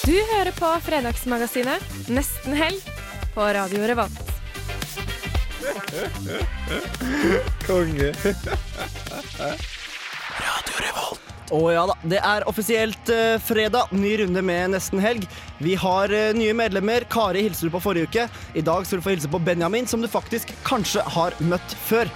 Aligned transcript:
Du 0.00 0.14
hører 0.16 0.48
på 0.56 0.68
Fredagsmagasinet 0.80 2.08
Nesten 2.08 2.54
helg 2.56 2.80
på 3.34 3.44
Radio 3.52 3.82
Revolt. 3.84 4.30
Konge. 7.66 8.08
Radio 10.40 10.78
Revolt. 10.80 11.26
Å 11.50 11.60
ja 11.74 11.82
da, 11.90 11.96
det 12.06 12.20
er 12.22 12.46
offisielt 12.48 13.10
eh, 13.12 13.36
fredag. 13.42 13.90
Ny 13.92 14.14
runde 14.22 14.42
med 14.46 14.72
nesten 14.72 15.02
helg. 15.02 15.26
Vi 15.58 15.76
har 15.78 16.12
eh, 16.14 16.30
nye 16.38 16.54
medlemmer. 16.56 17.04
Kari 17.10 17.44
hilste 17.44 17.68
du 17.68 17.74
på 17.74 17.82
forrige 17.82 18.08
uke. 18.08 18.28
I 18.54 18.64
dag 18.64 18.86
skal 18.86 19.02
du 19.02 19.04
få 19.04 19.12
hilse 19.16 19.30
på 19.30 19.42
Benjamin, 19.42 19.88
som 19.90 20.00
du 20.00 20.08
faktisk 20.08 20.54
kanskje 20.64 21.04
har 21.18 21.36
møtt 21.44 21.76
før. 21.90 22.08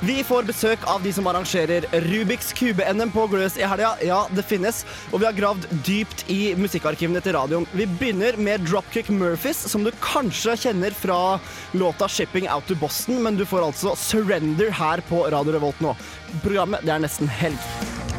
Vi 0.00 0.22
får 0.24 0.46
besøk 0.48 0.84
av 0.88 1.02
de 1.04 1.10
som 1.12 1.26
arrangerer 1.28 1.84
Rubiks 2.06 2.54
kube-NM 2.56 3.10
på 3.12 3.26
Gløs 3.28 3.58
i 3.60 3.66
helga. 3.68 3.90
Ja, 4.00 4.22
det 4.32 4.46
finnes. 4.48 4.78
Og 5.10 5.20
vi 5.20 5.28
har 5.28 5.36
gravd 5.36 5.66
dypt 5.84 6.24
i 6.32 6.54
musikkarkivene 6.56 7.20
til 7.20 7.36
radioen. 7.36 7.68
Vi 7.76 7.84
begynner 8.00 8.38
med 8.40 8.64
Dropkick 8.64 9.10
Murphys, 9.12 9.60
som 9.68 9.84
du 9.84 9.92
kanskje 10.00 10.56
kjenner 10.64 10.96
fra 10.96 11.36
låta 11.76 12.08
'Shipping 12.08 12.48
Out 12.48 12.66
to 12.66 12.74
Boston', 12.74 13.20
men 13.20 13.36
du 13.36 13.44
får 13.44 13.66
altså 13.66 13.92
'Surrender' 13.92 14.72
her 14.72 15.00
på 15.00 15.28
Radio 15.30 15.52
Revolt 15.52 15.80
nå. 15.80 15.94
Programmet 16.42 16.80
det 16.80 16.96
er 16.96 17.04
nesten 17.04 17.28
helg. 17.28 17.60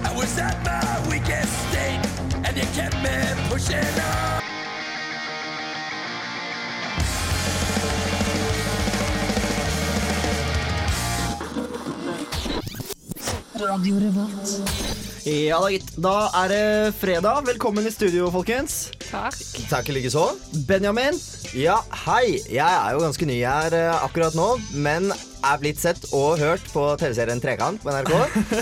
I 0.06 0.14
was 0.14 0.38
at 0.38 0.58
my 0.64 1.10
weakest 1.10 1.54
state, 1.70 2.06
and 2.46 2.58
you 2.58 2.66
kept 2.76 2.98
me 3.02 3.18
pushing 3.50 3.78
on. 3.98 4.51
Ja 15.22 15.60
da, 15.62 15.68
gitt. 15.70 15.92
Da 16.02 16.16
er 16.42 16.50
det 16.50 16.94
fredag. 16.98 17.44
Velkommen 17.46 17.86
i 17.86 17.92
studio, 17.94 18.32
folkens. 18.34 18.88
Takk. 19.06 19.38
Takk 19.70 19.92
likeså. 19.94 20.24
Benjamin. 20.66 21.20
Ja, 21.54 21.76
hei. 22.08 22.40
Jeg 22.50 22.66
er 22.66 22.96
jo 22.96 23.04
ganske 23.04 23.28
ny 23.30 23.38
her 23.44 23.76
eh, 23.78 23.92
akkurat 24.02 24.34
nå, 24.38 24.48
men 24.82 25.12
er 25.12 25.60
blitt 25.62 25.82
sett 25.82 26.08
og 26.10 26.42
hørt 26.42 26.66
på 26.74 26.88
TV-serien 27.02 27.42
Trekant 27.44 27.84
på 27.84 27.94
NRK. 27.94 28.14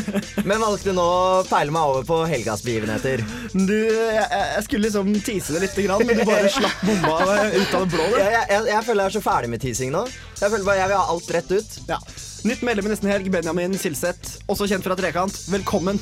men 0.50 0.64
valgte 0.66 0.96
nå 0.96 1.06
å 1.06 1.44
peile 1.48 1.72
meg 1.76 1.94
over 1.94 2.08
på 2.08 2.18
helgas 2.28 2.64
begivenheter. 2.66 3.24
Du, 3.54 3.78
jeg, 3.78 4.26
jeg 4.28 4.66
skulle 4.68 4.90
liksom 4.90 5.14
tease 5.24 5.56
det 5.56 5.64
litt, 5.68 5.80
grann, 5.86 6.04
men 6.08 6.20
du 6.20 6.26
bare 6.28 6.52
slapp 6.52 6.84
bomma 6.84 7.20
ut 7.56 7.78
av 7.78 7.86
det 7.86 7.94
blå. 7.96 8.10
Jeg, 8.18 8.36
jeg, 8.36 8.68
jeg 8.74 8.88
føler 8.90 9.06
jeg 9.06 9.14
er 9.14 9.16
så 9.16 9.24
ferdig 9.24 9.54
med 9.56 9.64
teasing 9.64 9.96
nå. 9.96 10.04
Jeg 10.42 10.50
føler 10.50 10.68
bare 10.68 10.84
jeg 10.84 10.92
vil 10.92 11.00
ha 11.00 11.16
alt 11.16 11.32
rett 11.38 11.56
ut. 11.56 11.80
Ja. 11.88 12.02
Nytt 12.48 12.62
medlem 12.64 12.86
i 12.88 12.90
Nesten 12.94 13.10
Helg, 13.12 13.28
Benjamin 13.34 13.74
Silseth, 13.76 14.38
også 14.48 14.64
kjent 14.72 14.86
fra 14.86 14.96
Trekant. 14.96 15.36
Velkommen. 15.52 15.98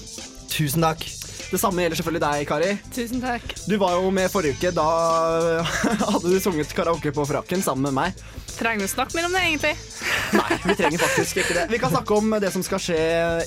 Tusen 0.51 0.83
takk. 0.85 1.01
Det 1.47 1.57
samme 1.57 1.81
gjelder 1.81 1.97
selvfølgelig 1.97 2.21
deg, 2.21 2.41
Kari. 2.45 2.71
Tusen 2.93 3.21
takk. 3.23 3.53
Du 3.65 3.73
var 3.81 3.95
jo 3.97 4.11
med 4.13 4.29
forrige 4.29 4.57
uke. 4.59 4.71
Da 4.75 4.85
hadde 6.11 6.29
du 6.29 6.35
sunget 6.43 6.73
karaoke 6.77 7.09
på 7.15 7.25
frakken 7.25 7.63
sammen 7.65 7.87
med 7.87 7.95
meg. 7.97 8.21
Trenger 8.57 8.83
vi 8.83 8.89
å 8.89 8.91
snakke 8.91 9.17
mer 9.17 9.25
om 9.29 9.33
det, 9.33 9.41
egentlig? 9.47 9.71
Nei, 10.37 10.57
vi 10.61 10.75
trenger 10.77 11.01
faktisk 11.01 11.39
ikke 11.41 11.55
det. 11.57 11.63
Vi 11.71 11.79
kan 11.81 11.93
snakke 11.95 12.17
om 12.19 12.35
det 12.43 12.51
som 12.53 12.65
skal 12.65 12.83
skje 12.83 12.99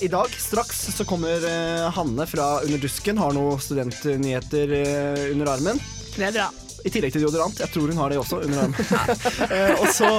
i 0.02 0.08
dag. 0.10 0.34
Straks 0.42 0.80
så 0.96 1.06
kommer 1.06 1.46
eh, 1.46 1.86
Hanne 1.94 2.26
fra 2.30 2.48
Under 2.64 2.82
dusken, 2.82 3.20
har 3.22 3.36
noen 3.36 3.60
studentnyheter 3.62 4.74
eh, 4.80 5.28
under 5.34 5.52
armen. 5.54 5.78
Det 6.16 6.26
er 6.32 6.34
bra. 6.40 6.48
I 6.80 6.90
tillegg 6.90 7.12
til 7.14 7.22
deodorant. 7.22 7.60
Jeg 7.60 7.70
tror 7.70 7.92
hun 7.92 8.02
har 8.02 8.10
det 8.10 8.18
også 8.22 8.40
under 8.48 8.64
armen. 8.64 8.74
Eh, 9.50 9.76
og 9.78 9.86
så 9.92 10.10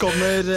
kommer 0.00 0.54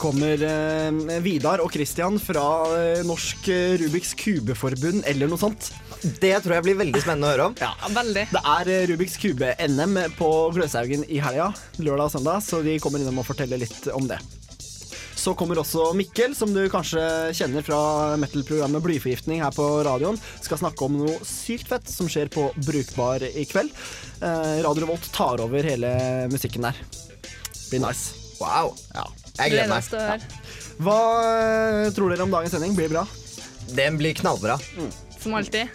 Kommer 0.00 0.40
eh, 0.42 1.18
Vidar 1.24 1.62
og 1.64 1.72
Christian 1.72 2.18
fra 2.20 2.44
eh, 2.76 3.02
Norsk 3.06 3.48
eh, 3.52 3.76
Rubiks 3.80 4.14
kubeforbund 4.18 5.04
eller 5.08 5.30
noe 5.30 5.40
sånt. 5.40 5.70
Det 6.20 6.34
tror 6.44 6.58
jeg 6.58 6.66
blir 6.66 6.78
veldig 6.82 7.00
spennende 7.00 7.30
å 7.30 7.32
høre 7.32 7.48
om. 7.50 7.58
Ja, 7.62 7.72
veldig. 7.94 8.26
Det 8.34 8.42
er 8.54 8.72
eh, 8.74 8.86
Rubiks 8.90 9.16
kube-NM 9.22 9.98
på 10.18 10.30
Gløshaugen 10.56 11.06
i 11.08 11.20
helga, 11.24 11.52
lørdag 11.78 12.10
og 12.10 12.16
søndag, 12.18 12.42
så 12.44 12.60
de 12.66 12.78
kommer 12.82 13.00
innom 13.04 13.22
og 13.22 13.28
forteller 13.30 13.62
litt 13.62 13.88
om 13.94 14.08
det. 14.10 14.18
Så 15.24 15.32
kommer 15.38 15.56
også 15.56 15.86
Mikkel, 15.96 16.34
som 16.36 16.50
du 16.52 16.66
kanskje 16.68 17.00
kjenner 17.38 17.64
fra 17.64 17.78
metal-programmet 18.20 18.82
Blyforgiftning 18.84 19.40
her 19.40 19.54
på 19.56 19.64
radioen. 19.86 20.18
Skal 20.44 20.60
snakke 20.60 20.84
om 20.84 20.98
noe 21.00 21.14
sykt 21.24 21.70
fett 21.70 21.88
som 21.88 22.10
skjer 22.12 22.28
på 22.34 22.50
Brukbar 22.66 23.24
i 23.30 23.46
kveld. 23.48 23.72
Eh, 24.20 24.58
Radio 24.66 24.84
Revolt 24.84 25.08
tar 25.16 25.40
over 25.46 25.64
hele 25.64 25.94
musikken 26.34 26.68
der. 26.68 26.82
Blir 27.70 27.86
nice. 27.86 28.12
Wow. 28.42 28.74
Ja. 28.92 29.06
Jeg 29.38 29.54
gleder 29.54 29.70
meg. 29.72 30.28
Hva 30.84 31.00
eh, 31.24 31.88
tror 31.94 32.12
dere 32.12 32.26
om 32.26 32.34
dagens 32.34 32.54
sending? 32.54 32.76
Blir 32.78 32.92
bra? 32.92 33.02
Den 33.74 33.98
blir 33.98 34.14
knallbra. 34.18 34.58
Som 35.18 35.34
alltid. 35.34 35.70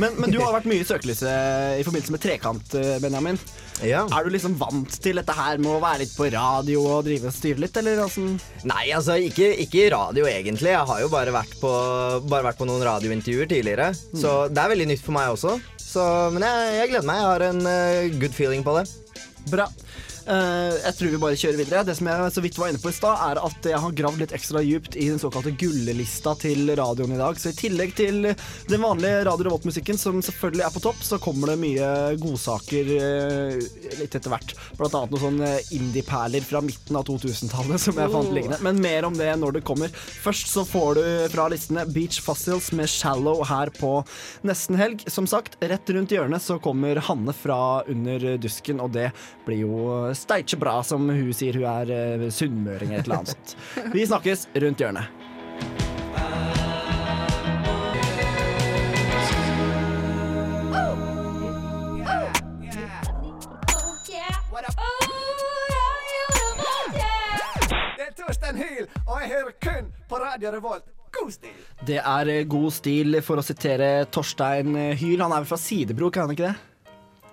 Men, 0.00 0.14
men 0.18 0.32
du 0.32 0.38
har 0.40 0.54
vært 0.54 0.66
mye 0.70 0.82
i 0.82 0.86
søkelyset 0.86 1.78
i 1.78 1.84
forbindelse 1.86 2.14
med 2.14 2.22
Trekant, 2.22 2.74
eh, 2.78 2.98
Benjamin. 3.02 3.38
Ja. 3.86 4.04
Er 4.10 4.26
du 4.26 4.32
liksom 4.34 4.56
vant 4.58 4.96
til 5.02 5.20
dette 5.20 5.34
her 5.34 5.60
med 5.62 5.70
å 5.70 5.82
være 5.82 6.02
litt 6.02 6.14
på 6.18 6.26
radio 6.34 6.82
og 6.88 7.04
drive 7.06 7.30
og 7.30 7.34
styre 7.34 7.62
litt, 7.62 7.76
eller 7.78 8.02
åssen? 8.02 8.34
Nei, 8.66 8.88
altså 8.96 9.18
ikke, 9.22 9.52
ikke 9.62 9.86
radio 9.94 10.26
egentlig. 10.30 10.72
Jeg 10.74 10.90
har 10.90 11.02
jo 11.04 11.10
bare 11.12 11.34
vært 11.34 11.54
på, 11.60 11.72
bare 12.26 12.48
vært 12.48 12.58
på 12.58 12.66
noen 12.66 12.82
radiointervjuer 12.88 13.50
tidligere. 13.50 13.92
Så 13.94 14.40
det 14.50 14.64
er 14.64 14.74
veldig 14.74 14.88
nytt 14.90 15.04
for 15.04 15.14
meg 15.14 15.34
også. 15.36 15.58
Så, 15.78 16.04
men 16.34 16.44
jeg, 16.44 16.74
jeg 16.80 16.92
gleder 16.94 17.08
meg. 17.08 17.22
Jeg 17.22 17.30
har 17.30 17.46
en 17.52 17.62
uh, 17.68 18.18
good 18.18 18.34
feeling 18.34 18.66
på 18.66 18.74
det. 18.80 18.88
Bra. 19.52 19.68
Eh, 20.28 20.74
jeg 20.82 20.96
tror 20.98 21.12
vi 21.12 21.20
bare 21.22 21.38
kjører 21.40 21.58
videre. 21.62 21.84
Det 21.88 21.94
som 21.96 22.08
jeg 22.10 22.32
så 22.34 22.42
vidt 22.44 22.58
var 22.60 22.68
inne 22.68 22.80
på 22.82 22.90
i 22.92 22.96
stad, 22.96 23.20
er 23.30 23.40
at 23.40 23.68
jeg 23.70 23.80
har 23.80 23.94
gravd 23.96 24.22
litt 24.22 24.34
ekstra 24.36 24.60
djupt 24.64 24.98
i 24.98 25.06
den 25.08 25.20
såkalte 25.22 25.54
gullelista 25.56 26.34
til 26.36 26.68
radioen 26.76 27.14
i 27.16 27.20
dag. 27.20 27.38
Så 27.40 27.52
i 27.52 27.56
tillegg 27.56 27.94
til 27.96 28.28
den 28.68 28.84
vanlige 28.84 29.22
Radio 29.28 29.48
Revolt-musikken, 29.48 30.00
som 30.00 30.20
selvfølgelig 30.24 30.66
er 30.66 30.74
på 30.74 30.82
topp, 30.84 31.00
så 31.06 31.20
kommer 31.22 31.52
det 31.52 31.62
mye 31.62 31.88
godsaker 32.20 32.92
eh, 32.98 33.56
litt 34.02 34.18
etter 34.18 34.34
hvert. 34.34 34.52
Blant 34.76 34.98
annet 34.98 35.14
noen 35.14 35.24
sånne 35.24 35.52
indie-perler 35.78 36.44
fra 36.44 36.62
midten 36.64 37.00
av 37.00 37.08
2000-tallet 37.08 37.86
som 37.86 37.96
jeg 37.96 38.12
fant 38.12 38.34
liggende. 38.36 38.60
Men 38.66 38.82
mer 38.84 39.08
om 39.08 39.16
det 39.16 39.30
når 39.40 39.58
det 39.58 39.64
kommer. 39.68 39.92
Først 39.96 40.52
så 40.52 40.66
får 40.68 41.00
du 41.00 41.02
fra 41.32 41.48
listene 41.48 41.86
Beach 41.88 42.20
Fossils 42.24 42.68
med 42.76 42.90
Shallow 42.92 43.40
her 43.48 43.72
på 43.80 43.94
nesten 44.44 44.76
helg. 44.76 45.08
Som 45.08 45.28
sagt, 45.30 45.56
rett 45.64 45.88
rundt 45.96 46.12
hjørnet 46.12 46.44
så 46.44 46.60
kommer 46.60 47.00
Hanne 47.08 47.32
fra 47.32 47.80
Under 47.88 48.34
dusken, 48.36 48.84
og 48.84 48.92
det 48.92 49.08
blir 49.46 49.64
jo 49.64 49.80
steikje 50.18 50.58
bra, 50.60 50.80
som 50.86 51.08
hun 51.08 51.32
sier. 51.36 51.58
Hun 51.58 51.68
er 51.70 51.94
uh, 52.24 52.28
sunnmøring 52.32 52.92
eller 52.92 53.00
et 53.00 53.08
eller 53.08 53.22
annet 53.22 53.34
sånt. 53.34 53.94
Vi 53.94 54.06
snakkes 54.06 54.48
rundt 54.58 54.84
hjørnet. 54.84 55.14
Det 67.98 68.54
er 68.54 68.86
og 69.06 69.18
jeg 69.20 69.28
hører 69.28 69.52
kun 69.60 69.90
på 70.08 70.16
Radio 70.20 70.50
Revolt. 70.54 70.86
God 71.12 71.30
stil! 71.32 71.58
Det 71.86 71.98
er 71.98 72.30
eh, 72.32 72.46
god 72.48 72.72
stil, 72.72 73.18
for 73.24 73.40
å 73.40 73.44
sitere 73.44 74.06
Torstein 74.12 74.74
Hyl. 74.98 75.20
Han 75.20 75.32
er 75.32 75.42
vel 75.42 75.48
fra 75.50 75.58
Sidebro, 75.60 76.10
kan 76.12 76.28
han 76.28 76.36
ikke 76.36 76.50
det? 76.50 76.56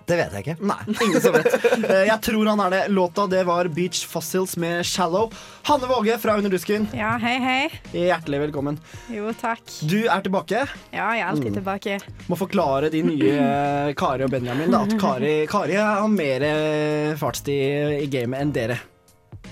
Det 0.06 0.14
vet 0.20 0.34
jeg 0.36 0.44
ikke. 0.44 0.54
Nei, 0.70 0.76
ingen 1.02 1.20
som 1.22 1.34
vet. 1.34 1.54
Eh, 1.90 2.04
Jeg 2.06 2.20
tror 2.22 2.46
han 2.46 2.60
er 2.62 2.70
det. 2.72 2.80
Låta 2.94 3.24
det 3.30 3.40
var 3.46 3.66
Beach 3.74 4.04
Fossils 4.06 4.54
med 4.62 4.84
Shallow. 4.86 5.32
Hanne 5.66 5.88
Våge 5.90 6.14
fra 6.22 6.36
Under 6.38 6.50
dusken, 6.52 6.86
Ja, 6.94 7.16
hei, 7.22 7.34
hei. 7.42 7.70
hjertelig 7.92 8.40
velkommen. 8.46 8.78
Jo, 9.10 9.32
takk. 9.40 9.62
Du 9.82 9.98
er 10.06 10.22
tilbake. 10.22 10.62
Ja, 10.94 11.08
jeg 11.16 11.24
er 11.24 11.30
alltid 11.32 11.58
tilbake. 11.58 11.98
Må 12.30 12.38
forklare 12.38 12.90
de 12.94 13.02
nye 13.06 13.32
eh, 13.50 13.92
Kari 13.98 14.26
og 14.26 14.30
Benjamin 14.34 14.70
da, 14.74 14.84
at 14.86 14.94
Kari, 15.00 15.34
Kari 15.50 15.74
har 15.80 16.06
mer 16.12 16.46
eh, 16.52 17.16
fartstid 17.18 17.98
i 18.00 18.06
gamet 18.12 18.46
enn 18.46 18.54
dere. 18.54 18.78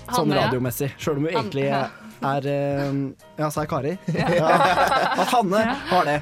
Sånn 0.05 0.29
Hanne, 0.29 0.35
ja. 0.39 0.47
radiomessig. 0.47 0.91
Sjøl 1.01 1.19
om 1.19 1.27
hun 1.27 1.33
egentlig 1.35 1.67
ja. 1.67 1.83
Er 2.23 2.47
eh, 2.47 2.93
Ja, 3.39 3.49
sa 3.51 3.65
jeg 3.65 3.71
Kari? 3.71 3.93
Ja. 4.37 4.47
At 5.15 5.27
Hanne 5.33 5.61
har 5.89 6.07
det. 6.07 6.15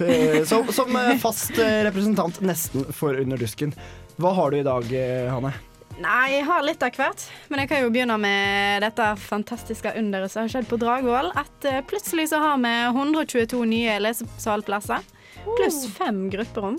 Eh, 0.00 0.40
Som, 0.48 0.70
som 0.72 0.94
eh, 0.96 1.14
fast 1.22 1.58
representant 1.58 2.40
nesten 2.44 2.86
for 2.92 3.18
Under 3.20 3.40
dusken. 3.40 3.74
Hva 4.16 4.32
har 4.36 4.50
du 4.54 4.60
i 4.60 4.66
dag, 4.66 4.86
Hanne? 5.32 5.50
Nei, 5.98 6.24
jeg 6.32 6.44
har 6.46 6.62
litt 6.66 6.82
av 6.82 6.94
hvert. 6.98 7.24
Men 7.50 7.62
jeg 7.62 7.70
kan 7.70 7.82
jo 7.84 7.90
begynne 7.94 8.16
med 8.18 8.82
dette 8.82 9.08
fantastiske 9.22 9.92
underet 9.98 10.32
som 10.32 10.44
har 10.44 10.52
skjedd 10.54 10.68
på 10.70 10.78
Dragvoll. 10.82 11.30
At 11.38 11.66
plutselig 11.90 12.28
så 12.32 12.40
har 12.42 12.58
vi 12.62 12.72
122 12.90 13.62
nye 13.70 13.98
lesesalplasser. 14.02 15.02
Pluss 15.44 15.84
fem 15.94 16.28
grupperom. 16.32 16.78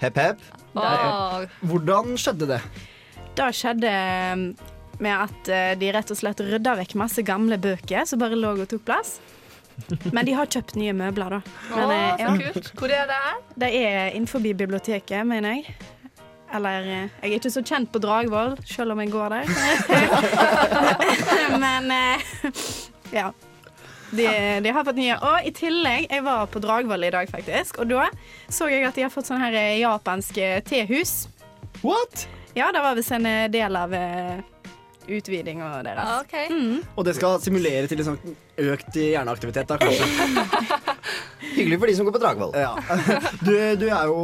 Hepp, 0.00 0.18
hepp. 0.18 0.42
Hvordan 1.66 2.14
skjedde 2.18 2.50
det? 2.54 2.60
Det 3.34 3.50
skjedde 3.58 3.90
um, 4.34 4.42
med 5.02 5.14
at 5.26 5.48
eh, 5.50 5.72
de 5.78 5.92
rett 5.94 6.10
og 6.12 6.18
slett 6.18 6.42
rydda 6.44 6.76
vekk 6.80 6.96
masse 7.00 7.24
gamle 7.26 7.58
bøker 7.60 8.06
som 8.08 8.20
bare 8.22 8.38
lå 8.38 8.54
og 8.56 8.68
tok 8.70 8.84
plass. 8.86 9.16
Men 10.14 10.26
de 10.26 10.36
har 10.36 10.50
kjøpt 10.50 10.76
nye 10.78 10.94
møbler, 10.96 11.38
da. 11.38 11.40
Men, 11.74 11.88
Åh, 11.90 11.94
eh, 11.96 12.12
så 12.14 12.22
ja, 12.22 12.52
kult. 12.52 12.70
Hvor 12.78 12.94
er 12.94 13.10
det 13.10 13.22
det 13.64 13.70
er 13.80 14.14
innenfor 14.14 14.44
biblioteket, 14.44 15.26
mener 15.26 15.58
jeg. 15.58 15.74
Eller 16.54 16.86
eh, 16.86 17.08
Jeg 17.22 17.32
er 17.32 17.40
ikke 17.40 17.54
så 17.56 17.64
kjent 17.66 17.90
på 17.92 18.02
Dragvoll, 18.02 18.54
selv 18.68 18.94
om 18.94 19.02
jeg 19.02 19.10
går 19.14 19.34
der. 19.34 19.50
Men 21.64 21.90
ja. 23.18 23.32
De, 24.14 24.26
de 24.62 24.70
har 24.70 24.84
fått 24.86 25.00
nye. 25.00 25.18
Og 25.18 25.48
i 25.48 25.50
tillegg, 25.50 26.06
jeg 26.06 26.22
var 26.22 26.46
på 26.46 26.62
Dragvoll 26.62 27.08
i 27.08 27.10
dag, 27.10 27.26
faktisk. 27.32 27.82
Og 27.82 27.90
da 27.90 28.06
så 28.46 28.70
jeg 28.70 28.86
at 28.86 28.94
de 28.94 29.08
har 29.08 29.10
fått 29.10 29.26
sånn 29.26 29.42
her 29.42 29.58
japanske 29.80 30.60
tehus. 30.68 31.24
What? 31.82 32.28
Ja, 32.54 32.70
det 32.70 32.84
var 32.84 32.94
visst 32.94 33.10
en 33.16 33.26
del 33.50 33.74
av 33.74 33.98
utvidinga 35.08 35.70
deres. 35.86 36.04
Ah, 36.04 36.20
ok. 36.24 36.88
Og 36.96 37.04
det 37.08 37.14
skal 37.18 37.40
simulere 37.44 37.88
til 37.90 38.00
liksom 38.00 38.18
økt 38.70 38.96
hjerneaktivitet, 39.00 39.68
da, 39.68 39.78
kanskje. 39.80 40.06
Hyggelig 41.54 41.78
for 41.78 41.86
de 41.90 41.94
som 41.94 42.06
går 42.08 42.14
på 42.16 42.20
Dragvoll. 42.22 42.54
Ja. 42.58 42.72
Du, 43.44 43.52
du 43.78 43.84
er 43.86 44.08
jo 44.10 44.22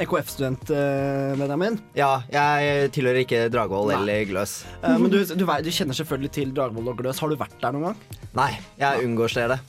EKF-student, 0.00 0.70
eh, 0.72 1.34
Benjamin. 1.36 1.76
Ja, 1.98 2.22
jeg 2.32 2.88
tilhører 2.96 3.20
ikke 3.24 3.42
Dragvoll 3.52 3.92
eller 3.98 4.24
Gløs. 4.30 4.62
Eh, 4.80 4.94
Men 4.96 5.10
du, 5.12 5.18
du, 5.28 5.44
du 5.44 5.70
kjenner 5.74 5.98
selvfølgelig 5.98 6.32
til 6.38 6.54
Dragvoll 6.56 6.88
og 6.94 7.00
Gløs. 7.02 7.20
Har 7.20 7.32
du 7.32 7.36
vært 7.40 7.58
der 7.60 7.76
noen 7.76 7.90
gang? 7.90 8.20
Nei, 8.38 8.50
jeg 8.80 9.04
unngår 9.04 9.34
stedet. 9.34 9.60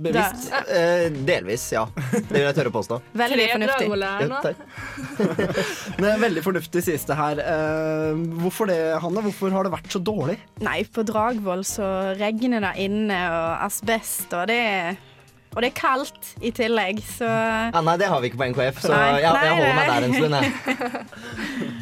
Bevisst? 0.00 0.48
Eh, 0.72 1.08
delvis, 1.28 1.66
ja. 1.74 1.82
Det 2.12 2.22
vil 2.32 2.46
jeg 2.46 2.56
tørre 2.56 2.72
å 2.72 2.76
påstå. 2.78 2.98
Veldig 3.20 3.48
fornuftig. 3.52 3.88
det 4.00 4.40
takk. 4.46 6.00
Veldig 6.24 6.44
fornuftig 6.46 6.84
sies 6.86 7.04
det 7.08 7.18
her. 7.18 7.42
Eh, 7.44 8.24
hvorfor 8.40 8.70
det, 8.70 8.80
Hanne? 9.02 9.24
Hvorfor 9.28 9.52
har 9.54 9.68
det 9.68 9.74
vært 9.76 9.92
så 9.92 10.00
dårlig? 10.00 10.38
Nei, 10.64 10.80
på 10.88 11.04
Dragvoll 11.08 11.66
så 11.68 11.90
regner 12.20 12.64
det 12.64 12.74
inne, 12.86 13.20
og 13.34 13.68
asbest, 13.68 14.28
og 14.32 14.48
det 14.50 14.60
er 14.64 15.06
og 15.50 15.64
det 15.64 15.72
er 15.72 15.74
kaldt 15.74 16.28
i 16.46 16.52
tillegg, 16.54 17.00
så 17.02 17.26
Ja, 17.26 17.80
nei, 17.82 17.96
det 17.98 18.06
har 18.06 18.20
vi 18.22 18.30
ikke 18.30 18.38
på 18.38 18.46
NKF, 18.52 18.76
så 18.84 18.92
Nei, 18.94 19.00
jeg, 19.18 19.24
jeg 19.24 19.32
nei, 19.34 19.48
holder 19.50 19.74
meg 19.74 19.88
der 19.90 20.06
en 20.06 20.14
stund. 20.14 20.34
Jeg. 20.38 21.72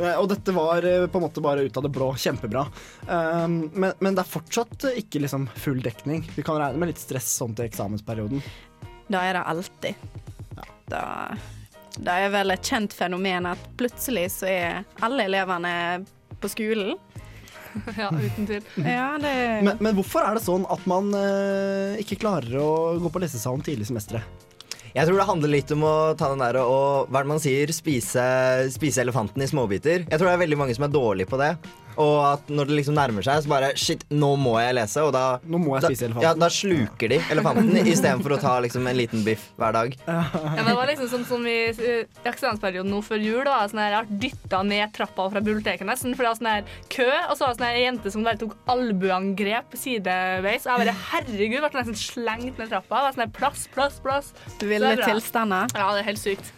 Eh, 0.00 0.16
Og 0.20 0.28
dette 0.32 0.54
var 0.56 0.84
eh, 0.86 1.06
på 1.10 1.20
en 1.20 1.26
måte 1.26 1.42
bare 1.44 1.66
ut 1.66 1.76
av 1.76 1.84
det 1.86 1.92
blå. 1.94 2.10
Kjempebra. 2.16 2.64
Um, 3.06 3.58
men, 3.74 3.92
men 4.00 4.16
det 4.16 4.24
er 4.24 4.30
fortsatt 4.32 4.88
eh, 4.90 5.00
ikke 5.02 5.22
liksom 5.26 5.46
full 5.60 5.80
dekning. 5.84 6.24
Vi 6.36 6.44
kan 6.46 6.58
regne 6.60 6.80
med 6.80 6.92
litt 6.92 7.02
stress 7.02 7.28
sånn 7.40 7.54
til 7.58 7.68
eksamensperioden. 7.68 8.42
da 9.10 9.24
er 9.26 9.38
det 9.38 9.44
alltid. 9.50 9.94
Da, 10.90 11.04
det 11.98 12.14
er 12.24 12.32
vel 12.34 12.50
et 12.54 12.66
kjent 12.66 12.94
fenomen 12.94 13.46
at 13.50 13.62
plutselig 13.78 14.28
så 14.40 14.48
er 14.50 14.80
alle 15.04 15.26
elevene 15.30 15.72
på 16.40 16.50
skolen. 16.50 16.96
Ja, 17.94 18.08
uten 18.10 18.48
tvil. 18.48 18.64
Ja, 18.82 19.12
det 19.22 19.30
Men, 19.62 19.76
men 19.78 19.94
hvorfor 19.94 20.24
er 20.26 20.34
det 20.34 20.40
sånn 20.42 20.64
at 20.74 20.82
man 20.90 21.12
eh, 21.14 22.00
ikke 22.02 22.16
klarer 22.18 22.56
å 22.58 22.70
gå 22.98 23.12
på 23.14 23.20
lesesalen 23.22 23.62
tidlig 23.62 23.86
i 23.86 23.90
semesteret? 23.92 24.46
Jeg 24.90 25.06
tror 25.06 25.20
det 25.20 25.26
handler 25.28 25.52
litt 25.52 25.70
om 25.74 25.84
å 25.86 25.94
ta 26.18 26.32
den 26.32 26.42
der 26.42 26.56
og 26.64 27.10
hva 27.10 27.20
er 27.20 27.26
det 27.26 27.30
man 27.30 27.42
sier, 27.42 27.70
spise, 27.74 28.24
spise 28.74 29.04
elefanten 29.04 29.44
i 29.44 29.46
småbiter. 29.50 30.06
Jeg 30.08 30.18
tror 30.18 30.26
det 30.30 30.34
er 30.34 30.42
veldig 30.42 30.58
mange 30.58 30.74
som 30.74 30.86
er 30.88 30.94
dårlige 30.94 31.30
på 31.30 31.38
det. 31.38 31.52
Og 32.00 32.16
at 32.24 32.48
når 32.50 32.70
det 32.70 32.76
liksom 32.80 32.96
nærmer 32.96 33.24
seg, 33.26 33.42
så 33.44 33.50
bare 33.52 33.70
Shit, 33.80 34.04
nå 34.10 34.32
må 34.40 34.54
jeg 34.60 34.74
lese. 34.78 35.02
Og 35.04 35.12
da, 35.14 35.24
Nå 35.44 35.58
må 35.60 35.76
jeg 35.76 35.84
da, 35.84 35.90
spise 35.92 36.06
elefanten. 36.08 36.24
ja, 36.24 36.32
da 36.40 36.48
sluker 36.52 37.12
de 37.12 37.18
elefanten 37.34 37.76
istedenfor 37.92 38.34
å 38.36 38.40
ta 38.40 38.54
liksom 38.64 38.86
en 38.90 38.96
liten 38.98 39.24
biff 39.26 39.48
hver 39.60 39.76
dag. 39.76 39.96
Ja, 40.06 40.22
men 40.56 40.64
det 40.70 40.76
var 40.78 40.90
liksom 40.90 41.10
sånn 41.12 41.26
som 41.28 41.44
i 41.48 41.56
eh, 41.70 42.08
eksamensperioden 42.28 42.90
nå 42.92 43.02
før 43.06 43.20
jul. 43.22 43.42
Da, 43.46 43.58
sånn 43.70 43.82
her, 43.82 43.98
jeg 43.98 44.08
ble 44.10 44.20
dytta 44.24 44.62
ned 44.66 44.94
trappa 44.96 45.28
fra 45.34 45.42
biblioteket 45.44 45.86
nesten, 45.88 46.14
for 46.16 46.24
det 46.26 46.32
var 46.32 46.40
sånn 46.40 46.50
her 46.50 46.74
kø, 46.92 47.08
og 47.30 47.36
så 47.36 47.44
var 47.46 47.52
det 47.52 47.58
sånn 47.60 47.68
her 47.68 47.80
jente 47.84 48.14
som 48.14 48.26
bare 48.26 48.40
tok 48.40 48.56
albueangrep 48.74 49.76
sideveis. 49.78 50.66
Og 50.66 50.72
jeg 50.72 50.86
bare 50.86 50.96
herregud, 51.10 51.60
ble 51.64 51.82
nesten 51.82 52.00
slengt 52.00 52.58
ned 52.60 52.70
trappa. 52.72 52.88
Det 53.00 53.04
var 53.06 53.16
sånn 53.18 53.24
her 53.26 53.34
plass, 53.36 53.66
plass, 53.74 54.00
plass. 54.04 54.32
ville 54.60 54.80
det 54.86 54.96
er 54.98 55.02
bra. 55.04 55.10
tilstander. 55.12 55.76
Ja, 55.76 55.90
det 55.96 56.02
er 56.04 56.08
helt 56.10 56.22
sykt. 56.22 56.50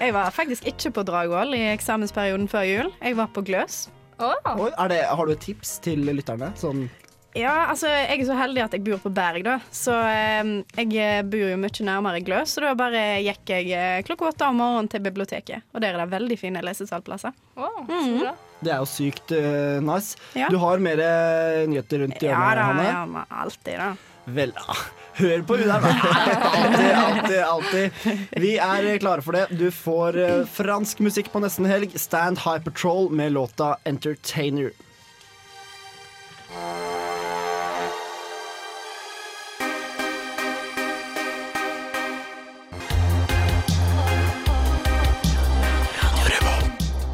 Jeg 0.00 0.14
var 0.16 0.30
faktisk 0.34 0.66
ikke 0.70 0.92
på 0.98 1.06
Dragvoll 1.08 1.54
i 1.58 1.64
eksamensperioden 1.74 2.48
før 2.50 2.66
jul. 2.68 2.92
Jeg 3.00 3.16
var 3.18 3.30
på 3.34 3.44
Gløs. 3.46 3.86
Er 4.20 4.90
det, 4.92 5.04
har 5.08 5.26
du 5.26 5.32
et 5.32 5.40
tips 5.44 5.78
til 5.84 6.04
lytterne? 6.10 6.52
Sånn, 6.60 6.88
Ja, 7.38 7.68
altså, 7.70 7.86
jeg 7.86 8.18
er 8.18 8.26
så 8.26 8.34
heldig 8.34 8.62
at 8.64 8.72
jeg 8.74 8.82
bor 8.88 8.98
på 9.04 9.10
Berg, 9.14 9.44
da. 9.46 9.60
Så 9.70 9.94
eh, 9.94 10.48
jeg 10.82 11.26
bor 11.30 11.44
jo 11.52 11.58
mye 11.62 11.84
nærmere 11.86 12.22
Gløs, 12.26 12.56
så 12.56 12.64
da 12.64 12.72
bare 12.78 13.04
gikk 13.22 13.52
jeg 13.54 13.70
eh, 13.70 14.00
klokka 14.06 14.32
åtte 14.32 14.48
om 14.50 14.58
morgenen 14.58 14.90
til 14.90 15.04
biblioteket. 15.04 15.62
Og 15.70 15.84
der 15.84 15.94
er 15.94 16.02
det 16.02 16.10
veldig 16.16 16.38
fine 16.40 16.62
lesesalplasser. 16.66 17.36
Oh, 17.54 17.84
mm 17.86 18.16
bra. 18.20 18.34
det 18.60 18.72
er 18.74 18.82
jo 18.82 18.88
sykt 18.90 19.30
uh, 19.32 19.78
nice. 19.84 20.18
Ja. 20.34 20.50
Du 20.50 20.58
har 20.60 20.82
mer 20.82 21.00
eh, 21.06 21.62
nyheter 21.70 22.02
rundt 22.02 22.18
Ja 22.18 22.34
hjørnet, 22.34 22.58
da, 22.58 22.66
Hanne? 22.72 22.88
ja, 23.22 23.26
alltid, 23.44 23.78
da. 23.78 23.92
Vel, 24.30 24.52
ah, 24.66 24.82
hør 25.18 25.42
på 25.42 25.56
der. 25.56 25.70
Alltid, 26.60 26.92
alltid, 26.94 27.40
alltid. 27.40 27.90
Vi 28.42 28.56
er 28.56 28.98
klare 29.02 29.22
for 29.22 29.36
det. 29.36 29.46
Du 29.50 29.70
får 29.74 30.18
eh, 30.20 30.44
fransk 30.46 31.00
musikk 31.04 31.32
på 31.32 31.42
nesten 31.42 31.68
helg. 31.70 31.96
Stand 31.98 32.44
High 32.44 32.62
Patrol 32.64 33.10
med 33.10 33.32
låta 33.32 33.76
'Entertainer'. 33.84 34.72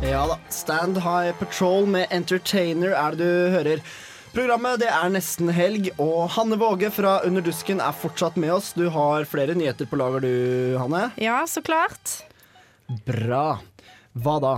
Ja 0.06 0.26
da. 0.26 0.38
Stand 0.48 0.96
High 0.98 1.32
Patrol 1.38 1.86
med 1.86 2.06
Entertainer 2.10 2.94
er 2.94 3.16
det 3.16 3.18
du 3.18 3.50
hører. 3.52 3.80
Programmet 4.36 4.82
det 4.82 4.90
er 4.92 5.08
nesten 5.08 5.48
helg, 5.48 5.86
og 5.96 6.26
Hanne 6.34 6.58
Våge 6.60 6.90
fra 6.92 7.22
Under 7.24 7.40
dusken 7.40 7.78
er 7.80 7.94
fortsatt 7.96 8.34
med 8.36 8.52
oss. 8.52 8.74
Du 8.76 8.84
har 8.92 9.24
flere 9.24 9.54
nyheter 9.56 9.88
på 9.88 9.96
lager 9.96 10.20
du, 10.20 10.76
Hanne. 10.76 11.06
Ja, 11.16 11.38
så 11.48 11.62
klart. 11.64 12.18
Bra. 13.06 13.62
Hva 14.12 14.34
da? 14.44 14.52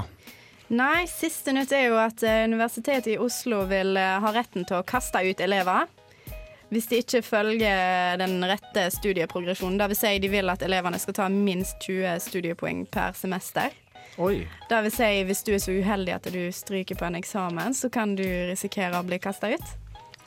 Nei, 0.74 1.06
siste 1.06 1.54
nytt 1.54 1.70
er 1.78 1.92
jo 1.92 2.00
at 2.02 2.26
eh, 2.26 2.42
Universitetet 2.50 3.12
i 3.12 3.20
Oslo 3.22 3.62
vil 3.70 3.94
eh, 4.02 4.18
ha 4.18 4.32
retten 4.34 4.66
til 4.66 4.80
å 4.80 4.82
kaste 4.82 5.22
ut 5.22 5.46
elever. 5.46 5.86
Hvis 6.74 6.90
de 6.90 6.98
ikke 7.04 7.22
følger 7.22 8.18
den 8.18 8.42
rette 8.50 8.90
studieprogresjonen. 8.98 9.78
Dvs. 9.78 10.02
si 10.02 10.18
de 10.18 10.32
vil 10.34 10.50
at 10.50 10.66
elevene 10.66 10.98
skal 10.98 11.20
ta 11.22 11.30
minst 11.30 11.78
20 11.86 12.18
studiepoeng 12.26 12.82
per 12.90 13.14
semester. 13.14 13.70
Oi. 14.18 14.48
Det 14.68 14.78
vil 14.82 14.92
si 14.94 15.10
hvis 15.28 15.44
du 15.46 15.52
er 15.54 15.60
så 15.62 15.74
uheldig 15.78 16.14
at 16.16 16.24
du 16.34 16.40
stryker 16.54 16.98
på 16.98 17.06
en 17.06 17.18
eksamen, 17.20 17.74
så 17.74 17.90
kan 17.92 18.16
du 18.18 18.24
risikere 18.50 18.98
å 18.98 19.04
bli 19.06 19.18
kasta 19.22 19.52
ut. 19.54 19.68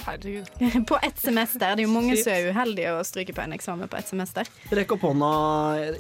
Herregud. 0.06 0.48
På 0.90 0.98
ett 1.04 1.20
semester. 1.20 1.76
Det 1.76 1.84
er 1.84 1.86
jo 1.86 1.92
mange 1.92 2.16
Sykt. 2.16 2.24
som 2.24 2.34
er 2.34 2.48
uheldige 2.56 2.94
å 2.96 3.04
stryke 3.06 3.36
på 3.38 3.44
en 3.44 3.54
eksamen 3.54 3.92
på 3.92 4.00
ett 4.00 4.08
semester. 4.10 4.48
Rekk 4.74 4.96
opp 4.96 5.04
hånda 5.06 5.30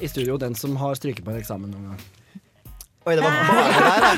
i 0.01 0.10
studio, 0.10 0.39
den 0.42 0.56
som 0.58 0.74
har 0.82 0.96
stryket 0.98 1.22
på 1.27 1.36
en 1.36 1.38
eksamen 1.38 1.70
noen 1.70 1.92
gang. 1.92 2.01
Oi, 3.06 3.15
det 3.18 3.22
var 3.25 3.32
bare 3.34 3.62
der. 3.77 4.18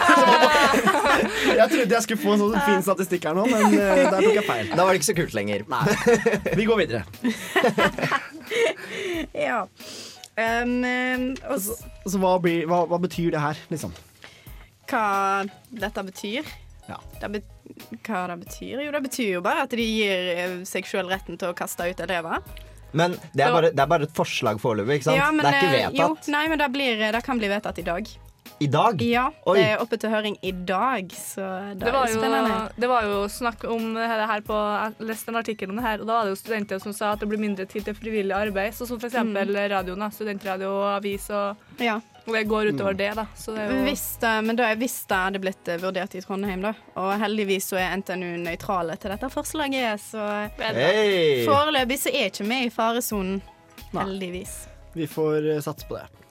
Jeg 1.59 1.67
trodde 1.71 1.93
jeg 1.93 2.03
skulle 2.03 2.19
få 2.19 2.33
en 2.33 2.41
sånn 2.41 2.55
fin 2.65 2.81
statistikk 2.83 3.27
her 3.29 3.35
nå, 3.37 3.43
men 3.47 3.75
eh, 3.77 4.01
der 4.09 4.17
tok 4.17 4.33
jeg 4.35 4.43
feil. 4.47 4.71
Da 4.73 4.83
var 4.83 4.91
det 4.91 4.99
ikke 4.99 5.07
så 5.07 5.15
kult 5.15 5.35
lenger. 5.37 5.63
Vi 6.57 6.65
går 6.67 6.81
videre. 6.81 7.03
Ja. 9.33 9.63
Um, 10.33 11.35
og 11.45 11.59
så, 11.61 11.75
Så 12.09 12.17
hva, 12.17 12.37
blir, 12.41 12.65
hva, 12.65 12.83
hva 12.89 12.97
betyr 13.03 13.35
det 13.35 13.41
her, 13.43 13.59
liksom? 13.69 13.93
hva 14.89 15.45
dette 15.69 16.03
betyr? 16.05 16.49
Ja. 16.89 16.97
Det 17.21 17.29
be, 17.31 17.41
hva 18.03 18.25
det 18.31 18.37
betyr? 18.43 18.81
Jo, 18.83 18.91
det 18.93 19.01
betyr 19.07 19.29
jo 19.37 19.41
bare 19.45 19.65
at 19.67 19.73
de 19.73 19.85
gir 19.85 20.31
eh, 20.33 20.55
seg 20.67 20.87
sjøl 20.89 21.09
retten 21.11 21.39
til 21.39 21.53
å 21.53 21.57
kaste 21.57 21.87
ut 21.87 22.03
elever. 22.03 22.43
Men 22.93 23.15
det 23.33 23.45
er 23.45 23.53
bare, 23.55 23.71
det 23.73 23.81
er 23.81 23.89
bare 23.89 24.05
et 24.05 24.13
forslag 24.13 24.59
foreløpig, 24.61 24.99
ikke 24.99 25.09
sant? 25.09 25.17
Ja, 25.17 25.31
men, 25.33 25.41
det 25.45 25.53
er 25.53 25.61
ikke 25.61 25.73
vedtatt. 25.73 26.27
Jo, 26.27 26.33
nei, 26.35 26.43
men 26.51 26.61
det, 26.61 26.69
blir, 26.75 27.05
det 27.15 27.23
kan 27.25 27.41
bli 27.41 27.49
vedtatt 27.49 27.79
i 27.81 27.85
dag. 27.87 28.11
I 28.63 28.67
dag? 28.71 29.01
Ja, 29.03 29.25
Oi. 29.49 29.57
det 29.59 29.65
er 29.73 29.81
oppe 29.83 29.97
til 29.99 30.11
høring 30.13 30.37
i 30.45 30.51
dag, 30.55 31.09
så 31.17 31.43
det, 31.73 31.81
Det 31.83 31.91
var, 31.91 32.05
er 32.07 32.13
jo, 32.13 32.19
spennende. 32.21 32.59
det 32.79 32.89
var 32.91 33.07
jo 33.09 33.17
snakk 33.31 33.65
om 33.67 33.89
det 33.97 34.07
her 34.07 34.43
på 34.47 34.55
Jeg 34.55 35.07
leste 35.09 35.33
en 35.33 35.39
artikkel 35.41 35.73
om 35.73 35.81
det 35.81 35.83
her, 35.83 35.99
og 36.03 36.07
da 36.07 36.13
var 36.19 36.29
det 36.29 36.33
jo 36.35 36.39
studenter 36.39 36.79
som 36.83 36.95
sa 36.95 37.11
at 37.13 37.19
det 37.23 37.29
blir 37.31 37.41
mindre 37.41 37.65
tid 37.67 37.89
til 37.89 37.97
frivillig 37.97 38.35
arbeid. 38.37 38.71
Sånn 38.77 38.87
som 38.93 39.01
for 39.01 39.09
eksempel 39.11 39.51
radioen. 39.73 39.99
da, 39.99 40.09
Studentradio 40.13 40.71
og 40.71 40.87
avis. 40.95 41.29
Og, 41.29 41.57
Ja. 41.81 41.99
og 42.25 42.33
det 42.33 42.47
går 42.47 42.71
utover 42.71 42.95
det, 42.95 43.11
da. 43.19 43.27
Så 43.35 43.55
det 43.55 43.65
er 43.65 43.71
jo 43.73 43.83
Hvis 43.83 44.07
men 44.21 44.55
da 44.55 44.73
hvis 44.75 44.97
det 45.07 45.17
hadde 45.25 45.43
blitt 45.43 45.67
eh, 45.67 45.77
vurdert 45.83 46.15
i 46.15 46.21
Trondheim, 46.21 46.61
da. 46.61 46.73
Og 46.95 47.19
heldigvis 47.19 47.67
så 47.73 47.77
er 47.81 47.97
NTNU 47.97 48.37
nøytrale 48.47 48.95
til 48.97 49.11
dette 49.11 49.29
forslaget, 49.29 49.99
så 49.99 50.49
hey. 50.57 51.45
foreløpig 51.45 51.99
så 51.99 52.09
er 52.13 52.31
ikke 52.31 52.47
vi 52.47 52.65
i 52.67 52.69
faresonen. 52.69 53.41
Heldigvis. 53.93 54.67
Vi 54.93 55.07
får 55.07 55.55
eh, 55.55 55.61
satse 55.61 55.87
på 55.89 55.99
det. 55.99 56.22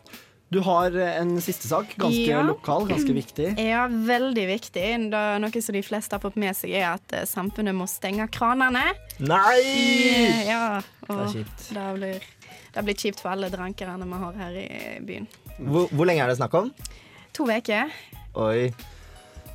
Du 0.53 0.59
har 0.67 0.93
eh, 1.01 1.15
en 1.21 1.31
siste 1.41 1.69
sak, 1.71 1.95
ganske 1.97 2.27
Ja. 2.29 2.43
lokal, 2.45 2.85
ganske 2.91 3.15
viktig. 3.17 3.55
Ja, 3.73 3.87
veldig 3.89 4.45
viktig. 4.51 4.83
Det 5.13 5.17
er 5.17 5.39
noe 5.41 5.63
som 5.65 5.77
de 5.79 5.83
fleste 5.87 6.17
har 6.19 6.21
fått 6.25 6.37
med 6.41 6.57
seg, 6.59 6.75
er 6.77 6.91
at 6.99 7.15
eh, 7.17 7.25
samfunnet 7.29 7.73
må 7.79 7.87
stenge 7.89 8.27
kranene. 8.35 8.83
Nei! 9.25 10.47
Ja, 10.51 10.83
Det 11.07 11.17
er 11.19 11.33
kjipt. 11.39 11.69
det 11.73 11.87
blir, 11.97 12.27
det 12.77 12.85
blir 12.89 13.01
kjipt 13.07 13.23
for 13.25 13.33
alle 13.33 13.49
drankerne 13.53 14.05
vi 14.13 14.21
har 14.27 14.41
her 14.45 14.59
i 14.61 14.69
byen. 15.09 15.29
Hvor, 15.59 15.89
hvor 15.93 16.09
lenge 16.09 16.25
er 16.27 16.33
det 16.35 16.39
snakk 16.41 16.55
om? 16.61 16.73
To 17.37 17.49
uker. 17.49 17.89
Oi. 18.37 18.73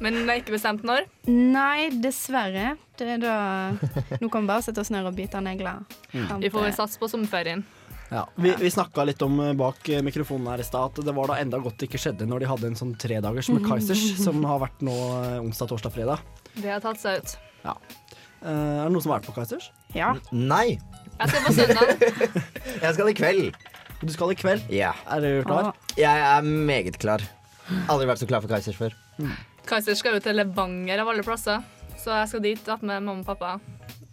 Men 0.01 0.13
det 0.13 0.29
er 0.29 0.39
ikke 0.43 0.53
bestemt 0.57 0.83
når. 0.85 1.05
Nei, 1.29 1.89
dessverre. 2.01 2.75
Det 2.97 3.07
er 3.15 3.21
da 3.21 3.37
Nå 4.21 4.29
kan 4.33 4.45
vi 4.45 4.49
bare 4.49 4.65
sette 4.65 4.81
oss 4.81 4.91
ned 4.93 5.05
og 5.09 5.15
bite 5.17 5.41
negler. 5.41 5.81
Mm. 6.13 6.39
Vi 6.41 6.51
får 6.53 6.73
satse 6.77 7.01
på 7.01 7.09
sommerferien. 7.09 7.63
Ja. 8.09 8.27
Vi, 8.35 8.53
vi 8.59 8.71
snakka 8.71 9.03
litt 9.03 9.21
om 9.25 9.39
eh, 9.43 9.53
bak 9.57 9.89
eh, 9.89 10.01
mikrofonen 10.05 10.47
her 10.51 10.59
i 10.63 10.67
stad 10.67 10.83
at 10.93 10.99
det 11.05 11.13
var 11.15 11.27
da 11.31 11.35
enda 11.41 11.57
godt 11.59 11.77
det 11.81 11.85
ikke 11.89 11.99
skjedde 11.99 12.25
når 12.29 12.39
de 12.43 12.47
hadde 12.51 12.67
en 12.69 12.77
sånn 12.79 12.93
tredagers 12.99 13.49
med 13.51 13.65
Kaizers, 13.67 14.03
som 14.25 14.35
har 14.47 14.59
vært 14.63 14.79
nå 14.85 14.93
eh, 14.95 15.43
onsdag, 15.43 15.67
torsdag, 15.73 15.91
fredag. 15.95 16.17
Det 16.55 16.69
har 16.71 16.81
tatt 16.83 16.99
seg 17.01 17.11
ut. 17.19 17.29
Eh, 17.67 17.73
er 18.47 18.85
det 18.85 18.91
noen 18.93 19.03
som 19.03 19.11
har 19.11 19.19
vært 19.19 19.29
på 19.31 19.35
Kaizers? 19.35 19.65
Ja. 19.97 20.09
Nei. 20.31 20.67
Jeg 21.17 21.27
skal 21.33 21.41
på 21.47 21.51
søndag. 21.57 21.87
Jeg 22.85 22.91
skal 22.95 23.07
i 23.11 23.17
kveld. 23.17 23.43
Du 23.97 24.11
skal 24.13 24.31
i 24.31 24.37
kveld. 24.37 24.61
Ja. 24.71 24.91
Er 25.11 25.19
du 25.25 25.29
klar? 25.47 25.63
Å, 25.71 25.73
Jeg 25.97 26.17
er 26.29 26.41
meget 26.45 26.97
klar. 27.01 27.21
Aldri 27.91 28.05
vært 28.07 28.21
så 28.21 28.27
klar 28.29 28.41
for 28.45 28.51
Kaizers 28.53 28.77
før. 28.79 28.91
Kaiser 29.67 29.95
skal 29.99 30.11
jo 30.15 30.21
til 30.23 30.37
Levanger 30.37 30.97
av 31.03 31.07
alle 31.11 31.23
plasser, 31.27 31.59
så 31.99 32.09
jeg 32.21 32.27
skal 32.31 32.41
dit 32.45 32.61
sammen 32.63 32.87
med 32.93 32.99
mamma 33.09 33.21
og 33.25 33.29
pappa. 33.33 33.51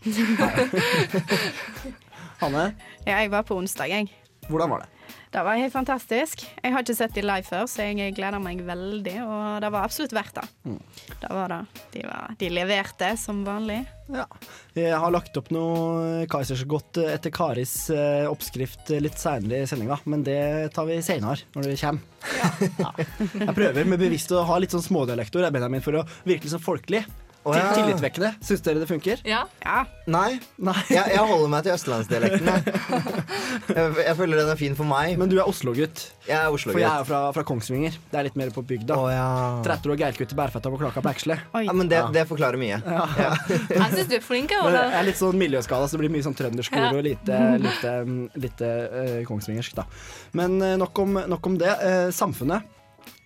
Hanne, 2.43 2.73
ja, 3.05 3.21
jeg 3.21 3.31
var 3.33 3.47
på 3.47 3.57
onsdag, 3.61 3.93
jeg. 3.93 4.11
hvordan 4.49 4.75
var 4.75 4.85
det? 4.85 4.91
Det 5.35 5.43
var 5.43 5.59
helt 5.59 5.73
fantastisk. 5.75 6.45
Jeg 6.63 6.71
har 6.71 6.85
ikke 6.85 6.95
sett 6.95 7.17
de 7.17 7.23
live 7.25 7.43
før, 7.43 7.65
så 7.67 7.89
jeg 7.89 8.13
gleder 8.15 8.39
meg 8.39 8.61
veldig. 8.63 9.15
Og 9.25 9.65
det 9.65 9.71
var 9.75 9.83
absolutt 9.83 10.13
verdt 10.15 10.37
det. 10.39 10.77
Det 11.25 11.31
var 11.35 11.51
det. 11.51 11.59
De, 11.91 12.05
var, 12.07 12.37
de 12.39 12.51
leverte 12.55 13.09
som 13.19 13.41
vanlig. 13.43 13.81
Ja. 14.15 14.29
Jeg 14.79 14.95
har 15.03 15.11
lagt 15.11 15.35
opp 15.41 15.51
noe 15.55 16.23
Kaisersgodt 16.31 17.03
etter 17.03 17.35
Karis 17.35 17.75
eh, 17.91 18.29
oppskrift 18.31 18.95
litt 19.03 19.19
seinere 19.19 19.65
i 19.65 19.67
sendinga, 19.67 19.99
men 20.07 20.23
det 20.23 20.39
tar 20.77 20.87
vi 20.87 21.01
seinere, 21.03 21.49
når 21.57 21.67
det 21.67 21.77
kommer. 21.83 22.07
Ja. 22.79 22.95
Jeg 23.49 23.59
prøver 23.59 23.91
med 23.91 24.05
bevisst 24.07 24.31
å 24.39 24.47
ha 24.47 24.63
litt 24.63 24.77
sånn 24.77 24.87
smådialektor 24.87 25.51
Benjamin, 25.51 25.83
for 25.83 25.99
å 25.99 26.07
virke 26.23 26.47
litt 26.47 26.55
sånn 26.55 26.63
folkelig. 26.63 27.03
Til- 27.45 27.59
ja. 27.61 27.73
Tillitvekkende. 27.77 28.31
Syns 28.41 28.63
dere 28.65 28.81
det 28.81 28.89
funker? 28.89 29.21
Ja, 29.29 29.43
Ja, 29.65 29.83
Nei. 30.09 30.39
Nei. 30.59 30.75
Jeg, 30.97 31.13
jeg 31.15 31.19
holder 31.29 31.49
meg 31.53 31.65
til 31.67 31.73
østlandsdialekten. 31.75 32.49
Jeg. 32.49 32.63
Jeg, 33.75 33.95
jeg 34.05 34.15
føler 34.19 34.41
den 34.43 34.51
er 34.53 34.59
fin 34.61 34.75
for 34.77 34.85
meg. 34.89 35.15
Men 35.21 35.29
du 35.31 35.37
er 35.39 35.49
Oslo-gutt, 35.49 36.03
Jeg 36.29 36.37
er 36.37 36.49
Oslo-gutt 36.53 36.75
for 36.77 36.83
jeg 36.83 36.89
er 36.91 36.99
jo 37.03 37.07
fra, 37.09 37.21
fra 37.37 37.45
Kongsvinger. 37.49 37.97
Det 38.11 38.19
er 38.21 38.27
litt 38.27 38.37
mer 38.41 38.51
på 38.55 38.65
bygda. 38.67 38.97
Oh, 38.99 39.07
ja. 39.13 39.27
Tretter 39.65 39.93
og 39.95 40.01
geirkutt 40.01 40.33
i 40.35 40.39
bærfetta 40.39 40.73
på 40.73 40.81
Klaka 40.81 41.03
på 41.05 41.13
Eksle. 41.13 41.39
ja. 41.65 41.73
Men 41.77 41.89
det, 41.93 42.01
det 42.17 42.25
forklarer 42.29 42.61
mye. 42.61 42.81
jeg 43.73 43.89
syns 43.95 44.11
du 44.11 44.17
er 44.19 44.25
flink. 44.25 44.53
Ola. 44.61 44.85
jeg 44.91 44.99
er 45.01 45.09
litt 45.09 45.21
sånn 45.21 45.39
miljøskada, 45.41 45.89
så 45.89 45.97
det 45.97 46.05
blir 46.05 46.13
mye 46.17 46.27
sånn 46.27 46.37
trønderskole 46.39 46.91
Ja. 46.91 46.93
og 46.97 47.05
lite, 47.07 47.41
lite, 47.65 47.95
lite 48.47 48.71
uh, 48.93 49.19
kongsvingersk, 49.29 49.77
da. 49.81 49.87
Men 50.37 50.57
uh, 50.63 50.75
nok, 50.81 50.99
om, 51.05 51.21
nok 51.37 51.51
om 51.53 51.59
det. 51.61 51.73
Uh, 51.81 52.09
samfunnet, 52.15 52.69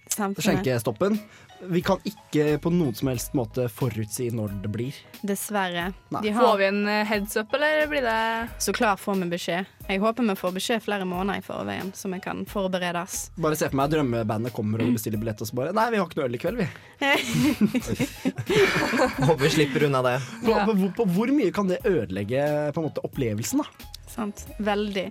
Samfunnet. 0.09 0.45
skjenkestoppen. 0.47 1.19
Vi 1.61 1.83
kan 1.83 1.99
ikke 2.07 2.59
på 2.63 2.71
noen 2.71 2.95
som 2.95 3.09
helst 3.11 3.33
måte 3.35 3.65
forutsi 3.73 4.29
når 4.31 4.53
det 4.63 4.69
blir. 4.71 4.95
Dessverre. 5.27 5.89
De 6.15 6.31
har... 6.31 6.45
Får 6.45 6.59
vi 6.61 6.67
en 6.69 6.87
eh, 6.87 7.07
heads 7.09 7.37
up, 7.37 7.55
eller 7.57 7.87
blir 7.91 8.03
det 8.07 8.49
så 8.63 8.73
klart 8.73 9.01
får 9.03 9.15
vi 9.19 9.27
beskjed. 9.33 9.65
Jeg 9.89 9.99
håper 10.03 10.23
vi 10.29 10.37
får 10.39 10.53
beskjed 10.55 10.83
flere 10.85 11.05
måneder 11.09 11.39
i 11.41 11.43
forveien, 11.43 11.91
så 11.99 12.09
vi 12.13 12.21
kan 12.23 12.47
forberedes. 12.47 13.31
Bare 13.43 13.57
se 13.59 13.69
for 13.73 13.79
meg 13.81 13.91
drømmebandet 13.91 14.53
kommer 14.55 14.79
og 14.85 14.93
bestiller 14.95 15.19
billett, 15.19 15.43
og 15.43 15.49
så 15.51 15.55
bare 15.59 15.73
Nei, 15.75 15.89
vi 15.95 15.99
har 15.99 16.07
ikke 16.07 16.21
noe 16.21 16.29
øl 16.29 16.39
i 16.39 16.43
kveld, 16.45 16.59
vi. 16.63 16.69
Håper 19.27 19.43
vi 19.43 19.51
slipper 19.57 19.89
unna 19.89 20.01
det. 20.07 20.15
På, 20.45 20.55
på, 20.55 20.73
på, 20.79 20.93
på 21.01 21.09
hvor 21.17 21.29
mye 21.35 21.51
kan 21.55 21.67
det 21.73 21.81
ødelegge 21.89 22.43
på 22.71 22.85
en 22.85 22.87
måte 22.87 23.03
opplevelsen, 23.09 23.65
da? 23.65 23.91
Sant? 24.07 24.47
Veldig. 24.63 25.09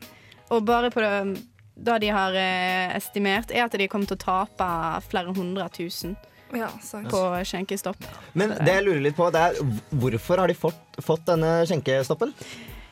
Og 0.56 0.64
bare 0.64 0.88
på 0.96 1.04
det, 1.04 1.12
det 1.76 2.00
de 2.06 2.10
har 2.16 2.32
eh, 2.40 2.96
estimert, 2.96 3.52
er 3.52 3.68
at 3.68 3.76
de 3.76 3.92
kommer 3.92 4.08
til 4.08 4.16
å 4.16 4.24
tape 4.24 4.72
flere 5.12 5.36
hundre 5.36 5.68
tusen 5.76 6.16
Ja, 6.56 6.70
sant. 6.82 7.10
på 7.12 7.22
skjenkestopp. 7.48 8.08
Men 8.38 8.56
det 8.62 8.80
jeg 8.80 8.88
lurer 8.88 9.04
litt 9.10 9.18
på, 9.18 9.28
det 9.34 9.44
er 9.50 9.62
hvorfor 10.00 10.44
har 10.44 10.52
de 10.52 10.56
fått, 10.58 11.00
fått 11.04 11.26
denne 11.28 11.60
skjenkestoppen? 11.68 12.34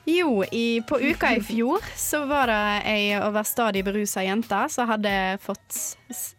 Jo, 0.06 0.44
i, 0.54 0.82
på 0.86 1.00
uka 1.02 1.32
i 1.34 1.42
fjor 1.42 1.82
så 1.98 2.26
var 2.30 2.52
det 2.52 2.62
ei 2.92 3.16
overstadig 3.18 3.82
berusa 3.88 4.22
jente 4.22 4.60
som 4.70 4.90
hadde 4.92 5.14
fått 5.42 5.80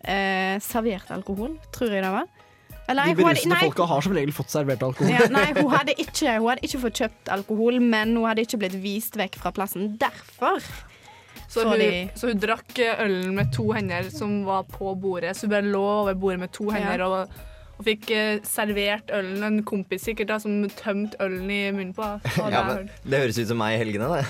eh, 0.07 0.55
servert 0.63 1.11
alkohol, 1.11 1.57
tror 1.75 1.97
jeg 1.97 2.05
det 2.05 2.13
var. 2.15 2.29
Eller, 2.87 3.11
De 3.11 3.17
berusende 3.19 3.57
berusede 3.57 3.63
folka 3.65 3.87
har 3.91 4.05
som 4.07 4.15
regel 4.15 4.35
fått 4.37 4.53
servert 4.55 4.85
alkohol. 4.87 5.11
Ja, 5.11 5.27
nei, 5.33 5.49
hun 5.57 5.73
hadde, 5.73 5.97
ikke, 5.99 6.37
hun 6.39 6.53
hadde 6.53 6.69
ikke 6.69 6.83
fått 6.85 7.01
kjøpt 7.03 7.33
alkohol, 7.35 7.81
men 7.83 8.15
hun 8.15 8.29
hadde 8.29 8.45
ikke 8.47 8.61
blitt 8.63 8.77
vist 8.85 9.19
vekk 9.19 9.41
fra 9.43 9.51
plassen. 9.57 9.97
Derfor. 9.99 10.63
Så 11.57 11.67
hun, 11.73 12.15
så 12.15 12.31
hun 12.31 12.41
drakk 12.43 12.79
eh, 12.83 13.03
ølen 13.07 13.35
med 13.37 13.53
to 13.55 13.71
hender 13.73 14.09
som 14.13 14.39
var 14.47 14.67
på 14.71 14.95
bordet. 15.01 15.37
Så 15.37 15.47
hun 15.47 15.55
bare 15.57 15.69
lå 15.69 15.85
over 16.03 16.15
bordet 16.15 16.43
med 16.45 16.53
to 16.57 16.69
hender 16.71 17.05
og, 17.07 17.39
og 17.77 17.89
fikk 17.89 18.11
eh, 18.17 18.43
servert 18.47 19.11
ølen. 19.15 19.43
En 19.47 19.63
kompis 19.67 20.07
sikkert 20.09 20.33
da, 20.35 20.39
som 20.43 20.63
tømte 20.79 21.19
ølen 21.25 21.51
i 21.51 21.63
munnen 21.71 21.95
på. 21.97 22.13
Ja, 22.43 22.63
men, 22.69 22.91
det 23.05 23.25
høres 23.25 23.41
ut 23.41 23.51
som 23.51 23.61
meg 23.63 23.77
i 23.77 23.83
helgene, 23.83 24.13
det. 24.13 24.25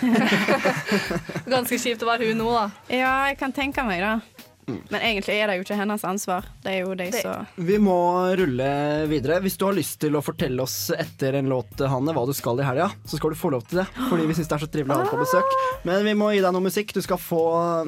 Ganske 1.54 1.80
kjipt 1.82 2.06
å 2.06 2.10
være 2.12 2.30
hun 2.30 2.42
nå, 2.44 2.50
da. 2.54 2.66
Ja, 2.92 3.12
jeg 3.30 3.40
kan 3.42 3.54
tenke 3.56 3.86
meg 3.86 4.04
det. 4.04 4.35
Men 4.66 4.98
egentlig 4.98 5.36
er 5.38 5.50
det 5.50 5.58
jo 5.60 5.64
ikke 5.66 5.78
hennes 5.78 6.04
ansvar. 6.06 6.46
Det 6.64 6.72
er 6.72 6.80
jo 6.82 6.94
de 6.98 7.06
som 7.14 7.46
Vi 7.68 7.76
må 7.82 7.98
rulle 8.38 8.70
videre. 9.10 9.38
Hvis 9.44 9.58
du 9.60 9.66
har 9.68 9.76
lyst 9.76 10.00
til 10.02 10.18
å 10.18 10.22
fortelle 10.24 10.64
oss 10.64 10.90
etter 10.90 11.38
en 11.38 11.50
låt, 11.52 11.78
Hanne, 11.86 12.14
hva 12.16 12.26
du 12.26 12.34
skal 12.34 12.58
i 12.58 12.66
helga, 12.66 12.88
så 13.06 13.20
skal 13.20 13.34
du 13.34 13.38
få 13.38 13.52
lov 13.54 13.66
til 13.70 13.82
det. 13.82 13.86
Fordi 14.08 14.26
vi 14.26 14.38
syns 14.38 14.50
det 14.50 14.58
er 14.58 14.64
så 14.66 14.70
trivelig 14.72 14.96
å 14.96 14.98
ha 14.98 15.06
deg 15.06 15.14
på 15.14 15.22
besøk. 15.22 15.56
Men 15.86 16.02
vi 16.08 16.16
må 16.18 16.32
gi 16.34 16.42
deg 16.42 16.56
noe 16.56 16.66
musikk. 16.66 16.96
Du 16.96 17.02
skal 17.04 17.22
få 17.22 17.44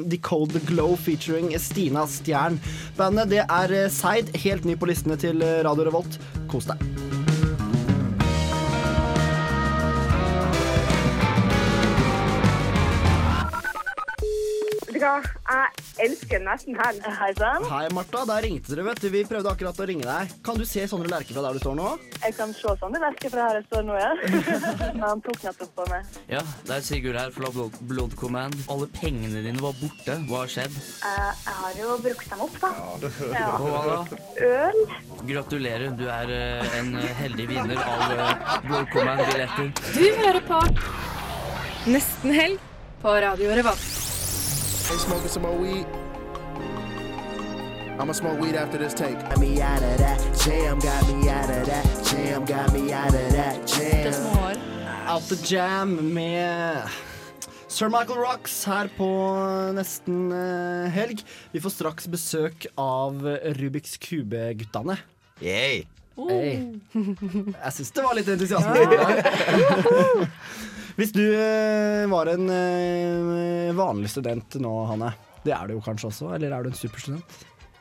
The 0.07 0.23
Cold 0.23 0.55
Glow 0.71 0.95
featuring 1.03 1.51
Stina 1.59 2.07
Stjern. 2.11 2.63
Bandet 2.99 3.35
det 3.35 3.43
er 3.45 3.79
eh, 3.83 3.91
Seid, 3.93 4.31
helt 4.45 4.69
ny 4.69 4.79
på 4.79 4.91
listene 4.91 5.19
til 5.19 5.43
eh, 5.43 5.61
Radio 5.67 5.91
Revolt. 5.91 6.21
Kos 6.53 6.71
deg. 6.71 7.08
Vet? 15.09 15.29
Jeg 15.49 16.09
elsker 16.09 16.43
nesten 16.45 16.77
helg. 16.79 17.05
Hei 17.19 17.31
sann. 17.39 17.65
Hei, 17.71 17.85
Martha. 17.97 18.25
Der 18.29 18.45
ringte 18.45 18.75
dere, 18.75 18.85
vet 18.91 19.01
du. 19.01 19.09
Vi 19.13 19.23
prøvde 19.29 19.51
akkurat 19.51 19.81
å 19.81 19.87
ringe 19.89 20.05
deg. 20.05 20.33
Kan 20.45 20.59
du 20.61 20.65
se 20.69 20.85
Sondre 20.91 21.09
Lerche 21.13 21.33
fra 21.33 21.45
der 21.47 21.57
du 21.57 21.63
står 21.63 21.77
nå? 21.79 21.93
Jeg 22.25 22.37
kan 22.37 22.53
se 22.57 22.75
Sondre 22.81 23.01
Lerche 23.03 23.31
fra 23.33 23.47
her 23.49 23.59
jeg 23.61 23.67
står 23.69 23.87
nå, 23.89 23.97
ja. 23.99 24.11
Han 25.05 25.23
tok 25.25 25.41
nettopp 25.47 25.73
på 25.79 25.87
meg. 25.93 26.19
Ja, 26.31 26.43
det 26.69 26.77
er 26.77 26.85
Sigurd 26.85 27.21
her 27.21 27.33
fra 27.35 27.53
Blood, 27.55 27.79
Blood 27.91 28.17
Command. 28.21 28.59
Alle 28.73 28.89
pengene 28.99 29.45
dine 29.47 29.63
var 29.65 29.77
borte. 29.81 30.19
Hva 30.29 30.43
har 30.45 30.53
skjedd? 30.53 30.77
Uh, 31.01 31.31
jeg 31.47 31.57
har 31.63 31.81
jo 31.81 31.99
brukt 32.05 32.35
dem 32.35 32.45
opp, 32.49 32.59
da. 32.65 32.73
Ja. 33.33 33.49
Og 33.55 33.69
hva 33.69 33.83
da? 33.89 34.21
Øl. 34.49 34.83
Gratulerer, 35.29 35.89
du 35.99 36.05
er 36.13 36.35
uh, 36.35 36.79
en 36.79 36.93
eh, 37.01 37.15
heldig 37.23 37.49
vinner 37.55 37.81
av 37.83 38.05
uh, 38.13 38.59
Blood 38.67 38.93
Command-billetter. 38.93 39.73
Du 39.97 40.07
hører 40.21 40.45
på 40.49 40.61
Nesten 41.89 42.35
helg 42.37 42.69
på 43.03 43.15
Radio 43.23 43.55
Revolt. 43.57 43.98
Ain't 44.91 45.01
smoking 45.01 45.29
some 45.29 45.43
more 45.43 45.57
weed. 45.57 45.87
I'ma 48.01 48.13
smoke 48.13 48.41
weed 48.41 48.55
after 48.55 48.79
this 48.79 48.95
take. 48.95 49.19
Got 49.29 49.39
me 49.39 49.61
out 49.61 49.83
of 49.83 49.99
that 49.99 50.19
jam, 50.45 50.79
got 50.79 51.03
me 51.09 51.29
out 51.29 51.51
of 51.51 51.67
that 51.67 51.85
jam, 52.07 52.45
got 52.45 52.73
me 52.73 52.93
out 52.93 53.15
of 53.15 53.33
that 53.33 53.67
jam. 53.67 54.15
Out 55.07 55.23
the 55.29 55.37
Jam 55.37 56.15
med 56.15 56.89
Sir 57.67 57.89
Michael 57.89 58.17
Rocks 58.19 58.65
her 58.65 58.89
på 58.97 59.09
nesten 59.77 60.33
eh, 60.33 60.89
helg. 60.93 61.21
Vi 61.53 61.61
får 61.61 61.71
straks 61.75 62.09
besøk 62.09 62.67
av 62.79 63.21
Rubiks 63.61 63.97
Kube-guttene. 64.01 64.97
Yay. 65.43 65.85
Hey. 66.19 66.55
Jeg 67.65 67.73
syns 67.77 67.93
det 67.95 68.03
var 68.05 68.17
litt 68.19 68.29
entusiasme. 68.29 68.73
der. 68.89 70.27
Hvis 70.99 71.13
du 71.15 71.23
eh, 71.31 72.05
var 72.11 72.27
en 72.33 72.49
eh, 72.51 73.69
vanlig 73.79 74.11
student 74.11 74.57
nå, 74.63 74.73
Hanne. 74.91 75.13
Det 75.45 75.53
er 75.55 75.69
du 75.71 75.77
jo 75.77 75.83
kanskje 75.85 76.09
også, 76.11 76.33
eller 76.35 76.51
er 76.57 76.65
du 76.67 76.73
en 76.73 76.77
superstudent? 76.77 77.37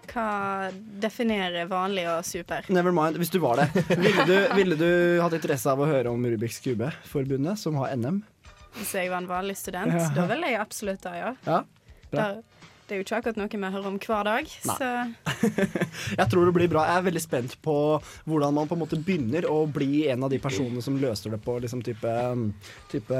Hva 0.07 0.69
definerer 1.01 1.65
vanlig 1.67 2.05
og 2.09 2.21
super? 2.25 2.67
Never 2.73 2.93
mind, 2.95 3.17
hvis 3.19 3.33
du 3.33 3.39
var 3.43 3.59
det. 3.59 3.65
Ville 3.89 4.25
du, 4.29 4.35
ville 4.55 4.77
du 4.79 4.89
hatt 5.23 5.33
interesse 5.35 5.73
av 5.73 5.81
å 5.83 5.87
høre 5.89 6.13
om 6.13 6.23
Rubiks 6.29 6.61
Kube-forbundet, 6.63 7.57
som 7.59 7.75
har 7.81 7.91
NM? 7.97 8.21
Hvis 8.77 8.93
jeg 8.95 9.09
var 9.11 9.23
en 9.23 9.29
vanlig 9.29 9.57
student, 9.59 9.91
Ja. 9.97 10.05
da 10.15 10.27
ville 10.29 10.53
jeg 10.53 10.61
absolutt 10.61 11.01
det, 11.09 11.15
ja. 11.17 11.33
Ja, 11.49 11.59
bra. 12.13 12.21
Der, 12.21 12.39
det 12.87 12.95
er 12.95 12.99
jo 13.01 13.03
ikke 13.03 13.17
akkurat 13.19 13.37
noe 13.39 13.49
vi 13.51 13.69
hører 13.73 13.87
om 13.89 13.97
hver 13.99 14.23
dag, 14.23 14.51
Nei. 14.69 14.75
så 14.79 14.89
Jeg 16.19 16.27
tror 16.31 16.47
det 16.47 16.53
blir 16.55 16.69
bra. 16.71 16.85
Jeg 16.87 17.01
er 17.01 17.05
veldig 17.07 17.21
spent 17.23 17.55
på 17.65 17.73
hvordan 18.23 18.53
man 18.55 18.69
på 18.69 18.77
en 18.77 18.81
måte 18.85 18.99
begynner 19.03 19.43
å 19.51 19.57
bli 19.67 20.05
en 20.07 20.23
av 20.23 20.31
de 20.31 20.39
personene 20.39 20.79
som 20.85 20.95
løser 21.01 21.33
det 21.35 21.39
på 21.43 21.57
liksom 21.63 21.81
type, 21.83 22.13
type 22.93 23.17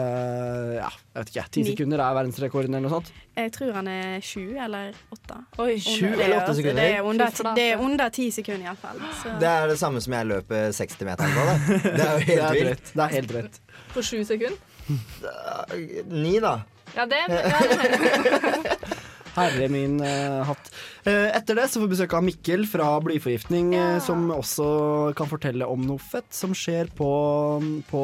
Ja, 0.78 0.88
jeg 0.88 1.20
vet 1.20 1.34
ikke. 1.34 1.46
Ti 1.58 1.66
sekunder 1.72 2.04
er 2.06 2.16
verdensrekorden 2.16 2.78
eller 2.78 2.88
noe 2.88 2.96
sånt. 2.96 3.12
jeg 3.36 3.52
tror 3.58 3.74
han 3.76 3.90
er 3.92 4.24
sju 4.24 4.56
eller 4.56 4.96
åtte. 5.14 5.42
Oi, 5.60 5.76
Sju 5.84 6.08
eller 6.16 6.38
åtte 6.40 6.56
sekunder? 6.62 6.80
Det 6.82 6.88
er 6.96 7.10
under, 7.12 7.44
det 7.60 7.68
er 7.74 7.84
under 7.90 8.16
ti 8.16 8.30
sekunder, 8.32 8.70
iallfall. 8.72 9.04
Det 9.44 9.52
er 9.52 9.68
det 9.74 9.78
samme 9.84 10.00
som 10.04 10.16
jeg 10.16 10.32
løper 10.32 10.72
60 10.80 11.12
meter 11.12 11.36
på. 11.36 11.46
Det. 11.52 11.82
det 11.92 12.08
er 12.08 12.16
jo 12.16 12.24
Det 12.28 12.32
helt 12.32 12.48
er 12.48 12.58
vilt. 12.72 12.94
Det 12.94 13.04
er 13.04 13.14
helt 13.18 13.36
drøyt. 13.36 13.62
På 13.92 14.06
sju 14.06 14.24
sekunder. 14.24 14.58
Ni, 16.24 16.38
da. 16.40 16.56
Ja, 16.96 17.04
det, 17.06 17.20
ja, 17.28 17.28
det 17.28 18.78
Herre 19.38 19.68
min 19.70 20.00
uh, 20.02 20.42
hatt. 20.48 20.72
Uh, 21.06 21.30
etter 21.36 21.60
det 21.60 21.68
så 21.70 21.80
får 21.80 21.86
vi 21.86 21.94
besøk 21.94 22.16
av 22.18 22.26
Mikkel 22.26 22.66
fra 22.70 22.90
Blyforgiftning, 23.06 23.74
eh, 23.78 24.00
som 24.04 24.26
også 24.34 24.68
kan 25.18 25.30
fortelle 25.30 25.68
om 25.70 25.84
noe 25.86 26.02
fett 26.02 26.28
som 26.34 26.56
skjer 26.58 26.90
på, 26.98 27.12
på 27.90 28.04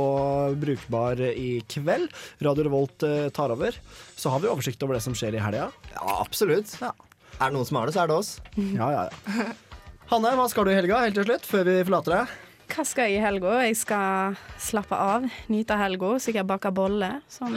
Brukbar 0.61 1.19
i 1.31 1.57
kveld. 1.69 2.13
Radio 2.45 2.67
Revolt 2.69 3.05
tar 3.35 3.53
over. 3.55 3.75
Så 4.15 4.31
har 4.31 4.43
vi 4.43 4.51
oversikt 4.51 4.83
over 4.85 4.97
det 4.97 5.03
som 5.05 5.17
skjer 5.17 5.37
i 5.37 5.43
helga. 5.43 5.67
Ja, 5.95 6.19
absolutt. 6.19 6.71
Er 6.79 6.93
det 7.43 7.53
noen 7.57 7.67
som 7.67 7.81
har 7.81 7.89
det, 7.89 7.97
så 7.97 8.05
er 8.05 8.13
det 8.13 8.19
oss. 8.21 8.33
Ja, 8.55 8.89
ja, 8.93 9.03
ja. 9.09 9.51
Hanne, 10.13 10.33
hva 10.37 10.47
skal 10.51 10.67
du 10.67 10.73
i 10.73 10.77
helga, 10.77 11.01
helt 11.01 11.17
til 11.17 11.25
slutt, 11.27 11.47
før 11.49 11.69
vi 11.69 11.79
forlater 11.87 12.19
deg? 12.19 12.33
Hva 12.71 12.83
skal 12.87 13.09
jeg 13.11 13.19
i 13.19 13.23
helga? 13.23 13.51
Jeg 13.67 13.75
skal 13.77 14.37
slappe 14.61 14.95
av, 14.97 15.25
nyte 15.51 15.75
helga, 15.77 16.13
sikkert 16.23 16.47
bake 16.49 16.71
boller. 16.73 17.19
Sånn, 17.31 17.53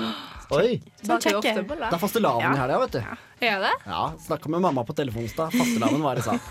Oi. 0.57 0.81
sånn 1.07 1.21
kjekke. 1.23 1.53
Det 1.69 1.89
er 1.89 1.99
fastelavn 2.03 2.43
i 2.43 2.59
helga, 2.59 2.79
vet 2.83 2.93
du. 2.99 3.01
Er 3.47 3.59
det? 3.61 3.73
Ja, 3.85 4.03
Snakka 4.27 4.49
med 4.49 4.63
mamma 4.65 4.81
på 4.89 4.95
telefonen 4.97 5.29
i 5.29 5.33
stad. 5.33 5.53
Fastelavn 5.53 6.01
var 6.05 6.15
det 6.19 6.25
sa. 6.25 6.37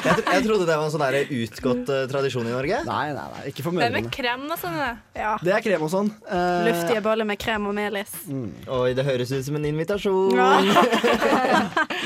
Jeg, 0.00 0.14
tro- 0.16 0.32
jeg 0.32 0.42
trodde 0.46 0.64
det 0.64 0.76
var 0.80 0.86
en 0.86 0.92
sånn 0.94 1.02
utgått 1.36 1.90
uh, 1.92 2.06
tradisjon 2.08 2.46
i 2.48 2.52
Norge. 2.54 2.78
Nei, 2.86 3.08
nei, 3.12 3.24
nei, 3.34 3.42
ikke 3.50 3.62
for 3.66 3.76
Det 3.76 3.84
er 3.90 3.96
med 3.98 4.06
krem 4.14 4.46
og 4.48 4.56
sånn. 4.62 4.78
Ja. 5.12 5.34
Det 5.44 5.52
er 5.52 5.60
krem 5.66 5.82
og 5.84 5.90
sånn. 5.92 6.08
Uh, 6.24 6.64
Luftige 6.70 7.02
boller 7.04 7.28
med 7.28 7.36
krem 7.42 7.68
og 7.68 7.74
melis. 7.76 8.14
Oi, 8.24 8.94
det 8.96 9.04
høres 9.04 9.28
ut 9.36 9.44
som 9.44 9.58
en 9.60 9.68
invitasjon. 9.68 10.40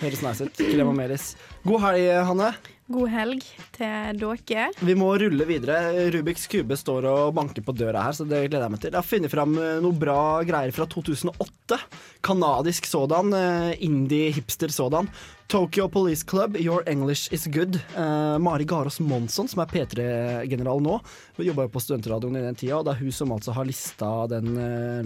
Høres 0.00 0.22
nice 0.24 0.46
ut. 0.46 0.60
Krem 0.70 0.88
og 0.88 0.94
melis. 0.96 1.32
God 1.66 1.82
helg, 1.84 2.06
Hanne. 2.30 2.52
God 2.90 3.10
helg 3.12 3.44
til 3.76 4.18
dere. 4.18 4.64
Vi 4.82 4.94
må 4.98 5.12
rulle 5.22 5.46
videre. 5.46 6.08
Rubiks 6.10 6.48
kube 6.50 6.74
står 6.78 7.06
og 7.06 7.34
banker 7.36 7.62
på 7.62 7.74
døra 7.78 8.02
her, 8.08 8.16
så 8.18 8.26
det 8.26 8.48
gleder 8.50 8.66
jeg 8.66 8.74
meg 8.74 8.82
til. 8.82 8.90
Jeg 8.94 8.98
har 8.98 9.06
funnet 9.06 9.30
fram 9.32 9.54
eh, 9.62 9.76
noe 9.84 9.94
bra 9.94 10.18
greier 10.48 10.74
fra 10.74 10.88
2008. 10.90 11.78
Kanadisk 12.26 12.90
sådan. 12.90 13.30
eh, 13.36 13.76
Indie-hipster 13.86 14.74
sådan. 14.74 15.08
Tokyo 15.50 15.88
Police 15.90 16.22
Club, 16.30 16.54
Your 16.62 16.84
English 16.86 17.32
Is 17.34 17.46
Good. 17.50 17.78
Eh, 17.98 18.38
Mari 18.38 18.64
Garås 18.70 19.00
Monsson, 19.02 19.48
som 19.50 19.62
er 19.64 19.70
P3-general 19.70 20.82
nå, 20.82 21.00
jobba 21.42 21.66
jo 21.66 21.72
på 21.74 21.82
studentradioen 21.82 22.36
i 22.38 22.44
den 22.44 22.58
tida, 22.58 22.76
og 22.78 22.86
det 22.86 22.94
er 22.96 23.00
hun 23.04 23.14
som 23.16 23.32
altså 23.34 23.54
har 23.56 23.66
lista 23.66 24.10
den 24.30 24.52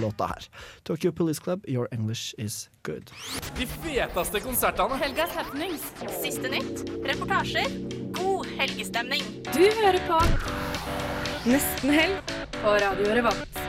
låta 0.03 0.29
her. 0.35 0.49
Tokyo 0.85 1.13
Police 1.17 1.41
Club, 1.41 1.65
Your 1.69 1.89
English 1.97 2.35
Is 2.37 2.67
Good. 2.85 3.13
De 3.57 3.65
feteste 3.81 4.41
konsertene. 4.45 4.99
Helgas 5.01 5.33
happenings. 5.33 5.87
Siste 6.21 6.53
nytt. 6.53 6.85
Reportasjer. 7.09 7.74
God 8.13 8.47
helgestemning. 8.59 9.23
Du 9.53 9.63
hører 9.63 10.01
på 10.09 10.21
Nesten 11.49 11.91
helg 11.93 12.35
på 12.63 12.77
Radio 12.81 13.15
Revolt. 13.19 13.61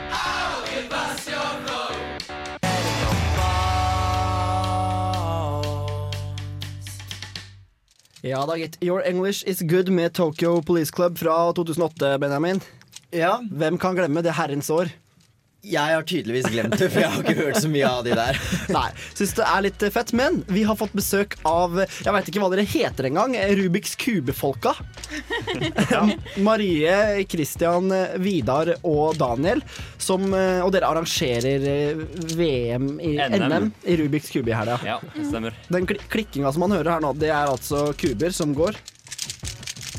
Ja 8.26 8.46
da, 8.46 8.56
gitt. 8.58 8.78
Your 8.82 9.02
English 9.06 9.44
Is 9.46 9.60
Good 9.60 9.88
med 9.88 10.14
Tokyo 10.14 10.62
Police 10.62 10.92
Club 10.94 11.18
fra 11.18 11.52
2008, 11.52 12.18
Benjamin. 12.18 12.60
Ja, 13.10 13.40
Hvem 13.50 13.78
kan 13.78 13.94
glemme 13.94 14.22
det 14.22 14.34
herrens 14.34 14.70
år? 14.70 14.90
Jeg 15.66 15.96
har 15.96 16.04
tydeligvis 16.06 16.46
glemt 16.52 16.76
det, 16.78 16.88
for 16.92 17.02
jeg 17.02 17.10
har 17.10 17.22
ikke 17.24 17.34
hørt 17.40 17.58
så 17.58 17.70
mye 17.70 17.88
av 17.88 18.04
de 18.06 18.14
der. 18.14 18.38
Nei, 18.76 18.86
syns 19.18 19.34
det 19.38 19.46
er 19.48 19.64
litt 19.66 19.84
fett, 19.94 20.12
men 20.16 20.40
vi 20.46 20.62
har 20.68 20.78
fått 20.78 20.94
besøk 20.96 21.34
av 21.48 21.80
Jeg 21.82 22.14
veit 22.14 22.30
ikke 22.30 22.42
hva 22.44 22.50
dere 22.52 22.66
heter 22.70 23.08
engang. 23.10 23.34
Rubiks 23.58 23.96
Kube-folka. 23.98 24.76
Marie, 26.46 27.26
Christian, 27.30 27.90
Vidar 28.22 28.76
og 28.86 29.18
Daniel. 29.18 29.62
Som, 29.98 30.28
og 30.30 30.70
dere 30.74 30.90
arrangerer 30.92 31.66
eh, 31.66 32.02
VM 32.36 32.92
i 33.02 33.16
NM. 33.18 33.46
NM 33.50 33.70
i 33.86 33.98
Rubiks 34.02 34.30
kube 34.34 34.52
i 34.52 34.56
helga. 34.56 34.78
Ja, 34.86 35.00
det 35.16 35.26
stemmer. 35.30 35.56
Den 35.72 35.88
kli 35.88 35.98
klikkinga 36.12 36.52
som 36.54 36.62
man 36.66 36.76
hører 36.76 36.96
her 36.96 37.02
nå, 37.02 37.16
det 37.18 37.32
er 37.32 37.50
altså 37.50 37.88
kuber 37.98 38.34
som 38.34 38.54
går. 38.56 38.78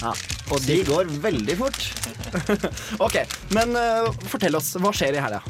Ja, 0.01 0.11
Og 0.53 0.61
de 0.67 0.77
går 0.87 1.09
veldig 1.23 1.55
fort. 1.59 1.87
OK, 3.05 3.17
men 3.55 3.73
uh, 3.77 4.11
fortell 4.29 4.55
oss. 4.59 4.73
Hva 4.77 4.91
skjer 4.95 5.17
i 5.17 5.23
helga? 5.23 5.41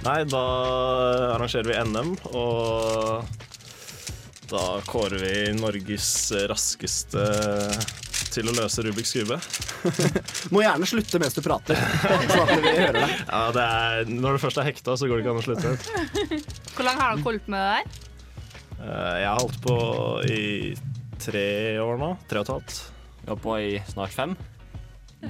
Nei, 0.00 0.22
da 0.32 0.40
arrangerer 1.34 1.68
vi 1.68 1.76
NM, 1.90 2.14
og 2.32 3.26
da 4.50 4.62
kårer 4.88 5.20
vi 5.20 5.32
Norges 5.58 6.08
raskeste 6.48 7.24
til 8.30 8.46
å 8.48 8.54
løse 8.56 8.82
Rubiks 8.86 9.12
kube. 9.18 9.36
Må 10.54 10.62
gjerne 10.64 10.86
slutte 10.88 11.20
mens 11.20 11.34
du 11.36 11.42
prater, 11.44 11.76
at 11.76 12.52
vi 12.62 12.72
hører 12.78 12.96
deg. 13.02 13.12
Ja, 13.34 13.42
det 13.54 13.64
er, 13.66 14.10
når 14.14 14.38
du 14.38 14.42
først 14.46 14.60
er 14.62 14.68
hekta, 14.70 14.94
så 14.96 15.08
går 15.10 15.20
det 15.20 15.26
ikke 15.26 15.34
an 15.34 15.42
å 15.42 15.44
slutte. 15.44 15.74
Hvor 16.76 16.86
lenge 16.86 17.02
har 17.04 17.18
dere 17.18 17.26
holdt 17.26 17.50
med 17.52 17.60
det 17.60 17.68
der? 17.74 17.84
Eh, 18.80 19.16
Jeg 19.20 19.28
har 19.28 19.42
holdt 19.42 19.60
på 19.66 19.76
i 20.30 20.40
tre 21.20 21.46
år 21.84 22.00
nå. 22.00 22.10
Tre 22.30 22.40
og 22.40 22.46
et 22.48 22.54
halvt. 22.54 22.80
Vi 23.22 23.30
har 23.30 23.40
på 23.40 23.58
i 23.60 23.82
snart 23.90 24.16
fem. 24.16 24.36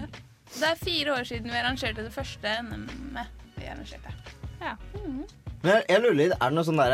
Det 0.50 0.66
er 0.66 0.81
fire 0.81 1.12
år 1.14 1.26
siden 1.29 1.53
vi 1.53 1.61
arrangerte 1.61 2.03
det 2.03 2.11
første 2.11 2.57
NM-et 2.66 3.44
vi 3.55 3.68
arrangerte. 3.70 4.11
Ja. 4.61 4.74
Men 5.61 5.83
jeg, 5.88 6.00
lurer 6.00 6.16
litt, 6.16 6.33
Er 6.33 6.50
det 6.50 6.57
noen 6.57 6.66
sånne 6.66 6.87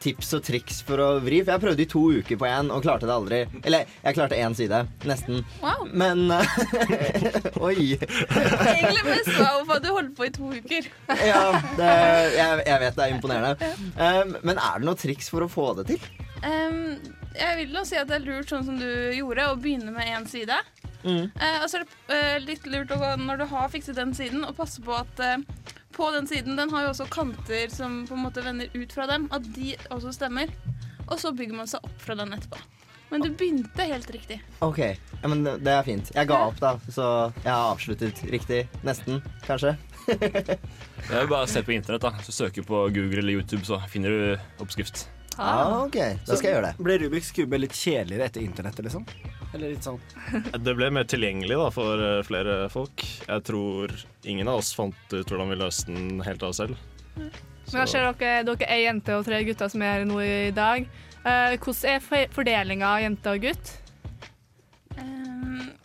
tips 0.00 0.30
og 0.38 0.44
triks 0.46 0.80
for 0.86 1.00
å 1.04 1.08
vri? 1.20 1.42
For 1.42 1.54
jeg 1.54 1.62
prøvde 1.64 1.84
i 1.84 1.88
to 1.92 2.02
uker 2.16 2.40
på 2.40 2.48
én 2.48 2.70
og 2.72 2.84
klarte 2.84 3.08
det 3.08 3.14
aldri. 3.14 3.40
Eller 3.60 3.90
jeg 4.00 4.16
klarte 4.16 4.38
én 4.40 4.56
side, 4.56 4.80
nesten. 5.08 5.42
Wow. 5.60 5.84
Men 5.92 6.24
Oi. 7.68 7.98
Egentlig 8.00 9.04
mest 9.10 9.34
wow 9.36 9.60
for 9.60 9.76
at 9.76 9.84
du 9.84 9.90
holdt 9.92 10.14
på 10.16 10.28
i 10.28 10.32
to 10.32 10.52
uker. 10.56 10.88
Ja, 11.20 11.42
det, 11.76 11.92
jeg, 12.38 12.64
jeg 12.64 12.82
vet 12.86 12.98
det 12.98 13.06
er 13.06 13.14
imponerende. 13.14 13.72
Um, 14.00 14.34
men 14.40 14.56
er 14.56 14.80
det 14.80 14.88
noen 14.88 15.02
triks 15.04 15.28
for 15.32 15.44
å 15.44 15.52
få 15.52 15.70
det 15.80 15.90
til? 15.92 16.08
Ehm, 16.48 16.96
jeg 17.38 17.56
vil 17.62 17.72
nå 17.74 17.84
si 17.88 17.96
at 18.00 18.08
det 18.10 18.18
er 18.20 18.26
lurt 18.26 18.50
sånn 18.52 18.66
som 18.66 18.78
du 18.80 18.88
gjorde, 19.16 19.48
å 19.52 19.56
begynne 19.60 19.92
med 19.94 20.10
én 20.12 20.26
side. 20.28 20.56
Mm. 21.04 21.28
Eh, 21.30 21.58
og 21.62 21.68
så 21.70 21.78
er 21.80 21.84
det 21.86 22.16
eh, 22.18 22.38
litt 22.44 22.64
lurt 22.66 22.90
å, 22.90 22.98
gå- 22.98 23.16
når 23.22 23.42
du 23.42 23.46
har 23.52 23.68
fikset 23.72 23.96
den 23.98 24.14
siden, 24.18 24.42
å 24.44 24.54
passe 24.56 24.82
på 24.82 24.94
at 24.98 25.20
eh, 25.22 25.36
på 25.98 26.08
den 26.14 26.26
siden 26.30 26.54
Den 26.58 26.70
har 26.70 26.84
jo 26.84 26.90
også 26.92 27.06
kanter 27.10 27.70
som 27.74 28.04
på 28.06 28.14
en 28.14 28.22
måte 28.26 28.42
vender 28.44 28.68
ut 28.74 28.92
fra 28.94 29.06
dem. 29.10 29.28
At 29.34 29.46
de 29.54 29.72
også 29.94 30.12
stemmer. 30.14 30.50
Og 31.08 31.16
så 31.18 31.32
bygger 31.34 31.56
man 31.58 31.70
seg 31.70 31.82
opp 31.86 32.02
fra 32.04 32.14
den 32.18 32.34
etterpå. 32.36 32.58
Men 33.08 33.22
du 33.24 33.30
begynte 33.32 33.86
helt 33.88 34.10
riktig. 34.12 34.36
OK, 34.60 34.78
ja, 34.84 35.28
men 35.32 35.40
det 35.46 35.54
det 35.64 35.72
er 35.72 35.86
fint. 35.86 36.10
Jeg 36.14 36.28
ga 36.28 36.42
opp, 36.50 36.58
da, 36.60 36.74
så 36.92 37.06
jeg 37.40 37.48
har 37.48 37.70
avsluttet 37.72 38.20
riktig. 38.28 38.58
Nesten, 38.84 39.22
kanskje. 39.46 39.72
Det 40.06 40.58
er 40.58 41.22
jo 41.24 41.30
bare 41.30 41.46
å 41.46 41.48
se 41.48 41.62
på 41.64 41.72
internett. 41.72 42.04
da 42.04 42.12
Så 42.26 42.34
Søker 42.36 42.66
på 42.68 42.82
Google 42.92 43.22
eller 43.22 43.38
YouTube, 43.40 43.64
så 43.64 43.80
finner 43.88 44.12
du 44.12 44.62
oppskrift. 44.62 45.06
Ah, 45.38 45.84
ok, 45.84 45.96
da 46.26 46.34
skal 46.36 46.48
jeg 46.48 46.54
gjøre 46.56 46.68
det. 46.72 46.84
Ble 46.84 46.96
Rubiks 47.04 47.28
kube 47.36 47.58
litt 47.60 47.74
kjedeligere 47.78 48.26
etter 48.26 48.42
internettet, 48.42 48.84
liksom? 48.88 49.04
Eller 49.54 49.70
litt 49.72 49.86
sånn 49.86 50.00
Det 50.64 50.74
ble 50.76 50.90
mer 50.92 51.06
tilgjengelig 51.08 51.56
da, 51.56 51.68
for 51.72 52.02
eh, 52.04 52.22
flere 52.26 52.56
folk. 52.72 53.04
Jeg 53.28 53.44
tror 53.46 53.94
ingen 54.28 54.50
av 54.50 54.58
oss 54.60 54.72
fant 54.76 55.14
ut 55.14 55.22
hvordan 55.30 55.52
vi 55.54 55.60
løste 55.62 55.94
den 55.94 56.20
helt 56.26 56.42
av 56.42 56.50
oss 56.52 56.60
selv. 56.60 56.76
Men 57.16 57.82
jeg 57.84 57.88
ser 57.94 58.08
dere, 58.10 58.42
dere 58.48 58.68
er 58.72 58.82
jente 58.86 59.14
og 59.16 59.24
tre 59.28 59.38
gutter 59.46 59.70
som 59.72 59.82
er 59.84 59.98
her 60.00 60.04
nå 60.08 60.18
i 60.24 60.50
dag. 60.56 60.88
Eh, 61.24 61.56
hvordan 61.56 61.94
er 61.94 62.00
for- 62.04 62.34
fordelinga 62.40 62.90
av 62.96 63.02
jente 63.06 63.32
og 63.36 63.46
gutt? 63.46 63.72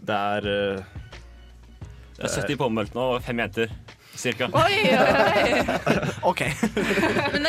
Det 0.04 0.16
er 0.20 0.48
eh, 0.52 0.84
Det 2.18 2.26
er 2.28 2.36
70 2.42 2.58
påmeldt 2.60 2.94
nå, 2.98 3.06
og 3.16 3.24
fem 3.26 3.40
jenter. 3.44 3.72
Cirka. 4.16 4.48
Oi, 4.54 4.78
oi, 4.94 5.12
oi. 5.26 5.64
OK. 6.30 6.44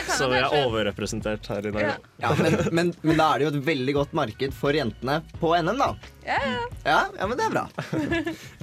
Så 0.09 0.29
vi 0.31 0.39
er 0.39 0.55
overrepresentert 0.63 1.47
her 1.53 1.69
i 1.69 1.73
dag. 1.75 2.07
Ja, 2.23 2.33
men, 2.39 2.57
men, 2.73 2.93
men 3.05 3.21
da 3.21 3.29
er 3.35 3.43
det 3.43 3.47
jo 3.47 3.53
et 3.53 3.67
veldig 3.67 3.95
godt 3.99 4.15
marked 4.17 4.57
for 4.57 4.77
jentene 4.77 5.19
på 5.41 5.53
NM, 5.59 5.81
da. 5.81 5.91
Ja, 6.25 6.39
ja. 6.41 6.63
Ja, 6.87 6.99
ja 7.19 7.29
men 7.29 7.39
det 7.39 7.47
er 7.47 7.55
bra. 7.55 7.67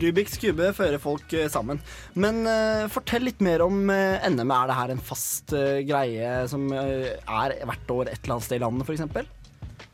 Rubiks 0.01 0.39
kube 0.41 0.71
fører 0.77 1.01
folk 1.01 1.35
eh, 1.37 1.49
sammen. 1.53 1.81
Men 2.17 2.41
uh, 2.49 2.89
fortell 2.91 3.27
litt 3.29 3.43
mer 3.43 3.63
om 3.65 3.83
uh, 3.91 4.17
NM. 4.25 4.55
Er 4.57 4.71
det 4.71 4.79
her 4.79 4.95
en 4.95 5.05
fast 5.11 5.53
uh, 5.53 5.77
greie 5.85 6.33
som 6.51 6.67
eh, 6.73 7.13
er 7.21 7.55
hvert 7.67 7.93
år 7.93 8.09
et 8.09 8.19
eller 8.23 8.37
annet 8.37 8.47
sted 8.47 8.59
i 8.59 8.65
landet, 8.65 8.89
f.eks.? 8.89 9.29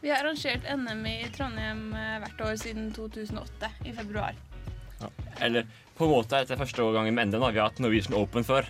Vi 0.02 0.12
har 0.12 0.24
arrangert 0.24 0.64
NM 0.78 1.06
i 1.10 1.18
Trondheim 1.36 1.94
eh, 1.98 2.18
hvert 2.24 2.42
år 2.46 2.56
siden 2.62 2.92
2008, 2.96 3.72
i 3.86 3.94
februar. 3.98 4.38
Eller 5.42 5.68
på 5.98 6.06
en 6.06 6.14
måte 6.14 6.38
er 6.38 6.46
dette 6.46 6.60
første 6.60 6.92
gangen 6.96 7.16
med 7.18 7.32
NM. 7.32 7.48
Vi 7.52 7.60
har 7.60 7.72
hatt 7.72 7.82
Norwegian 7.84 8.18
Open 8.20 8.46
før. 8.48 8.70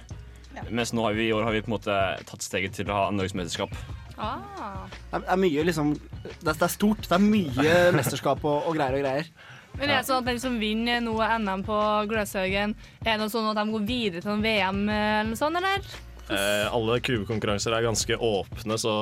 Ja. 0.56 0.64
Mens 0.74 0.94
nå 0.96 1.04
har 1.06 1.14
vi, 1.18 1.28
i 1.30 1.36
år 1.36 1.46
har 1.46 1.54
vi 1.54 1.62
på 1.62 1.70
en 1.70 1.76
måte 1.78 1.98
tatt 2.28 2.46
steget 2.46 2.78
til 2.78 2.90
å 2.90 2.98
ha 2.98 3.12
norgesmesterskap. 3.14 3.76
Ah. 4.18 4.88
Det 5.12 5.20
er, 5.20 5.28
er 5.36 5.40
mye 5.40 5.68
liksom 5.68 5.94
det 5.94 6.50
er, 6.50 6.56
er 6.56 6.74
stort. 6.74 7.06
Det 7.06 7.14
er 7.14 7.24
mye 7.24 7.78
mesterskap 8.00 8.42
og, 8.48 8.66
og 8.66 8.80
greier 8.80 8.98
og 8.98 9.06
greier. 9.06 9.32
Men 9.78 9.92
er 9.92 10.00
det 10.00 10.08
sånn 10.08 10.24
at 10.24 10.32
den 10.32 10.40
som 10.42 10.56
vinner 10.58 11.04
noe 11.06 11.28
NM 11.38 11.62
på 11.68 11.78
Gløshaugen, 12.10 12.74
er 13.04 13.12
det 13.12 13.20
noe 13.22 13.30
sånn 13.30 13.52
at 13.52 13.60
de 13.60 13.66
går 13.76 13.84
videre 13.86 14.24
til 14.24 14.34
noen 14.34 14.46
VM 14.46 14.80
eller 14.90 15.28
noe 15.30 15.38
sånt, 15.38 15.60
eller? 15.60 15.86
Eh, 16.34 16.74
alle 16.74 16.98
kubekonkurranser 17.00 17.76
er 17.78 17.86
ganske 17.86 18.18
åpne, 18.18 18.80
så 18.82 18.96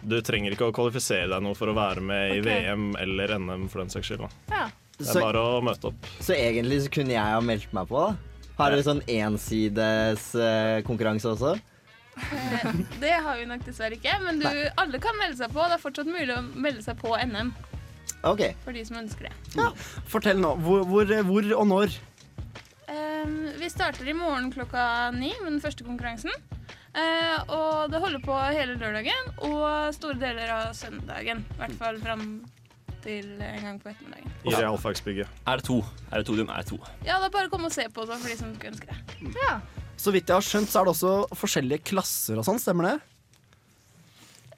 du 0.00 0.14
trenger 0.24 0.54
ikke 0.54 0.70
å 0.70 0.76
kvalifisere 0.76 1.26
deg 1.34 1.42
noe 1.44 1.58
for 1.58 1.72
å 1.72 1.74
være 1.76 2.04
med 2.06 2.36
i 2.36 2.44
VM 2.44 2.92
eller 3.02 3.34
NM 3.42 3.66
for 3.72 3.82
den 3.82 3.92
saks 3.92 4.12
skyld. 4.12 4.22
Da. 4.22 4.54
Ja. 4.54 4.70
Det 5.02 5.10
Så- 5.10 5.18
er 5.20 5.26
bare 5.28 5.42
å 5.42 5.62
møte 5.64 5.90
opp. 5.90 6.06
Så 6.22 6.36
egentlig 6.36 6.82
så 6.86 6.92
kunne 6.94 7.14
jeg 7.16 7.22
ha 7.36 7.40
meldt 7.44 7.72
meg 7.74 7.90
på, 7.90 8.06
da. 8.06 8.16
Har 8.58 8.70
dere 8.70 8.84
sånn 8.86 9.02
ensides 9.10 10.28
uh, 10.38 10.78
konkurranse 10.86 11.30
også? 11.32 11.56
Eh, 12.20 12.66
det 13.00 13.12
har 13.24 13.38
vi 13.40 13.46
nok 13.48 13.64
dessverre 13.64 13.96
ikke, 13.96 14.14
men 14.22 14.38
du, 14.42 14.48
alle 14.78 15.00
kan 15.02 15.16
melde 15.18 15.38
seg 15.40 15.52
på. 15.54 15.64
Det 15.66 15.78
er 15.78 15.82
fortsatt 15.82 16.10
mulig 16.10 16.34
å 16.36 16.42
melde 16.54 16.84
seg 16.84 16.98
på 17.00 17.14
NM 17.16 17.52
Ok. 18.28 18.42
for 18.62 18.76
de 18.76 18.84
som 18.86 19.00
ønsker 19.00 19.28
det. 19.30 19.66
Fortell 20.12 20.38
nå. 20.42 20.54
Hvor, 20.62 20.84
hvor, 20.86 21.14
hvor 21.26 21.48
og 21.56 21.66
når? 21.70 21.96
Um, 22.92 23.36
vi 23.58 23.70
starter 23.72 24.08
i 24.08 24.14
morgen 24.16 24.50
klokka 24.52 25.10
ni 25.16 25.32
med 25.40 25.54
den 25.54 25.62
første 25.64 25.86
konkurransen. 25.86 26.34
Uh, 26.92 27.38
og 27.48 27.90
det 27.90 28.02
holder 28.04 28.20
på 28.20 28.36
hele 28.52 28.76
lørdagen 28.76 29.30
og 29.48 29.94
store 29.96 30.18
deler 30.20 30.52
av 30.52 30.74
søndagen. 30.76 31.40
I 31.54 31.60
hvert 31.62 31.78
fall 31.80 32.00
fram 32.04 32.26
til 33.04 33.28
en 33.42 33.62
gang 33.66 33.78
på 33.82 33.90
ettermiddagen. 33.92 34.32
I 34.46 34.54
realfagsbygget. 34.56 35.28
Er 35.46 35.60
det 35.60 35.66
to? 35.68 35.78
Er 36.10 36.22
det 36.22 36.26
to? 36.28 36.36
Er 36.42 36.66
to? 36.68 36.78
Ja, 37.06 37.18
det 37.20 37.28
er 37.28 37.34
bare 37.36 37.50
å 37.50 37.52
komme 37.52 37.70
og 37.70 37.74
se 37.74 37.86
på 37.92 38.06
det 38.08 38.18
for 38.18 38.32
de 38.32 38.36
som 38.38 38.52
ønsker 38.52 38.92
det. 38.92 39.32
Ja. 39.38 39.56
Så 40.02 40.14
vidt 40.14 40.30
jeg 40.30 40.34
har 40.38 40.46
skjønt, 40.46 40.70
så 40.72 40.80
er 40.80 40.88
det 40.88 40.94
også 40.96 41.14
forskjellige 41.38 41.84
klasser 41.92 42.40
og 42.40 42.46
sånn, 42.48 42.60
stemmer 42.62 42.88
det? 42.88 42.96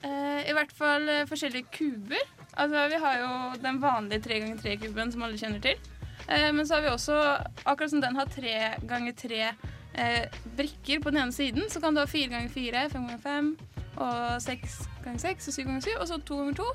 Eh, 0.05 0.41
I 0.51 0.55
hvert 0.57 0.73
fall 0.77 1.09
eh, 1.09 1.27
forskjellige 1.29 1.69
kuber. 1.75 2.25
Altså, 2.55 2.87
vi 2.93 3.01
har 3.03 3.21
jo 3.21 3.31
den 3.65 3.81
vanlige 3.83 4.23
3x3-kuben 4.29 5.13
som 5.13 5.25
alle 5.27 5.41
kjenner 5.41 5.63
til. 5.65 5.81
Eh, 6.29 6.51
men 6.55 6.65
så 6.67 6.79
har 6.79 6.85
vi 6.85 6.93
også, 6.93 7.19
akkurat 7.65 7.93
som 7.93 8.03
den 8.05 8.17
har 8.17 8.31
3x3 8.33 9.41
eh, 9.45 10.41
brikker 10.57 11.03
på 11.03 11.13
den 11.13 11.23
ene 11.25 11.35
siden, 11.35 11.69
så 11.73 11.81
kan 11.83 11.97
du 11.97 12.03
ha 12.03 12.09
4x4, 12.09 12.87
5x5 12.95 13.55
og 13.95 14.41
6x6 14.43 15.49
og 15.51 15.59
7x7, 15.59 15.89
og 16.01 16.09
så 16.11 16.21
2x2. 16.31 16.69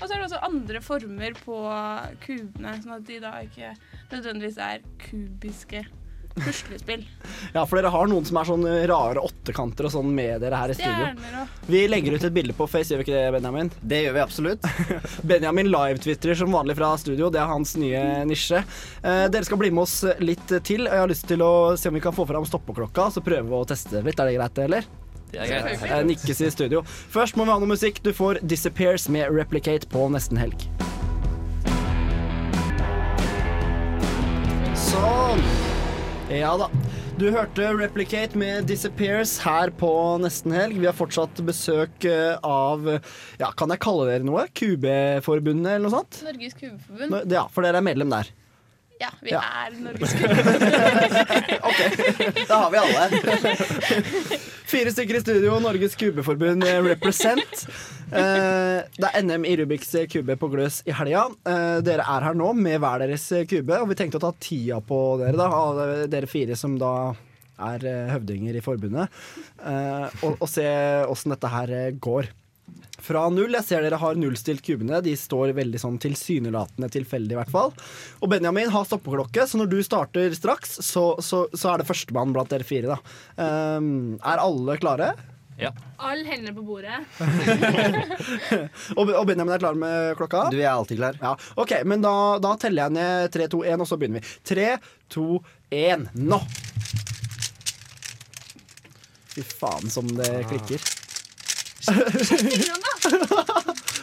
Og 0.00 0.08
så 0.08 0.14
er 0.14 0.18
det 0.18 0.26
også 0.30 0.42
andre 0.48 0.80
former 0.84 1.38
på 1.44 1.60
kubene, 2.24 2.76
sånn 2.80 2.98
at 2.98 3.08
de 3.08 3.22
da 3.22 3.32
ikke 3.44 3.72
nødvendigvis 4.10 4.60
er 4.64 4.84
kubiske 5.06 5.84
puslespill. 6.40 7.04
Ja, 7.54 7.64
for 7.66 7.80
dere 7.80 7.90
har 7.90 8.06
noen 8.06 8.26
som 8.28 8.36
er 8.38 8.46
sånn 8.46 8.64
rare 8.86 9.22
åttekanter 9.24 9.88
og 9.88 9.92
sånn 9.94 10.10
med 10.14 10.42
dere 10.44 10.58
her 10.60 10.70
i 10.70 10.76
studio. 10.76 11.08
Vi 11.66 11.80
legger 11.88 12.14
ut 12.14 12.26
et 12.28 12.34
bilde 12.36 12.54
på 12.54 12.68
Face, 12.70 12.92
gjør 12.92 13.00
vi 13.00 13.06
ikke 13.08 13.16
det, 13.16 13.32
Benjamin? 13.34 13.72
Det 13.80 14.02
gjør 14.04 14.14
vi 14.16 14.22
absolutt. 14.22 14.68
Benjamin 15.32 15.70
live-twitrer 15.72 16.38
som 16.38 16.54
vanlig 16.54 16.76
fra 16.78 16.92
studio, 17.02 17.32
det 17.34 17.42
er 17.42 17.50
hans 17.50 17.74
nye 17.80 18.04
nisje. 18.28 18.62
Eh, 19.02 19.24
dere 19.32 19.48
skal 19.48 19.60
bli 19.62 19.72
med 19.74 19.82
oss 19.86 19.98
litt 20.22 20.46
til. 20.66 20.86
og 20.86 20.94
Jeg 20.94 21.04
har 21.04 21.10
lyst 21.10 21.28
til 21.32 21.42
å 21.44 21.52
se 21.80 21.90
om 21.90 21.98
vi 21.98 22.04
kan 22.04 22.14
få 22.14 22.28
fram 22.30 22.46
stoppeklokka, 22.46 23.10
så 23.16 23.24
prøve 23.24 23.58
å 23.58 23.66
teste 23.68 24.04
litt. 24.06 24.20
Er 24.20 24.30
det 24.30 24.38
greit, 24.38 24.62
eller? 24.68 24.90
Det 25.30 25.40
er 25.40 25.50
greit. 25.62 25.82
Eh, 25.86 26.02
Nikkes 26.08 26.40
i 26.42 26.50
studio. 26.50 26.82
Først 27.14 27.36
må 27.38 27.46
vi 27.46 27.54
ha 27.54 27.58
noe 27.62 27.70
musikk. 27.70 28.02
Du 28.02 28.12
får 28.16 28.40
Disappears 28.46 29.08
med 29.12 29.30
Replicate 29.34 29.86
på 29.90 30.06
nesten 30.12 30.40
helg. 30.40 30.66
Sånn. 34.74 35.42
Ja 36.30 36.54
da. 36.60 36.70
Du 37.20 37.26
hørte 37.34 37.66
Replicate 37.76 38.38
med 38.38 38.64
Disappears 38.70 39.34
her 39.44 39.70
på 39.76 39.90
nesten 40.22 40.54
helg. 40.56 40.78
Vi 40.80 40.88
har 40.88 40.96
fortsatt 40.96 41.42
besøk 41.44 42.06
eh, 42.08 42.38
av 42.46 42.86
Ja, 43.40 43.50
kan 43.58 43.70
jeg 43.74 43.82
kalle 43.84 44.06
dere 44.08 44.24
noe? 44.24 44.46
QB-forbundet 44.56 45.74
eller 45.76 45.84
noe 45.88 45.98
sånt? 45.98 46.22
Norges 46.24 46.56
QB-forbund. 46.56 47.28
Ja, 47.34 47.44
for 47.52 47.66
dere 47.66 47.82
er 47.82 47.86
medlem 47.86 48.14
der. 48.14 48.30
Ja, 49.00 49.08
vi 49.24 49.30
Ja. 49.32 49.40
er 49.40 49.72
Norges 49.80 50.12
ok, 51.68 51.80
Da 52.48 52.58
har 52.64 52.70
vi 52.70 52.80
alle. 52.80 53.04
Fire 54.70 54.92
stykker 54.92 55.16
i 55.16 55.20
studio, 55.22 55.56
Norges 55.64 55.96
kubeforbund 55.98 56.64
represent. 56.84 57.64
Eh, 58.12 58.82
det 59.00 59.08
er 59.08 59.22
NM 59.24 59.46
i 59.48 59.54
Rubiks 59.60 59.94
kube 60.12 60.36
på 60.38 60.50
Gløs 60.52 60.82
i 60.86 60.92
helga. 60.94 61.24
Eh, 61.48 61.78
dere 61.86 62.04
er 62.04 62.26
her 62.28 62.36
nå 62.38 62.52
med 62.58 62.76
hver 62.82 63.02
deres 63.06 63.24
kube, 63.50 63.80
og 63.80 63.88
vi 63.90 63.96
tenkte 63.98 64.20
å 64.20 64.24
ta 64.28 64.32
tida 64.42 64.80
på 64.84 65.00
dere, 65.22 65.36
da. 65.38 65.48
Dere 66.10 66.30
fire 66.30 66.58
som 66.58 66.76
da 66.80 66.92
er 67.60 67.86
eh, 67.88 68.12
høvdinger 68.14 68.56
i 68.60 68.64
forbundet. 68.64 69.08
og, 70.22 70.36
og 70.40 70.48
se 70.48 70.66
åssen 71.08 71.34
dette 71.34 71.50
her 71.52 71.74
går. 72.00 72.30
Fra 73.04 73.24
null. 73.32 73.54
Jeg 73.58 73.66
ser 73.66 73.84
dere 73.84 74.00
har 74.00 74.18
nullstilt 74.18 74.62
kubene. 74.66 75.00
De 75.04 75.14
står 75.18 75.54
veldig 75.56 75.80
sånn 75.80 75.98
tilsynelatende 76.02 76.90
tilfeldig, 76.92 77.34
i 77.34 77.40
hvert 77.40 77.52
fall. 77.52 77.74
Og 78.20 78.30
Benjamin 78.32 78.72
har 78.74 78.86
stoppeklokke, 78.88 79.46
så 79.48 79.60
når 79.60 79.72
du 79.72 79.80
starter 79.86 80.36
straks, 80.36 80.78
så, 80.86 81.04
så, 81.24 81.46
så 81.54 81.72
er 81.72 81.82
det 81.82 81.88
førstemann 81.90 82.34
blant 82.36 82.52
dere 82.52 82.66
fire, 82.66 82.96
da. 82.96 83.18
Um, 83.80 84.18
er 84.20 84.42
alle 84.42 84.78
klare? 84.80 85.12
Ja. 85.60 85.74
Alle 86.00 86.24
hendene 86.24 86.54
på 86.56 86.62
bordet. 86.64 87.02
Og, 88.98 89.10
og 89.12 89.26
Benjamin 89.28 89.52
er 89.52 89.60
klar 89.60 89.76
med 89.76 90.16
klokka? 90.16 90.46
Du 90.52 90.56
er 90.56 90.70
alltid 90.72 90.96
klar. 90.96 91.18
Ja, 91.20 91.34
ok, 91.60 91.74
men 91.84 92.00
da, 92.04 92.14
da 92.40 92.54
teller 92.60 92.86
jeg 92.86 92.96
ned 92.96 93.34
3, 93.34 93.48
2, 93.52 93.60
1, 93.74 93.84
og 93.84 93.90
så 93.90 93.98
begynner 94.00 94.24
vi. 94.24 94.32
3, 94.48 94.70
2, 95.12 95.26
1, 95.82 96.08
nå! 96.16 96.40
Fy 99.30 99.44
faen 99.46 99.92
som 99.92 100.08
det 100.16 100.32
klikker. 100.50 100.88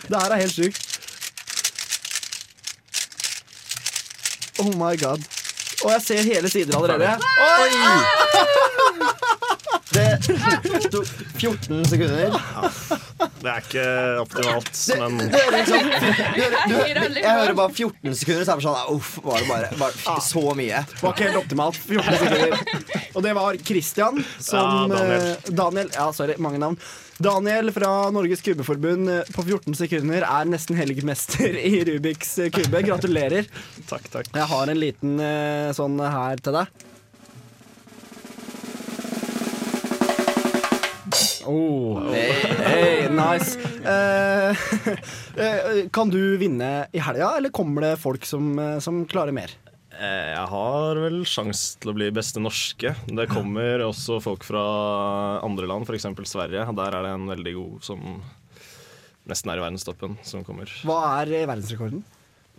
Det 0.08 0.22
her 0.22 0.32
er 0.32 0.40
helt 0.42 0.56
sjukt. 0.56 0.84
Oh 4.60 4.74
my 4.76 4.94
god. 5.04 5.22
Og 5.84 5.92
jeg 5.92 6.02
ser 6.02 6.22
hele 6.22 6.50
sider 6.50 6.78
allerede. 6.78 7.20
Oi! 7.62 7.70
Det 9.94 10.90
tok 10.92 11.08
14 11.40 11.86
sekunder. 11.88 12.34
Det 13.42 13.50
er 13.52 13.62
ikke 13.62 13.86
optimalt, 14.22 14.72
men 15.00 15.18
Det, 15.22 15.28
det 15.34 15.42
er 15.42 15.56
liksom 15.56 15.88
du, 15.88 16.08
hører- 16.42 16.68
du, 16.68 16.76
hører- 16.76 17.18
Jeg 17.22 17.32
hører 17.40 17.56
bare 17.58 17.74
14 17.74 18.18
sekunder, 18.20 18.44
så 18.48 18.52
er 18.56 18.60
det 18.62 18.66
sånn 18.68 18.78
ah, 18.78 18.92
Uff, 18.94 19.14
var 19.24 19.40
det 19.42 19.48
bare, 19.50 19.72
bare 19.80 20.18
så 20.26 20.44
mye. 20.60 20.82
Det 20.92 21.02
var 21.06 21.16
ikke 21.16 21.28
helt 21.30 21.40
optimalt. 21.42 21.80
14 21.88 22.18
sekunder. 22.22 23.06
Og 23.18 23.26
det 23.26 23.34
var 23.40 23.60
Christian 23.72 24.22
som 24.44 24.58
Ja, 24.60 24.98
Daniel. 24.98 25.28
eh, 25.32 25.52
Daniel. 25.64 25.92
Ja, 25.96 26.10
sorry, 26.18 26.36
mange 26.44 26.60
navn. 26.62 26.78
Daniel 27.18 27.72
fra 27.74 27.94
Norges 28.14 28.44
kubeforbund 28.46 29.10
eh, 29.10 29.24
på 29.34 29.46
14 29.48 29.74
sekunder 29.80 30.26
er 30.28 30.52
nesten 30.52 30.78
helgmester 30.78 31.56
i 31.58 31.80
Rubiks 31.90 32.36
kube. 32.54 32.84
Gratulerer. 32.86 33.48
takk, 33.90 34.06
takk. 34.14 34.30
Jeg 34.36 34.52
har 34.52 34.70
en 34.76 34.82
liten 34.84 35.18
eh, 35.24 35.72
sånn 35.78 35.98
her 36.04 36.38
til 36.46 36.60
deg. 36.60 36.86
Oh, 41.48 42.02
hey, 42.12 43.08
nice. 43.14 43.56
Eh, 43.88 44.66
eh, 45.44 45.88
kan 45.96 46.12
du 46.12 46.20
vinne 46.42 46.88
i 46.92 47.00
helga, 47.04 47.34
eller 47.40 47.54
kommer 47.56 47.86
det 47.88 47.94
folk 48.02 48.26
som, 48.28 48.52
eh, 48.60 48.78
som 48.84 49.06
klarer 49.10 49.32
mer? 49.36 49.54
Eh, 49.98 50.34
Jeg 50.36 50.48
har 50.52 51.00
vel 51.02 51.22
sjans 51.26 51.76
til 51.82 51.94
å 51.94 51.96
bli 51.98 52.10
beste 52.14 52.42
norske. 52.44 52.92
Det 53.08 53.30
kommer 53.32 53.86
også 53.88 54.20
folk 54.24 54.44
fra 54.46 54.66
andre 55.46 55.70
land, 55.72 55.88
f.eks. 55.88 56.10
Sverige. 56.30 56.68
Der 56.78 57.00
er 57.00 57.08
det 57.08 57.16
en 57.16 57.32
veldig 57.32 57.56
god 57.58 57.88
som 57.88 58.04
nesten 59.28 59.52
er 59.52 59.60
i 59.60 59.66
verdenstoppen, 59.66 60.20
som 60.24 60.44
kommer. 60.48 60.70
Hva 60.88 61.00
er 61.24 61.34
verdensrekorden? 61.50 62.04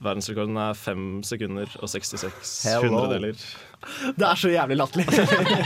Verdensrekorden 0.04 0.58
er 0.62 0.76
5 0.78 1.06
sekunder 1.26 1.72
og 1.82 1.90
66 1.90 2.52
Hello. 2.68 2.92
hundredeler. 2.92 3.40
Det 4.18 4.26
er 4.26 4.38
så 4.38 4.52
jævlig 4.52 4.76
latterlig. 4.78 5.06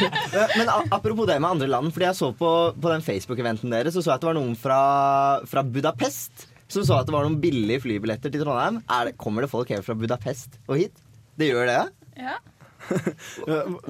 Men 0.59 0.73
apropos 0.93 1.29
det 1.29 1.37
med 1.41 1.51
andre 1.51 1.69
land, 1.69 1.93
fordi 1.93 2.09
jeg 2.09 2.19
så 2.19 2.31
på, 2.37 2.53
på 2.77 2.93
den 2.93 3.05
Facebook-eventen 3.05 3.73
deres, 3.73 3.93
så 3.97 4.01
så 4.01 4.15
jeg 4.15 4.21
at 4.21 4.25
det 4.25 4.31
var 4.31 4.41
noen 4.41 4.57
fra, 4.59 4.81
fra 5.49 5.65
Budapest 5.65 6.49
som 6.73 6.85
så 6.89 6.97
at 7.03 7.09
det 7.09 7.13
var 7.13 7.27
noen 7.27 7.41
billige 7.43 7.83
flybilletter 7.85 8.33
til 8.33 8.45
Trondheim. 8.45 8.81
Er 8.89 9.11
det, 9.11 9.19
kommer 9.21 9.45
det 9.45 9.51
folk 9.53 9.69
helt 9.73 9.85
fra 9.85 9.97
Budapest 9.99 10.57
og 10.65 10.79
hit? 10.81 11.03
Det 11.37 11.51
gjør 11.51 11.69
det? 11.69 11.83
Ja. 12.21 12.39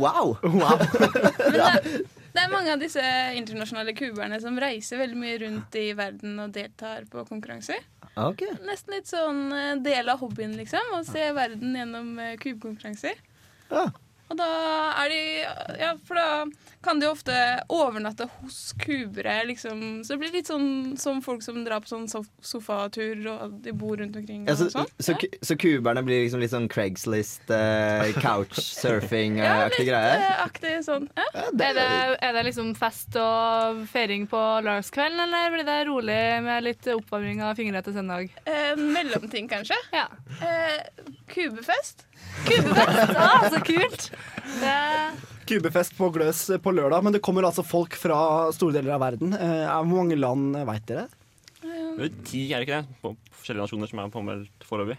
Wow! 0.03 0.37
Men 0.43 1.57
det, 1.57 2.03
det 2.33 2.41
er 2.43 2.53
mange 2.53 2.73
av 2.73 2.81
disse 2.81 3.03
internasjonale 3.37 3.93
kuberne 3.97 4.39
som 4.41 4.57
reiser 4.61 5.01
veldig 5.03 5.19
mye 5.21 5.41
rundt 5.43 5.77
i 5.77 5.89
verden 5.97 6.39
og 6.41 6.55
deltar 6.55 7.05
på 7.13 7.27
konkurranser. 7.29 7.83
Okay. 8.13 8.57
Nesten 8.67 8.97
litt 8.97 9.09
sånn 9.09 9.45
eh, 9.57 9.75
del 9.85 10.09
av 10.13 10.21
hobbyen, 10.21 10.57
liksom. 10.61 10.95
Å 10.97 11.03
se 11.09 11.31
verden 11.37 11.77
gjennom 11.77 12.15
eh, 12.21 12.35
kubekonkurranser. 12.41 13.21
Ja. 13.73 13.87
Og 14.33 14.39
da 14.41 14.49
er 15.03 15.13
de 15.13 15.23
Ja, 15.81 15.93
for 16.07 16.17
da 16.17 16.29
kan 16.83 17.01
de 17.01 17.07
ofte 17.11 17.35
overnatte 17.73 18.27
hos 18.41 18.73
kubere, 18.83 19.39
liksom. 19.49 20.03
Så 20.05 20.15
det 20.15 20.19
blir 20.23 20.33
litt 20.37 20.51
sånn 20.51 20.97
som 21.01 21.21
folk 21.23 21.43
som 21.45 21.61
drar 21.65 21.81
på 21.85 21.91
sånn 21.93 22.09
sofatur, 22.43 23.21
og 23.33 23.57
de 23.65 23.73
bor 23.77 23.97
rundt 24.01 24.17
omkring. 24.19 24.45
Ja, 24.49 24.57
så, 24.59 24.67
og 24.69 24.75
sånn. 24.75 24.91
så, 25.03 25.17
så 25.43 25.57
kuberne 25.61 26.03
blir 26.07 26.25
liksom 26.25 26.43
litt 26.43 26.53
sånn 26.55 26.69
Craigslist, 26.73 27.45
uh, 27.55 28.03
Ja, 28.11 28.13
couchsurfing-aktig 28.19 29.85
litt 29.85 29.91
greie? 29.93 30.13
eh, 30.19 30.43
aktig 30.45 30.75
sånn. 30.87 31.09
Ja. 31.19 31.27
Er 31.53 31.77
det, 31.79 31.87
er 32.29 32.37
det 32.37 32.45
liksom 32.49 32.73
fest 32.79 33.17
og 33.21 33.83
feiring 33.93 34.27
på 34.31 34.41
lørdagskvelden, 34.65 35.21
eller 35.27 35.53
blir 35.55 35.67
det 35.69 35.79
rolig 35.89 36.21
med 36.47 36.67
litt 36.67 36.89
oppvarming 36.95 37.43
av 37.47 37.57
fingrene 37.59 37.83
til 37.87 37.97
søndag? 37.99 38.33
En 38.49 38.87
mellomting, 38.95 39.49
kanskje. 39.53 39.79
Ja. 39.93 40.07
Eh, 40.43 41.05
kubefest. 41.31 42.07
Kubefest! 42.47 43.13
Ah, 43.23 43.45
så 43.53 43.61
kult! 43.65 44.09
Det, 44.61 44.77
Kubefest 45.49 45.97
på 45.99 46.09
Gløs 46.15 46.45
på 46.63 46.73
lørdag, 46.75 47.03
men 47.07 47.13
det 47.17 47.23
kommer 47.25 47.47
altså 47.49 47.65
folk 47.67 47.97
fra 47.99 48.51
store 48.55 48.77
deler 48.79 48.95
av 48.97 49.03
verden. 49.05 49.35
Eh, 49.35 49.67
Hvor 49.83 49.99
mange 50.03 50.19
land 50.19 50.57
veit 50.69 50.87
dere? 50.89 51.09
Det 51.63 52.07
er 52.09 52.13
ti, 52.25 52.47
er 52.53 52.63
det 52.63 52.69
ikke 52.69 52.83
det? 52.83 53.01
På 53.03 53.15
forskjellige 53.37 53.67
nasjoner 53.67 53.91
som 53.91 54.01
er 54.01 54.13
påmeldt 54.15 54.65
foreløpig. 54.69 54.99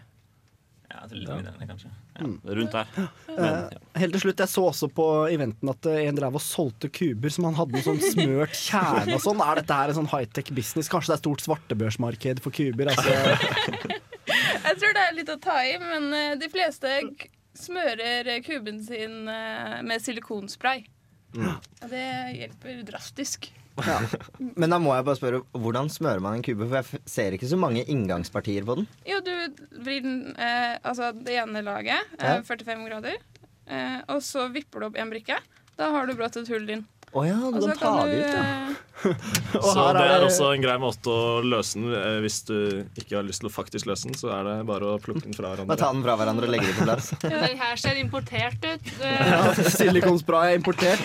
Ja, 0.93 1.07
til 1.09 1.23
litt 1.23 1.29
mindre, 1.33 1.67
kanskje. 1.71 1.89
Ja, 1.89 1.99
Mm. 2.27 2.35
rundt 2.45 2.71
der. 2.75 2.85
Men, 3.27 3.55
ja. 3.73 3.79
helt 3.97 4.13
til 4.13 4.21
slutt, 4.21 4.37
jeg 4.43 4.47
så 4.51 4.61
også 4.69 4.87
på 4.93 5.05
eventen 5.33 5.69
at 5.71 5.87
eh, 5.89 6.03
en 6.07 6.15
drev 6.19 6.35
og 6.37 6.41
solgte 6.45 6.91
kuber 6.93 7.33
som 7.33 7.47
han 7.47 7.55
hadde 7.57 7.73
med 7.73 7.83
sånn 7.87 7.97
smørt 8.13 8.53
kjerne 8.53 9.15
og 9.17 9.23
sånn. 9.23 9.41
Er 9.41 9.55
dette 9.57 9.73
her 9.79 9.89
en 9.89 9.97
sånn 9.97 10.11
high-tech 10.11 10.51
business? 10.53 10.91
Kanskje 10.93 11.09
det 11.09 11.17
er 11.17 11.23
stort 11.23 11.41
svartebørsmarked 11.47 12.43
for 12.45 12.53
kuber? 12.53 12.91
Altså. 12.93 13.09
Jeg 14.63 14.77
tror 14.79 14.93
det 14.95 15.01
er 15.07 15.17
litt 15.17 15.33
å 15.33 15.39
ta 15.41 15.57
i, 15.65 15.73
men 15.81 16.05
eh, 16.13 16.35
de 16.39 16.51
fleste 16.53 16.93
smører 17.57 18.29
eh, 18.35 18.43
kuben 18.45 18.81
sin 18.85 19.27
eh, 19.31 19.81
med 19.85 20.03
silikonspray. 20.03 20.85
Mm. 21.33 21.49
Og 21.57 21.91
det 21.91 22.07
hjelper 22.37 22.81
drastisk. 22.87 23.49
Ja. 23.81 23.97
Men 24.37 24.69
da 24.69 24.77
må 24.81 24.93
jeg 24.93 25.05
bare 25.07 25.17
spørre, 25.17 25.41
hvordan 25.57 25.89
smører 25.89 26.21
man 26.21 26.37
en 26.37 26.45
kube? 26.45 26.67
For 26.67 26.79
jeg 26.81 27.03
ser 27.09 27.35
ikke 27.37 27.49
så 27.49 27.57
mange 27.59 27.85
inngangspartier 27.89 28.65
på 28.67 28.77
den. 28.79 28.89
Jo, 29.09 29.19
du 29.25 29.33
vrir 29.83 30.03
den 30.05 30.19
eh, 30.37 30.75
Altså 30.83 31.09
det 31.17 31.39
ene 31.41 31.63
laget, 31.65 32.13
eh, 32.19 32.41
45 32.45 32.85
grader, 32.89 33.17
eh, 33.65 33.99
og 34.13 34.21
så 34.25 34.47
vipper 34.53 34.83
du 34.83 34.91
opp 34.91 34.99
en 35.01 35.13
brikke. 35.13 35.39
Da 35.79 35.89
har 35.95 36.05
du 36.05 36.13
brått 36.17 36.37
et 36.37 36.51
hull 36.53 36.67
din. 36.69 36.85
Å 37.13 37.25
ja, 37.25 37.37
du 37.37 37.57
Og 37.57 37.65
så 37.65 37.75
kan 37.77 37.97
ta 37.97 38.05
ut, 38.09 38.21
ja. 38.21 38.72
Så 39.53 39.73
her 39.77 39.97
det 39.97 40.03
er 40.03 40.13
er 40.17 40.25
også 40.27 40.47
en 40.55 40.63
grei 40.63 40.75
måte 40.81 41.11
å 41.11 41.41
løse 41.43 41.77
den. 41.79 41.89
Eh, 41.97 42.17
Hvis 42.23 42.37
du 42.47 42.55
ikke 43.01 43.17
har 43.19 43.25
lyst 43.27 43.43
til 43.43 43.49
å 43.49 43.53
faktisk 43.53 43.87
løse 43.89 44.07
den, 44.09 44.17
så 44.19 44.31
er 44.37 44.47
det 44.47 44.55
bare 44.69 44.93
å 44.93 44.99
plukke 45.03 45.25
den 45.25 45.35
fra 45.37 45.51
Da 45.51 45.63
hverandre. 45.63 45.77
ta 45.81 45.91
den 45.93 46.03
fra 46.05 46.15
hverandre 46.21 46.47
og 46.49 46.53
legge 46.55 46.69
den 46.69 46.77
på 46.79 46.87
plass. 46.87 47.11
Den 47.23 47.57
her 47.63 47.75
ser 47.81 47.99
importert 48.01 48.63
ut. 48.69 48.91
Ja, 49.33 49.41
Silikonspray 49.73 50.53
er 50.53 50.59
importert. 50.61 51.01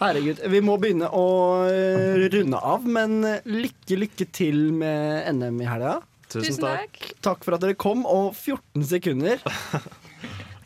Herregud. 0.00 0.40
Vi 0.50 0.60
må 0.64 0.74
begynne 0.82 1.06
å 1.14 1.24
eh, 1.70 2.24
runde 2.34 2.58
av, 2.58 2.84
men 2.86 3.20
eh, 3.28 3.44
lykke, 3.46 3.98
lykke 4.00 4.26
til 4.34 4.58
med 4.74 5.28
NM 5.38 5.60
i 5.62 5.68
helga. 5.70 6.00
Tusen 6.26 6.56
Tusen 6.56 6.64
takk. 6.66 6.98
Takk 7.22 7.44
for 7.46 7.54
at 7.56 7.62
dere 7.62 7.76
kom, 7.78 8.02
og 8.10 8.32
14 8.34 8.88
sekunder. 8.90 9.44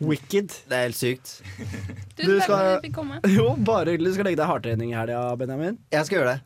Wicked. 0.00 0.54
Det 0.70 0.78
er 0.78 0.86
helt 0.88 0.96
sykt. 0.96 1.34
Tusen 2.18 2.38
takk 2.40 2.50
for 2.50 2.58
at 2.58 2.82
vi 2.82 2.88
fikk 2.88 2.96
komme. 2.98 3.18
Jo, 3.38 3.48
bare 3.68 3.94
hyggelig. 3.94 4.12
Du 4.12 4.18
skal 4.18 4.28
legge 4.30 4.40
deg 4.42 4.50
hardtrening 4.50 4.92
i 4.94 4.98
helga, 4.98 5.24
Benjamin. 5.40 5.78
Jeg 5.94 6.08
skal 6.08 6.20
gjøre 6.20 6.36
det. 6.36 6.40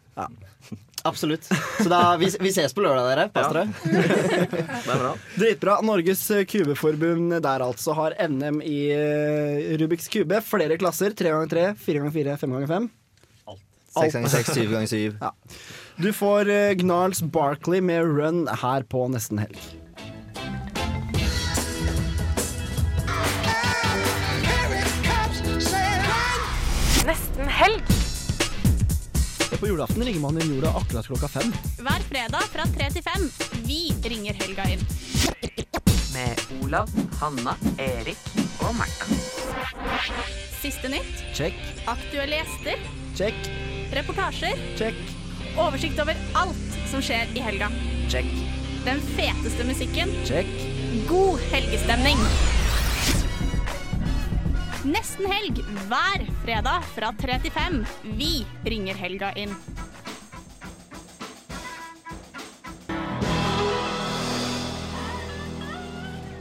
Absolutt. 1.03 1.49
Så 1.83 1.89
da, 1.91 2.01
vi, 2.21 2.29
vi 2.45 2.53
ses 2.55 2.75
på 2.77 2.85
lørdag, 2.85 3.09
dere. 3.11 3.25
Pass 3.35 3.49
dere. 3.51 3.65
Det 4.53 4.93
er 4.95 5.01
bra. 5.01 5.13
Dritbra. 5.35 5.77
Norges 5.83 6.23
kubeforbund 6.53 7.35
der 7.43 7.65
altså 7.67 7.97
har 7.99 8.15
NM 8.31 8.61
i 8.63 8.79
eh, 8.95 9.73
Rubiks 9.83 10.07
kube. 10.13 10.39
Flere 10.47 10.79
klasser. 10.79 11.17
Tre 11.19 11.35
ganger 11.35 11.51
tre, 11.51 11.65
fire 11.75 12.05
ganger 12.05 12.15
fire, 12.15 12.37
fem 12.39 12.55
ganger 12.55 12.71
fem. 12.71 12.91
Seks 13.93 14.15
ganger 14.17 14.31
seks, 14.33 14.55
syv 14.57 14.71
ganger 14.73 14.89
syv. 14.89 15.19
Du 16.01 16.09
får 16.17 16.49
eh, 16.49 16.71
Gnarls 16.81 17.21
Barkley 17.35 17.83
med 17.85 18.07
Run 18.09 18.47
her 18.63 18.87
på 18.89 19.03
nesten 19.13 19.43
helg. 19.43 19.59
På 29.63 29.69
julaften 29.71 30.03
ringer 30.05 30.21
man 30.21 30.41
inn 30.43 30.55
jorda 30.57 30.73
akkurat 30.79 31.07
klokka 31.07 31.29
fem. 31.31 31.53
Hver 31.79 32.03
fredag 32.09 32.43
fra 32.51 32.65
tre 32.77 32.89
til 32.91 33.05
fem. 33.07 33.29
Vi 33.67 33.93
ringer 34.11 34.35
helga 34.43 34.65
inn. 34.75 34.83
Med 36.13 36.41
Olav, 36.65 36.91
Hanna, 37.21 37.55
Erik 37.79 38.19
og 38.59 38.75
Martha. 38.75 39.07
Siste 40.63 40.91
nytt. 40.91 41.23
Check, 41.39 41.55
Aktuelle 41.87 42.41
gjester. 42.43 42.83
check, 43.19 43.39
Reportasjer. 43.95 44.59
check, 44.79 44.99
Oversikt 45.59 46.01
over 46.01 46.19
alt 46.43 46.77
som 46.91 47.03
skjer 47.05 47.31
i 47.37 47.41
helga. 47.47 47.71
check, 48.11 48.27
Den 48.85 48.99
feteste 49.15 49.65
musikken. 49.65 50.11
check. 50.27 50.47
God 51.09 51.39
helgestemning. 51.53 52.19
Nesten 54.83 55.29
helg 55.31 55.61
hver 55.87 56.25
fredag 56.43 56.87
fra 56.91 57.13
tre 57.15 57.37
til 57.45 57.53
fem. 57.55 57.77
Vi 58.19 58.41
ringer 58.67 58.97
helga 58.99 59.29
inn. 59.39 59.53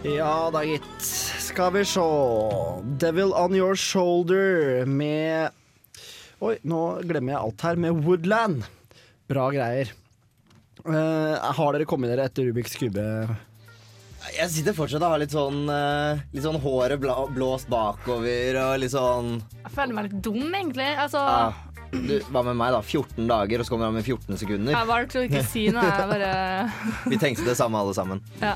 Ja 0.01 0.49
da, 0.49 0.63
gitt. 0.65 1.05
Skal 1.45 1.75
vi 1.77 1.85
se. 1.85 2.07
Devil 3.03 3.35
On 3.37 3.53
Your 3.53 3.77
Shoulder 3.77 4.89
med 4.89 5.53
Oi, 6.41 6.55
nå 6.65 6.81
glemmer 7.05 7.35
jeg 7.35 7.43
alt 7.43 7.67
her. 7.69 7.77
Med 7.85 8.01
Woodland. 8.01 8.65
Bra 9.29 9.51
greier. 9.53 9.93
Uh, 10.81 11.37
har 11.37 11.77
dere 11.77 11.85
kommet 11.85 12.09
dere 12.09 12.25
etter 12.25 12.49
Rubiks 12.49 12.73
kube? 12.81 13.05
Jeg 14.29 14.49
sitter 14.53 14.75
fortsatt 14.77 15.01
og 15.01 15.15
har 15.15 15.21
litt 15.23 15.33
sånn, 15.33 15.63
eh, 15.73 16.21
litt 16.35 16.45
sånn 16.45 16.59
håret 16.61 17.01
blåst 17.01 17.69
bakover 17.71 18.59
og 18.61 18.79
litt 18.83 18.93
sånn 18.93 19.41
Jeg 19.63 19.73
føler 19.73 19.97
meg 19.97 20.09
litt 20.09 20.21
dum, 20.21 20.53
egentlig. 20.53 20.89
Altså, 20.93 21.23
ja. 21.25 21.70
Du, 21.91 22.13
Hva 22.31 22.41
med 22.47 22.55
meg, 22.55 22.71
da? 22.71 22.81
14 22.81 23.27
dager, 23.27 23.59
og 23.59 23.67
så 23.67 23.73
kommer 23.73 23.89
han 23.89 23.97
med 23.99 24.05
14 24.07 24.37
sekunder. 24.39 24.71
jeg 24.75 24.87
valgte 24.87 25.19
å 25.19 25.25
ikke 25.27 25.43
si 25.51 25.67
noe. 25.75 25.83
Jeg 25.83 26.11
bare 26.13 26.31
Vi 27.11 27.19
tenkte 27.19 27.47
det 27.47 27.57
samme, 27.59 27.81
alle 27.83 27.95
sammen. 27.97 28.23
ja. 28.41 28.55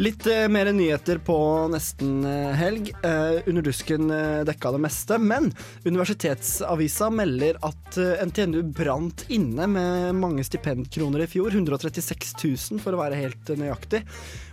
Litt 0.00 0.24
eh, 0.24 0.46
mer 0.48 0.70
nyheter 0.72 1.18
på 1.20 1.34
nesten 1.68 2.22
eh, 2.24 2.54
helg. 2.56 2.86
Eh, 3.04 3.42
under 3.50 3.60
dusken 3.66 4.06
uh, 4.08 4.40
dekka 4.48 4.70
det 4.72 4.80
meste, 4.80 5.18
men 5.20 5.50
Universitetsavisa 5.84 7.10
melder 7.12 7.58
at 7.60 7.98
eh, 8.00 8.22
NTNU 8.24 8.62
brant 8.72 9.26
inne 9.28 9.66
med 9.68 10.16
mange 10.16 10.46
stipendkroner 10.48 11.26
i 11.26 11.28
fjor. 11.28 11.52
136 11.52 12.32
000 12.40 12.80
for 12.80 12.96
å 12.96 13.02
være 13.02 13.20
helt 13.20 13.52
eh, 13.52 13.60
nøyaktig. 13.60 14.00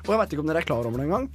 Og 0.03 0.11
jeg 0.11 0.21
veit 0.25 0.35
ikke 0.35 0.43
om 0.43 0.51
dere 0.51 0.59
er 0.65 0.67
klar 0.67 0.83
over 0.91 0.99
det 0.99 1.07
engang. 1.07 1.29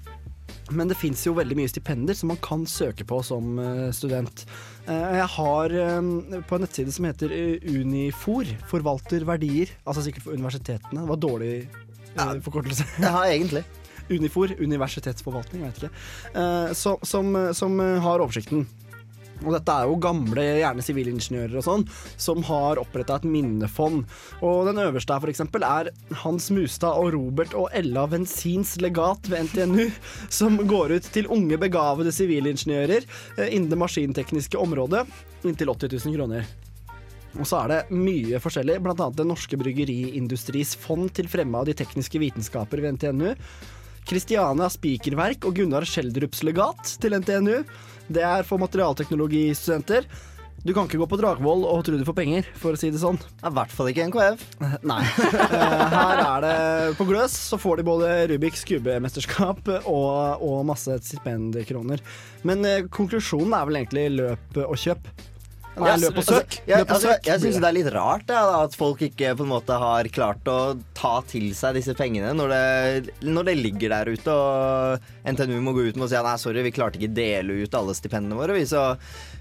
Men 0.73 0.89
det 0.89 0.97
fins 0.97 1.23
jo 1.27 1.35
veldig 1.37 1.57
mye 1.59 1.71
stipender 1.71 2.17
som 2.17 2.31
man 2.33 2.41
kan 2.43 2.65
søke 2.69 3.05
på 3.09 3.21
som 3.27 3.59
eh, 3.61 3.89
student. 3.97 4.45
Eh, 4.89 5.17
jeg 5.21 5.29
har 5.37 5.75
eh, 5.77 6.11
på 6.49 6.57
en 6.57 6.65
nettside 6.65 6.95
som 6.95 7.09
heter 7.09 7.35
Unifor, 7.69 8.49
forvalter 8.71 9.27
verdier. 9.29 9.75
Altså 9.85 10.07
sikkert 10.07 10.27
for 10.27 10.39
universitetene. 10.39 11.03
Det 11.03 11.11
var 11.13 11.21
dårlig 11.21 11.55
forkortelse. 12.47 12.87
Ja, 13.05 13.27
egentlig. 13.29 13.65
Unifor, 14.05 14.53
universitetsforvaltning, 14.61 15.63
jeg 15.65 15.73
vet 15.73 15.79
ikke. 15.83 16.75
Som, 16.77 16.99
som, 17.09 17.31
som 17.57 17.79
har 17.81 18.21
oversikten. 18.21 18.67
Og 19.45 19.53
dette 19.55 19.75
er 19.75 19.89
jo 19.89 20.01
gamle, 20.03 20.45
gjerne 20.61 20.85
sivilingeniører 20.85 21.61
og 21.61 21.67
sånn, 21.67 21.87
som 22.21 22.43
har 22.49 22.81
oppretta 22.83 23.19
et 23.21 23.29
minnefond. 23.29 24.05
Og 24.45 24.65
den 24.69 24.81
øverste 24.83 25.17
her, 25.17 25.33
eksempel, 25.33 25.67
er 25.67 25.93
Hans 26.25 26.51
Mustad 26.55 26.99
og 27.01 27.13
Robert 27.15 27.55
og 27.59 27.71
Ella 27.77 28.07
Vensins 28.11 28.77
legat 28.83 29.31
ved 29.31 29.49
NTNU, 29.49 29.89
som 30.33 30.59
går 30.69 30.99
ut 30.99 31.13
til 31.15 31.31
unge, 31.33 31.61
begavede 31.61 32.13
sivilingeniører 32.15 33.05
eh, 33.05 33.49
innen 33.51 33.71
det 33.73 33.81
maskintekniske 33.81 34.61
området, 34.61 35.07
inntil 35.45 35.73
80 35.75 35.99
000 36.07 36.19
kroner. 36.19 36.53
Og 37.35 37.49
så 37.49 37.65
er 37.65 37.73
det 37.73 37.97
mye 37.99 38.39
forskjellig, 38.43 38.79
bl.a. 38.83 39.09
Det 39.11 39.27
norske 39.27 39.59
bryggeriindustris 39.59 40.77
fond 40.79 41.09
til 41.15 41.31
fremme 41.31 41.59
av 41.59 41.67
de 41.67 41.75
tekniske 41.77 42.21
vitenskaper 42.23 42.83
ved 42.83 42.99
NTNU. 42.99 43.33
Christiania 44.05 44.69
Spikerverk 44.69 45.47
og 45.49 45.57
Gunnar 45.59 45.87
Schjelderups 45.89 46.45
legat 46.45 46.95
til 47.01 47.17
NTNU. 47.17 47.63
Det 48.13 48.23
er 48.25 48.45
for 48.47 48.61
materialteknologistudenter. 48.63 50.07
Du 50.65 50.73
kan 50.73 50.87
ikke 50.89 50.97
gå 51.03 51.07
på 51.11 51.19
Dragvoll 51.21 51.67
og 51.69 51.83
tro 51.85 51.97
du 52.01 52.05
får 52.09 52.17
penger, 52.17 52.47
for 52.57 52.73
å 52.73 52.79
si 52.81 52.89
det 52.89 53.01
sånn. 53.03 53.19
I 53.45 53.51
hvert 53.53 53.73
fall 53.75 53.91
ikke 53.91 54.07
NKF. 54.09 54.45
Nei. 54.91 55.01
Eh, 55.05 55.83
Her 55.93 56.23
er 56.23 56.45
det 56.47 56.55
på 56.97 57.05
Gløs, 57.09 57.35
så 57.51 57.59
får 57.61 57.83
de 57.83 57.87
både 57.91 58.13
Rubiks 58.33 58.65
kubemesterskap 58.69 59.61
og, 59.83 60.41
og 60.41 60.63
masse 60.71 60.97
stipendkroner. 61.05 62.01
Men 62.49 62.65
eh, 62.65 62.87
konklusjonen 62.89 63.53
er 63.59 63.69
vel 63.69 63.81
egentlig 63.83 64.07
løp 64.17 64.63
og 64.65 64.79
kjøp. 64.81 65.13
Nei, 65.75 65.89
Ja, 65.91 65.97
løp 65.99 66.15
og 66.15 66.23
altså, 66.23 66.39
søk. 66.41 66.57
jeg, 66.69 66.79
Løp 66.79 66.89
og 66.91 66.95
altså, 66.97 67.15
jeg 67.27 67.43
syns 67.43 67.59
det 67.61 67.69
er 67.71 67.77
litt 67.79 67.91
rart 67.95 68.29
ja, 68.31 68.43
da, 68.47 68.61
at 68.69 68.77
folk 68.79 69.03
ikke 69.09 69.33
på 69.39 69.47
en 69.47 69.51
måte 69.51 69.79
har 69.83 70.09
klart 70.15 70.47
å 70.51 70.59
ta 70.95 71.15
til 71.27 71.51
seg 71.59 71.75
disse 71.81 71.95
pengene 71.99 72.31
når 72.39 72.55
det, 72.55 73.15
når 73.27 73.49
det 73.51 73.57
ligger 73.59 73.95
der 73.97 74.13
ute 74.15 74.35
og 74.39 75.11
NTNU 75.27 75.59
må 75.65 75.75
gå 75.75 75.89
ut 75.91 75.97
med 75.99 76.07
og 76.07 76.13
si 76.13 76.21
nei, 76.29 76.37
sorry, 76.39 76.63
vi 76.67 76.75
klarte 76.77 77.01
ikke 77.01 77.15
dele 77.17 77.63
ut 77.65 77.75
alle 77.79 77.95
stipendene 77.99 78.39
våre, 78.39 78.55
vi, 78.55 78.67
så 78.71 78.93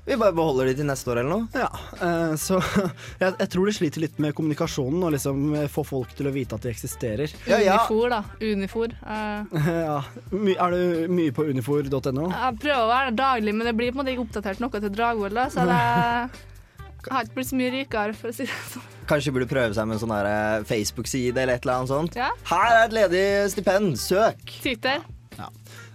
vi 0.04 0.18
bare 0.20 0.36
beholder 0.36 0.68
de 0.68 0.74
til 0.82 0.88
neste 0.90 1.08
år 1.14 1.22
eller 1.22 1.30
noe. 1.32 1.46
Ja, 1.56 1.70
eh, 2.04 2.34
så 2.36 2.58
jeg, 3.22 3.30
jeg 3.40 3.48
tror 3.54 3.70
de 3.70 3.76
sliter 3.78 4.04
litt 4.04 4.18
med 4.20 4.34
kommunikasjonen 4.36 5.06
og 5.08 5.14
liksom 5.16 5.46
få 5.72 5.86
folk 5.88 6.12
til 6.18 6.28
å 6.28 6.34
vite 6.36 6.58
at 6.58 6.66
de 6.66 6.72
eksisterer. 6.74 7.32
Unifor, 7.48 8.10
da. 8.12 8.20
Unifor. 8.44 8.96
Eh, 9.00 9.62
Ja, 9.84 10.02
my, 10.34 10.58
Er 10.60 10.76
du 10.76 11.08
mye 11.14 11.32
på 11.36 11.46
unifor.no? 11.48 12.28
jeg 12.34 12.60
prøver 12.66 12.82
å 12.84 12.90
være 12.92 13.14
der 13.14 13.20
daglig, 13.22 13.54
men 13.56 13.70
det 13.70 13.76
blir 13.80 13.94
på 13.94 14.00
en 14.00 14.02
måte 14.04 14.12
ikke 14.18 14.26
oppdatert 14.26 14.60
noe 14.64 14.84
til 14.84 14.92
Dragvoll, 14.98 15.36
da, 15.40 15.48
så 15.54 15.64
det 15.72 15.80
har 17.10 17.26
ikke 17.26 17.38
blitt 17.40 17.50
så 17.50 17.60
mye 17.60 17.72
rikere, 17.74 18.16
for 18.16 18.32
å 18.32 18.36
si 18.36 18.46
det 18.48 18.60
sånn. 18.72 18.86
Kanskje 19.10 19.34
burde 19.36 19.50
prøve 19.52 19.76
seg 19.76 19.90
med 19.90 19.98
en 19.98 20.04
sånn 20.06 20.14
eh, 20.20 20.64
Facebook-side 20.70 21.36
eller 21.36 21.58
et 21.58 21.66
eller 21.66 21.82
annet 21.82 21.92
sånt. 21.92 22.16
Ja. 22.20 22.30
Her 22.48 22.78
er 22.78 22.86
et 22.86 22.96
ledig 22.96 23.26
stipend, 23.52 23.98
søk! 24.00 24.44
Twitter. 24.62 25.04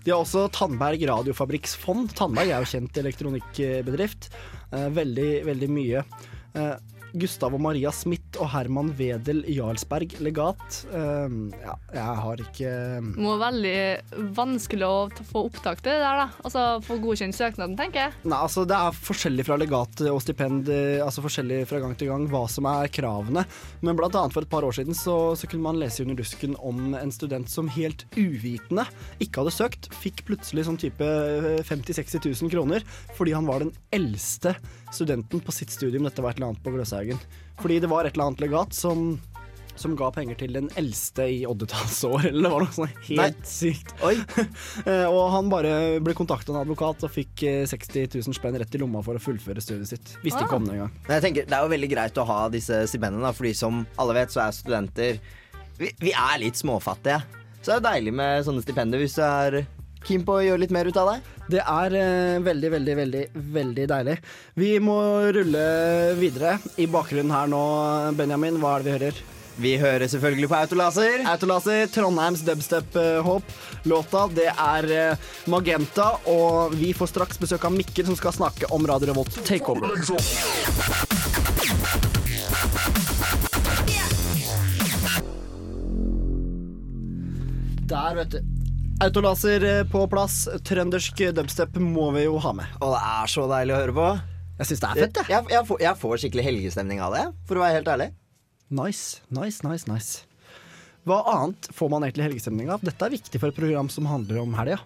De 0.04 0.12
har 0.12 0.22
også 0.22 0.46
Tandberg 0.54 1.02
Radiofabrikksfond. 1.08 2.14
Tandberg 2.16 2.52
er 2.52 2.64
jo 2.64 2.70
kjent 2.70 3.00
elektronikkbedrift. 3.00 4.30
Eh, 4.72 4.88
veldig, 4.96 5.30
veldig 5.48 5.68
mye. 5.72 6.04
Gustav 7.16 7.54
og 7.56 7.62
Maria 7.64 7.92
Smith 7.94 8.38
og 8.38 8.50
Herman 8.52 8.92
Wedel 8.98 9.42
Jarlsberg 9.48 10.18
legat. 10.24 10.80
Uh, 10.92 11.48
ja, 11.62 11.74
jeg 11.94 12.16
har 12.22 12.42
ikke 12.44 12.72
Det 13.08 13.22
må 13.24 13.36
være 13.36 13.48
veldig 13.48 14.30
vanskelig 14.36 14.86
å 14.86 14.98
få 15.30 15.46
opptak 15.48 15.82
til 15.82 15.94
det 15.94 16.02
der, 16.02 16.22
da. 16.22 16.26
Altså 16.44 16.64
få 16.84 16.98
godkjent 17.02 17.36
søknaden, 17.36 17.76
tenker 17.78 18.06
jeg. 18.06 18.16
Nei, 18.28 18.38
altså 18.38 18.66
Det 18.68 18.76
er 18.76 18.98
forskjellig 19.08 19.46
fra 19.48 19.58
legat 19.60 20.04
og 20.10 20.20
stipend, 20.24 20.68
eh, 20.72 20.98
altså 21.04 21.24
forskjellig 21.24 21.62
fra 21.70 21.80
gang 21.82 21.96
til 21.98 22.12
gang 22.12 22.26
hva 22.30 22.44
som 22.50 22.68
er 22.70 22.92
kravene. 22.92 23.44
Men 23.80 23.98
blant 23.98 24.16
annet 24.18 24.36
for 24.36 24.44
et 24.44 24.52
par 24.52 24.66
år 24.66 24.76
siden 24.76 24.96
så, 24.96 25.16
så 25.38 25.48
kunne 25.50 25.64
man 25.64 25.80
lese 25.80 26.04
under 26.04 26.18
dusken 26.18 26.56
om 26.58 26.96
en 26.98 27.14
student 27.14 27.50
som 27.50 27.70
helt 27.72 28.04
uvitende 28.18 28.84
ikke 29.22 29.42
hadde 29.42 29.54
søkt, 29.54 29.90
fikk 30.02 30.24
plutselig 30.28 30.66
sånn 30.68 30.80
type 30.80 31.08
50 31.68 31.96
000-60 31.98 32.42
000 32.42 32.52
kroner 32.52 32.84
fordi 33.16 33.34
han 33.36 33.48
var 33.48 33.64
den 33.64 33.72
eldste 33.94 34.54
studenten 34.94 35.42
på 35.44 35.54
sitt 35.54 35.72
studium. 35.74 36.06
Dette 36.08 36.24
var 36.24 36.34
et 36.34 36.40
eller 36.40 36.52
annet 36.52 36.64
på 36.64 36.74
Gløshaugen. 36.74 37.20
Fordi 37.58 37.80
det 37.82 37.90
var 37.90 38.06
et 38.06 38.14
eller 38.16 38.30
annet 38.30 38.46
legat 38.46 38.76
som 38.76 39.16
som 39.78 39.94
ga 39.94 40.08
penger 40.14 40.38
til 40.40 40.56
den 40.56 40.68
eldste 40.78 41.26
i 41.30 41.42
oddetallsår, 41.48 42.28
eller 42.30 42.48
det 42.48 42.50
var 42.50 42.64
noe 42.64 42.74
sånt 42.74 42.96
helt 43.08 43.38
Nei. 43.38 43.48
sykt. 43.48 43.94
Eh, 44.88 45.04
og 45.06 45.30
han 45.32 45.48
bare 45.50 45.70
ble 46.02 46.14
kontakta 46.16 46.52
av 46.52 46.56
en 46.56 46.62
advokat 46.62 47.02
og 47.04 47.12
fikk 47.12 47.42
eh, 47.46 47.62
60 47.68 48.14
000 48.14 48.36
spenn 48.36 48.56
rett 48.60 48.74
i 48.74 48.80
lomma 48.80 49.02
for 49.04 49.18
å 49.18 49.22
fullføre 49.22 49.62
studiet 49.62 49.90
sitt. 49.90 50.12
Visste 50.24 50.44
ikke 50.44 50.58
om 50.58 50.66
det 50.66 50.76
engang. 50.76 50.92
Men 51.06 51.16
jeg 51.16 51.24
tenker, 51.26 51.48
Det 51.48 51.56
er 51.56 51.66
jo 51.66 51.72
veldig 51.72 51.90
greit 51.92 52.20
å 52.20 52.26
ha 52.28 52.38
disse 52.52 52.80
stipendene, 52.90 53.32
fordi 53.36 53.52
som 53.58 53.82
alle 54.00 54.16
vet, 54.16 54.32
så 54.34 54.44
er 54.44 54.56
studenter 54.56 55.20
Vi, 55.78 55.90
vi 56.00 56.14
er 56.14 56.38
litt 56.42 56.58
småfattige. 56.58 57.20
Så 57.60 57.70
det 57.70 57.76
er 57.78 57.86
deilig 57.88 58.14
med 58.18 58.46
sånne 58.46 58.64
stipender 58.64 59.02
hvis 59.02 59.18
du 59.18 59.22
er 59.26 59.60
keen 60.06 60.24
på 60.26 60.38
å 60.38 60.44
gjøre 60.44 60.62
litt 60.64 60.74
mer 60.74 60.88
ut 60.88 61.00
av 61.00 61.14
deg. 61.14 61.32
Det 61.48 61.62
er 61.64 61.96
eh, 61.96 62.36
veldig, 62.44 62.70
veldig, 62.76 62.94
veldig 62.98 63.24
veldig 63.56 63.88
deilig. 63.88 64.18
Vi 64.60 64.74
må 64.84 64.98
rulle 65.34 65.64
videre. 66.18 66.58
I 66.76 66.86
bakgrunnen 66.90 67.32
her 67.32 67.50
nå, 67.50 67.64
Benjamin, 68.18 68.60
hva 68.60 68.76
er 68.76 68.84
det 68.84 68.92
vi 68.92 68.96
hører? 68.98 69.26
Vi 69.58 69.72
hører 69.80 70.06
selvfølgelig 70.06 70.48
på 70.52 70.54
Autolaser. 70.54 71.24
Autolaser, 71.26 71.88
Trondheims 71.90 72.44
dubstep-håp. 72.46 73.54
Låta 73.90 74.26
det 74.30 74.52
er 74.52 74.90
eh, 74.94 75.30
Magenta, 75.50 76.12
og 76.30 76.76
vi 76.78 76.92
får 76.94 77.10
straks 77.10 77.40
besøk 77.42 77.66
av 77.66 77.74
Mikkel, 77.74 78.06
som 78.06 78.18
skal 78.18 78.36
snakke 78.36 78.70
om 78.74 78.86
Radio 78.86 79.10
Revolt 79.10 79.40
Takeover. 79.48 79.98
Der, 87.88 88.14
vet 88.14 88.36
du. 88.36 88.57
Autolaser 89.00 89.64
eh, 89.64 89.84
på 89.86 90.00
plass. 90.10 90.48
Trøndersk 90.66 91.20
dubstep 91.36 91.76
må 91.78 92.08
vi 92.16 92.24
jo 92.24 92.38
ha 92.42 92.50
med. 92.56 92.78
Og 92.82 92.96
det 92.96 93.02
er 93.06 93.30
så 93.30 93.44
deilig 93.46 93.76
å 93.76 93.78
høre 93.78 93.94
på. 93.94 94.06
Jeg 94.58 94.70
syns 94.70 94.80
det 94.82 94.88
er 94.88 94.98
fett, 95.04 95.20
jeg. 95.20 95.30
Jeg, 95.30 95.46
jeg, 95.54 95.66
får, 95.68 95.78
jeg 95.84 96.00
får 96.00 96.22
skikkelig 96.24 96.44
helgestemning 96.48 97.02
av 97.06 97.14
det, 97.14 97.20
for 97.46 97.60
å 97.60 97.62
være 97.62 97.76
helt 97.78 97.90
ærlig. 97.92 98.08
Nice, 98.74 99.20
nice, 99.30 99.62
nice, 99.62 99.86
nice. 99.86 100.24
Hva 101.06 101.20
annet 101.30 101.70
får 101.78 101.92
man 101.92 102.08
egentlig 102.08 102.26
helgestemning 102.26 102.72
av? 102.74 102.82
Dette 102.82 103.06
er 103.06 103.14
viktig 103.14 103.38
for 103.38 103.52
et 103.52 103.60
program 103.60 103.86
som 103.92 104.08
handler 104.10 104.42
om 104.42 104.58
helga. 104.58 104.80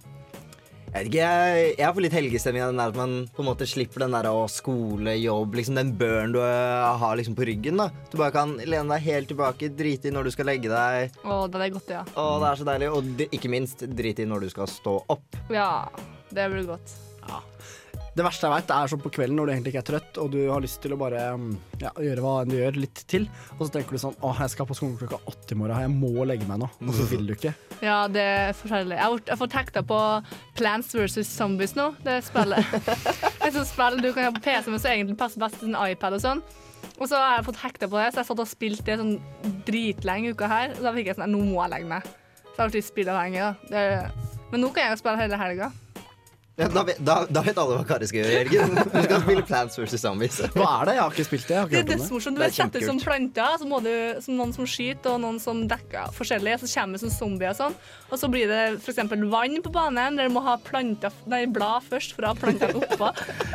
Jeg 0.92 1.06
vet 1.06 1.08
ikke, 1.08 1.20
jeg, 1.24 1.68
jeg 1.80 1.94
får 1.96 2.04
litt 2.04 2.14
helgestemning 2.18 2.62
av 2.66 2.72
den 2.74 2.80
der 2.82 2.90
at 2.92 2.96
man 2.98 3.12
på 3.32 3.40
en 3.40 3.46
måte 3.48 3.64
slipper 3.64 4.02
den 4.04 4.12
der 4.12 4.26
å 4.28 4.42
skole, 4.52 5.14
jobb, 5.16 5.54
liksom 5.56 5.78
den 5.78 5.94
børen 5.96 6.34
du 6.34 6.40
øh, 6.42 6.88
har 7.00 7.16
liksom 7.16 7.36
på 7.38 7.46
ryggen. 7.48 7.80
da. 7.80 7.86
Du 8.12 8.18
bare 8.20 8.34
kan 8.34 8.52
lene 8.60 8.92
deg 8.92 9.06
helt 9.06 9.30
tilbake, 9.32 9.70
drite 9.72 10.10
i 10.10 10.12
når 10.12 10.28
du 10.28 10.34
skal 10.34 10.50
legge 10.52 10.68
deg. 10.68 11.16
Å, 11.24 11.38
det 11.48 11.62
er 11.64 11.72
godt, 11.78 11.94
ja. 11.96 12.02
Å, 12.12 12.26
det 12.42 12.50
er 12.50 12.60
så 12.60 12.68
deilig. 12.68 12.90
Og 12.92 13.24
ikke 13.30 13.52
minst 13.54 13.86
drite 13.88 14.26
i 14.26 14.28
når 14.28 14.44
du 14.44 14.52
skal 14.52 14.68
stå 14.68 14.98
opp. 15.16 15.40
Ja, 15.48 15.88
det 16.28 16.50
blir 16.52 16.68
godt. 16.74 16.92
Det 18.12 18.24
verste 18.26 18.44
jeg 18.44 18.52
vet, 18.52 18.70
er 18.76 18.90
sånn 18.92 19.00
på 19.00 19.10
kvelden 19.16 19.38
når 19.38 19.46
du 19.48 19.52
egentlig 19.54 19.70
ikke 19.72 19.80
er 19.80 19.86
trøtt, 19.88 20.18
og 20.20 20.26
du 20.34 20.40
har 20.50 20.60
lyst 20.60 20.82
til 20.84 20.92
å 20.92 20.98
bare 21.00 21.20
mm, 21.40 21.46
ja, 21.80 21.92
gjøre 21.96 22.20
hva 22.24 22.32
enn 22.42 22.50
du 22.52 22.56
gjør, 22.58 22.76
litt 22.82 23.00
til. 23.08 23.24
Og 23.56 23.62
så 23.64 23.70
tenker 23.78 23.96
du 23.96 24.02
sånn 24.02 24.18
Å, 24.20 24.34
jeg 24.36 24.52
skal 24.52 24.68
på 24.68 24.76
skolen 24.76 24.98
klokka 25.00 25.20
åtte 25.32 25.54
i 25.54 25.58
morgen, 25.62 25.80
jeg 25.80 25.92
må 25.96 26.26
legge 26.28 26.44
meg 26.50 26.60
nå. 26.60 26.68
Og 26.84 26.92
så 26.98 27.06
vil 27.08 27.24
du 27.30 27.32
ikke. 27.38 27.54
Ja, 27.82 28.04
det 28.12 28.22
er 28.22 28.52
forferdelig. 28.54 28.94
Jeg 28.94 29.02
har, 29.02 29.14
fått- 29.16 29.38
får 29.40 29.48
tekta 29.56 29.80
på 29.88 29.96
Plants 30.60 30.92
vs. 30.94 31.16
Zombies 31.26 31.72
nå, 31.74 31.88
det 32.04 32.18
spillet. 32.28 32.76
Et 33.42 33.56
sånt 33.56 33.66
spill 33.72 33.96
du 34.04 34.12
kan 34.14 34.28
ha 34.28 34.34
på 34.36 34.44
PC, 34.44 34.68
men 34.70 34.78
som 34.84 34.92
egentlig 34.92 35.16
passer 35.18 35.42
best 35.42 35.58
til 35.58 35.72
en 35.72 35.80
iPad 35.88 36.14
og 36.20 36.22
sånn. 36.22 36.44
Og 37.00 37.08
så 37.10 37.16
har 37.18 37.38
jeg 37.40 37.46
fått 37.48 37.58
hekta 37.64 37.88
på 37.90 37.98
det, 37.98 38.10
så 38.14 38.20
jeg 38.20 38.28
satt 38.28 38.42
og 38.44 38.50
spilte 38.52 38.84
det 38.92 38.98
sånn 39.00 39.16
dritlenge 39.66 40.34
uka 40.36 40.50
her. 40.52 40.76
Og 40.76 40.84
da 40.86 40.92
fikk 40.94 41.10
jeg 41.10 41.18
sånn 41.18 41.32
Nå 41.32 41.40
må 41.48 41.58
jeg 41.64 41.72
legge 41.74 41.90
meg. 41.90 42.06
Så 42.44 42.52
jeg 42.52 42.62
har 42.62 42.72
blitt 42.76 42.86
spillavhengig, 42.92 43.42
da. 43.42 43.52
Det, 43.72 44.36
men 44.52 44.62
nå 44.62 44.70
kan 44.76 44.90
jeg 44.92 45.00
spille 45.00 45.18
hele 45.24 45.38
helga. 45.40 45.70
Ja, 46.60 46.66
da, 46.68 46.82
vet, 46.84 46.98
da, 47.00 47.14
da 47.32 47.40
vet 47.40 47.56
alle 47.56 47.78
hva 47.78 47.84
Kari 47.88 48.06
skal 48.10 48.26
gjøre, 48.26 48.40
Jørgen. 48.52 48.74
Du 48.76 48.98
skal 49.06 49.22
spille 49.22 49.44
Plants 49.48 49.78
vs. 49.80 49.94
Zombies. 50.02 50.36
Hva 50.52 50.66
er 50.82 50.90
det? 50.90 50.94
Jeg 50.98 51.02
har 51.02 51.14
ikke 51.16 51.24
spilt 51.30 51.46
det. 51.48 51.54
Jeg 51.54 51.62
har 51.62 51.70
Det 51.70 51.78
ikke 51.78 51.94
er 51.94 51.96
dødsmorsomt. 51.96 52.36
Du 52.36 52.42
er 52.42 52.50
vet, 52.50 52.56
setter 52.58 52.82
ut 52.84 52.88
som 52.90 52.98
planter, 53.00 53.54
så 53.62 53.68
må 53.70 53.78
du 53.86 53.92
som 54.26 54.36
noen 54.36 54.52
som 54.52 54.68
skyter, 54.68 55.14
og 55.14 55.22
noen 55.24 55.38
som 55.40 55.62
dekker 55.70 56.12
forskjellig. 56.18 56.58
Så 56.60 56.68
kommer 56.74 56.98
det 57.00 57.04
som 57.06 57.14
zombier 57.16 57.54
og 57.54 57.60
sånn. 57.62 57.78
Og 58.12 58.20
så 58.20 58.28
blir 58.28 58.50
det 58.50 58.60
f.eks. 58.76 58.98
vann 59.32 59.54
på 59.64 59.72
banen, 59.72 60.18
der 60.18 60.28
du 60.28 60.34
må 60.34 60.42
ha 60.44 60.58
planter, 60.60 61.14
nei, 61.30 61.46
blad 61.48 61.86
først 61.88 62.12
for 62.12 62.26
å 62.26 62.32
ha 62.32 62.36
plantene 62.36 62.82
oppå. 62.82 63.08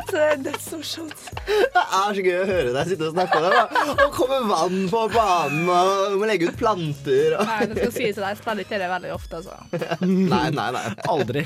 Så 0.08 0.16
det 0.16 0.24
er 0.24 0.40
dødsmorsomt. 0.48 1.22
Det 1.46 1.82
er 1.84 2.16
så 2.16 2.24
gøy 2.24 2.38
å 2.40 2.48
høre 2.48 2.72
deg 2.74 2.90
sitte 2.90 3.06
og 3.06 3.14
snakke 3.14 3.38
om 3.38 3.46
det. 3.46 3.52
da. 3.54 3.84
Og 3.94 4.16
komme 4.16 4.40
vann 4.50 4.80
på 4.90 5.04
banen, 5.14 5.70
og 5.70 6.14
du 6.14 6.18
må 6.18 6.30
legge 6.30 6.50
ut 6.50 6.58
planter. 6.58 7.38
Og... 7.38 7.52
Nei, 7.52 7.60
det 7.70 7.84
skal 7.84 7.94
sies 8.00 8.18
at 8.18 8.26
jeg 8.32 8.40
spiller 8.42 8.66
ikke 8.66 8.82
det 8.82 8.90
veldig 8.94 9.14
ofte, 9.14 9.42
altså. 9.42 9.58
Nei, 10.34 10.44
nei, 10.54 10.68
nei. 10.74 10.84
Aldri. 11.08 11.44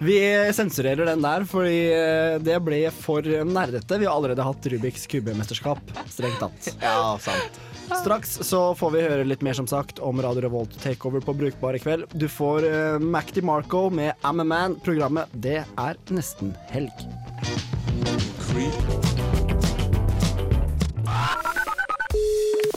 Vi 0.00 0.18
sensurerer 0.56 1.12
den 1.12 1.24
der, 1.24 1.44
fordi 1.48 1.80
eh, 1.92 2.38
det 2.40 2.56
ble 2.64 2.80
for 2.94 3.26
nerdete. 3.44 4.00
Vi 4.00 4.08
har 4.08 4.16
allerede 4.16 4.46
hatt 4.46 4.70
Rubiks 4.72 5.04
kubemesterskap, 5.10 5.92
strengt 6.08 6.40
tatt. 6.40 6.72
Ja, 6.80 7.18
sant. 7.20 7.60
Straks 7.98 8.38
så 8.46 8.74
får 8.74 8.90
vi 8.94 9.02
høre 9.02 9.24
litt 9.26 9.42
mer 9.42 9.56
som 9.58 9.66
sagt 9.66 9.98
om 9.98 10.20
Radio 10.22 10.44
Revolt 10.44 10.76
Takeover 10.82 11.24
på 11.24 11.34
Brukbare 11.34 11.80
kveld. 11.82 12.06
Du 12.14 12.28
får 12.30 12.66
uh, 12.66 12.98
Mac 13.02 13.34
DeMarco 13.34 13.88
med 13.90 14.14
I'm 14.22 14.40
a 14.40 14.44
Man. 14.44 14.78
Programmet 14.84 15.32
det 15.32 15.62
er 15.64 16.04
nesten 16.14 16.54
helg. 16.70 18.29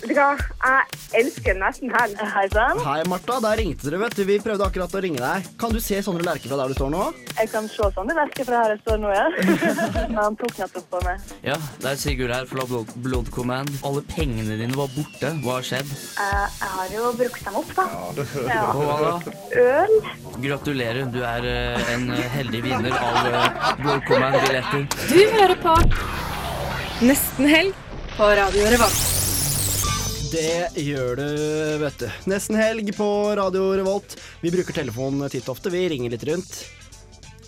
Jeg 0.04 0.84
elsker 1.16 1.56
nesten 1.56 1.92
helg. 1.94 2.20
Hei 2.34 2.44
sann. 2.52 2.80
Hei, 2.84 2.98
Martha. 3.08 3.38
Der 3.44 3.56
ringte 3.62 3.88
dere, 3.88 4.02
vet 4.02 4.18
du. 4.18 4.24
Vi 4.28 4.36
prøvde 4.44 4.66
akkurat 4.66 4.92
å 4.92 5.02
ringe 5.04 5.22
deg. 5.22 5.48
Kan 5.62 5.72
du 5.72 5.80
se 5.84 6.02
Sondre 6.04 6.26
Lerche 6.28 6.50
fra 6.52 6.58
der 6.60 6.74
du 6.74 6.76
står 6.76 6.92
nå? 6.92 7.06
Jeg 7.38 7.52
kan 7.54 7.70
se 7.72 7.88
Sondre 7.96 8.18
Lerche 8.18 8.46
fra 8.48 8.64
her 8.66 8.74
jeg 8.74 8.82
står 8.82 9.00
nå, 9.00 9.14
ja. 9.16 9.30
Han 10.18 10.36
tok 10.42 10.60
nettopp 10.60 10.90
på 10.92 11.02
meg. 11.06 11.24
Ja, 11.48 11.56
det 11.80 11.94
er 11.94 12.02
Sigurd 12.04 12.36
her 12.36 12.50
fra 12.52 12.68
Blood, 12.68 12.92
Blood 13.06 13.32
Command. 13.36 13.72
Alle 13.88 14.04
pengene 14.12 14.60
dine 14.60 14.76
var 14.76 14.92
borte. 14.92 15.32
Hva 15.46 15.58
har 15.62 15.70
skjedd? 15.70 15.96
Eh, 16.20 16.60
jeg 16.60 16.74
har 16.76 16.94
jo 16.98 17.16
brukt 17.24 17.48
dem 17.48 17.62
opp, 17.64 17.74
da. 17.80 17.88
Ja. 18.52 18.68
Og 18.74 18.84
hva 18.84 19.00
da? 19.06 19.40
Øl. 19.64 19.98
Gratulerer, 20.44 21.04
du 21.16 21.22
er 21.24 21.50
eh, 21.54 21.96
en 21.96 22.10
eh, 22.12 22.28
heldig 22.36 22.64
vinner 22.68 23.00
av 23.00 23.80
Blood 23.80 24.04
Command-billetter. 24.12 24.88
Du 25.08 25.24
hører 25.40 25.58
på 25.64 25.80
Nesten 27.04 27.50
helg 27.50 27.84
på 28.18 28.32
Radio 28.38 28.72
Revolt. 28.76 29.13
Det 30.34 30.82
gjør 30.82 31.20
du, 31.20 31.26
vet 31.84 32.00
du. 32.02 32.08
Nesten 32.32 32.58
helg 32.58 32.88
på 32.98 33.06
Radio 33.38 33.68
Revolt. 33.78 34.16
Vi 34.42 34.50
bruker 34.54 34.74
telefonen 34.74 35.30
titt 35.30 35.46
og 35.46 35.54
ofte. 35.60 35.70
Vi 35.70 35.84
ringer 35.92 36.10
litt 36.10 36.24
rundt. 36.26 36.56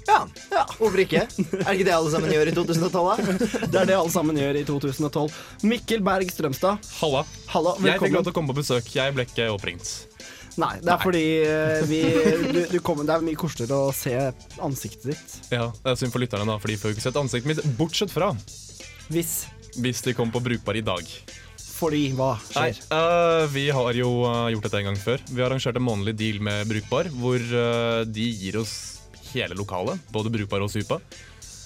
Ja, 0.06 0.20
ja, 0.52 0.62
hvorfor 0.78 1.00
ikke? 1.02 1.24
Er 1.26 1.64
det 1.64 1.72
ikke 1.80 1.88
det 1.88 1.94
alle 1.96 2.12
sammen 2.14 2.30
gjør 2.30 2.52
i 2.52 2.52
2012, 2.54 2.92
da? 2.94 3.38
Det 3.74 3.80
er 3.80 3.88
det 3.90 3.96
alle 3.98 4.12
sammen 4.14 4.38
gjør 4.38 4.60
i 4.60 4.62
2012. 4.68 5.40
Mikkel 5.66 6.04
Berg 6.06 6.30
Strømstad. 6.30 6.86
Halla. 7.00 7.24
Halla, 7.50 7.74
Jeg 7.88 8.04
fikk 8.04 8.14
lov 8.14 8.28
til 8.28 8.34
å 8.36 8.38
komme 8.38 8.54
på 8.54 8.60
besøk. 8.60 8.92
Jeg 8.94 9.16
ble 9.18 9.26
ikke 9.26 9.48
oppringt. 9.56 9.90
Nei, 10.62 10.76
det 10.86 10.92
er 10.94 11.02
fordi 11.02 11.24
eh, 11.42 11.82
vi, 11.90 12.02
du, 12.56 12.60
du 12.76 12.78
kom, 12.86 13.02
det 13.02 13.16
er 13.16 13.26
mye 13.26 13.40
koseligere 13.40 13.80
å 13.90 13.96
se 13.98 14.14
ansiktet 14.64 15.10
ditt. 15.16 15.34
Ja, 15.56 15.72
Det 15.82 15.96
er 15.96 15.98
synd 16.04 16.14
for 16.14 16.22
lytterne, 16.22 16.46
da, 16.54 16.60
for 16.62 16.70
de 16.70 16.78
får 16.84 16.94
jo 16.94 17.00
ikke 17.00 17.08
sett 17.08 17.18
ansiktet 17.24 17.50
mitt. 17.50 17.66
Bortsett 17.82 18.14
fra 18.14 18.30
Hvis 19.10 19.34
Hvis 19.82 20.06
de 20.06 20.14
kom 20.16 20.30
på 20.32 20.44
Brukbar 20.46 20.78
i 20.78 20.86
dag. 20.86 21.10
Fordi 21.76 22.06
hva 22.16 22.34
Nei, 22.56 22.70
skjer? 22.72 22.82
øh, 22.96 23.46
Vi 23.52 23.66
har 23.76 23.98
jo 24.00 24.10
uh, 24.24 24.48
gjort 24.54 24.68
dette 24.70 24.80
en 24.80 24.90
gang 24.92 25.00
før. 25.00 25.24
Vi 25.28 25.42
har 25.42 25.50
arrangert 25.52 25.76
en 25.80 25.84
månedlig 25.84 26.16
deal 26.22 26.38
med 26.44 26.70
Brukbar, 26.72 27.10
hvor 27.20 27.36
uh, 27.52 28.06
de 28.08 28.28
gir 28.32 28.60
oss 28.62 28.76
hele 29.34 29.58
lokalet, 29.60 30.00
både 30.16 30.32
Brukbar 30.32 30.64
og 30.64 30.72
Supa. 30.72 31.02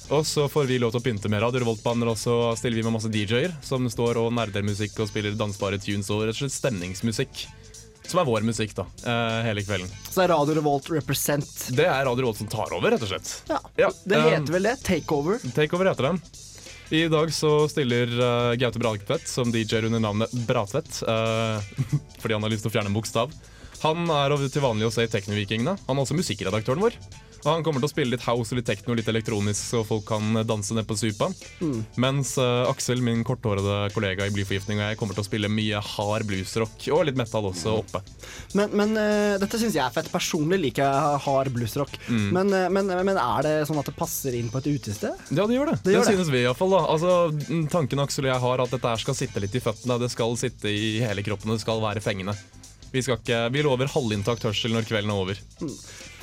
Og 0.10 0.24
så 0.26 0.48
får 0.50 0.65
vi 0.65 0.80
lov 0.82 0.89
til 0.95 1.04
å 1.04 1.06
pynte 1.06 1.30
med 1.30 1.43
Radio 1.43 1.62
Revolt-banner, 1.62 2.10
og 2.10 2.17
så 2.17 2.39
stiller 2.58 2.80
vi 2.80 2.86
med 2.88 2.95
masse 2.95 3.12
DJ-er 3.13 3.54
som 3.62 3.86
står 3.93 4.18
og 4.18 4.32
nerder 4.34 4.66
musikk 4.66 4.97
og 5.03 5.12
spiller 5.12 5.38
dansbare 5.38 5.78
tunes 5.78 6.10
og 6.10 6.24
rett 6.26 6.34
og 6.34 6.39
slett 6.41 6.55
stemningsmusikk. 6.55 7.43
Som 8.10 8.24
er 8.24 8.26
vår 8.26 8.41
musikk, 8.41 8.72
da, 8.74 8.88
hele 9.45 9.62
kvelden. 9.62 9.91
Så 10.10 10.24
er 10.24 10.32
Radio 10.34 10.55
Revolt 10.57 10.88
represent. 10.89 11.45
Det 11.78 11.86
er 11.86 12.01
Radio 12.07 12.24
Revolt 12.26 12.39
som 12.41 12.49
tar 12.49 12.74
over, 12.74 12.89
rett 12.95 13.05
og 13.05 13.12
slett. 13.12 13.30
Ja, 13.53 13.60
Det 14.01 14.18
um, 14.18 14.32
heter 14.34 14.55
vel 14.55 14.66
det? 14.66 14.74
Takeover? 14.82 15.38
Takeover 15.53 15.91
heter 15.91 16.07
den. 16.10 16.18
I 16.90 17.04
dag 17.08 17.30
så 17.34 17.68
stiller 17.70 18.10
uh, 18.18 18.56
Gaute 18.58 18.80
Bratvedt 18.82 19.30
som 19.30 19.52
DJ-er 19.54 19.86
under 19.86 20.02
navnet 20.02 20.32
Bratvedt. 20.48 21.04
Uh, 21.06 21.62
fordi 22.22 22.34
han 22.34 22.46
har 22.46 22.50
lyst 22.50 22.66
til 22.66 22.72
å 22.72 22.74
fjerne 22.74 22.90
en 22.90 22.98
bokstav. 22.98 23.34
Han 23.84 24.10
er 24.10 24.34
til 24.50 24.64
vanlig 24.66 24.88
å 24.88 24.94
se 24.94 25.06
i 25.06 25.12
Teknovikingene. 25.12 25.76
Han 25.86 26.00
er 26.00 26.04
også 26.04 26.18
musikkredaktøren 26.18 26.82
vår. 26.82 26.98
Og 27.44 27.50
han 27.52 27.64
kommer 27.66 27.84
til 27.84 27.90
å 27.90 27.92
spille 27.92 28.14
litt 28.16 28.26
house, 28.26 28.56
litt 28.58 28.68
techno, 28.68 28.96
litt 28.98 29.08
elektronisk, 29.12 29.62
så 29.72 29.84
folk 29.88 30.06
kan 30.10 30.42
danse 30.48 30.76
ned 30.76 30.88
på 30.90 30.98
supa. 31.00 31.30
Mm. 31.64 31.80
Mens 32.04 32.34
uh, 32.42 32.68
Aksel, 32.70 33.02
min 33.06 33.24
korthårede 33.28 33.90
kollega 33.96 34.28
i 34.28 34.34
Blyforgiftning, 34.36 34.82
og 34.82 34.92
jeg 34.92 35.00
kommer 35.00 35.18
til 35.18 35.24
å 35.24 35.28
spille 35.30 35.52
mye 35.52 35.80
hard 35.94 36.28
bluesrock 36.30 36.88
og 36.96 37.06
litt 37.08 37.20
metal 37.20 37.48
også 37.50 37.78
oppe. 37.80 38.04
Men, 38.58 38.76
men 38.76 38.96
uh, 39.00 39.38
dette 39.42 39.60
syns 39.62 39.78
jeg 39.78 39.84
er 39.86 39.96
fett. 39.96 40.12
Personlig 40.12 40.60
liker 40.66 40.86
jeg 40.86 41.24
hard 41.26 41.52
bluesrock. 41.56 41.96
Mm. 42.10 42.28
Men, 42.36 42.54
uh, 42.56 42.68
men, 42.74 42.94
men 43.08 43.22
er 43.22 43.48
det 43.48 43.56
sånn 43.70 43.80
at 43.82 43.90
det 43.92 43.96
passer 44.00 44.36
inn 44.40 44.52
på 44.52 44.62
et 44.62 44.72
utested? 44.74 45.26
Ja, 45.32 45.48
det 45.48 45.58
gjør 45.58 45.74
det. 45.74 45.80
Det 45.82 45.90
Det, 45.90 45.98
gjør 45.98 46.08
det. 46.08 46.16
synes 46.18 46.34
vi 46.36 46.44
iallfall. 46.44 46.78
Altså, 46.80 47.18
tanken 47.72 48.04
Aksel 48.04 48.28
og 48.28 48.34
jeg 48.34 48.44
har, 48.46 48.66
at 48.66 48.76
dette 48.76 48.96
skal 49.06 49.18
sitte 49.18 49.44
litt 49.44 49.56
i 49.56 49.64
føttene. 49.64 50.00
Det 50.02 50.12
skal 50.14 50.36
sitte 50.40 50.72
i 50.72 50.98
hele 51.04 51.26
kroppen, 51.26 51.56
det 51.56 51.64
skal 51.64 51.82
være 51.84 52.04
fengende. 52.04 52.36
Vi, 52.92 53.04
skal 53.06 53.20
ikke, 53.20 53.42
vi 53.54 53.64
lover 53.66 53.92
halvinntakt 53.94 54.46
hørsel 54.48 54.74
når 54.74 54.88
kvelden 54.90 55.12
er 55.14 55.24
over. 55.24 55.42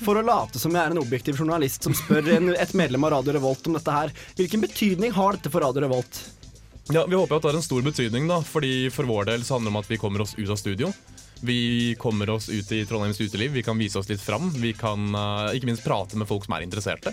For 0.02 0.18
å 0.18 0.24
late 0.26 0.60
som 0.60 0.74
jeg 0.74 0.82
er 0.82 0.94
en 0.94 1.02
objektiv 1.02 1.38
journalist 1.38 1.86
som 1.86 1.94
spør 1.96 2.32
en, 2.36 2.50
et 2.56 2.74
medlem 2.78 3.06
av 3.06 3.14
Radio 3.16 3.36
Revolt 3.38 3.68
om 3.70 3.76
dette 3.78 3.94
her, 3.94 4.14
hvilken 4.38 4.64
betydning 4.64 5.14
har 5.16 5.38
dette 5.38 5.52
for 5.52 5.64
Radio 5.64 5.86
Revolt? 5.86 6.22
Ja, 6.94 7.06
Vi 7.06 7.18
håper 7.18 7.36
at 7.36 7.42
det 7.42 7.50
har 7.50 7.58
en 7.58 7.66
stor 7.66 7.82
betydning, 7.82 8.28
da, 8.30 8.40
fordi 8.46 8.90
for 8.94 9.08
vår 9.08 9.30
del 9.30 9.44
så 9.44 9.56
handler 9.56 9.72
det 9.72 9.74
om 9.74 9.80
at 9.82 9.90
vi 9.90 9.98
kommer 9.98 10.22
oss 10.22 10.36
ut 10.38 10.50
av 10.50 10.58
studio. 10.60 10.92
Vi 11.40 11.94
kommer 11.98 12.30
oss 12.30 12.48
ut 12.48 12.70
i 12.72 12.84
Trondheims 12.86 13.20
uteliv, 13.20 13.52
vi 13.52 13.62
kan 13.62 13.78
vise 13.78 13.98
oss 13.98 14.08
litt 14.08 14.22
fram. 14.22 14.50
Vi 14.54 14.72
kan 14.72 15.10
uh, 15.14 15.50
ikke 15.54 15.68
minst 15.68 15.84
prate 15.84 16.16
med 16.16 16.28
folk 16.28 16.46
som 16.46 16.56
er 16.56 16.64
interesserte. 16.64 17.12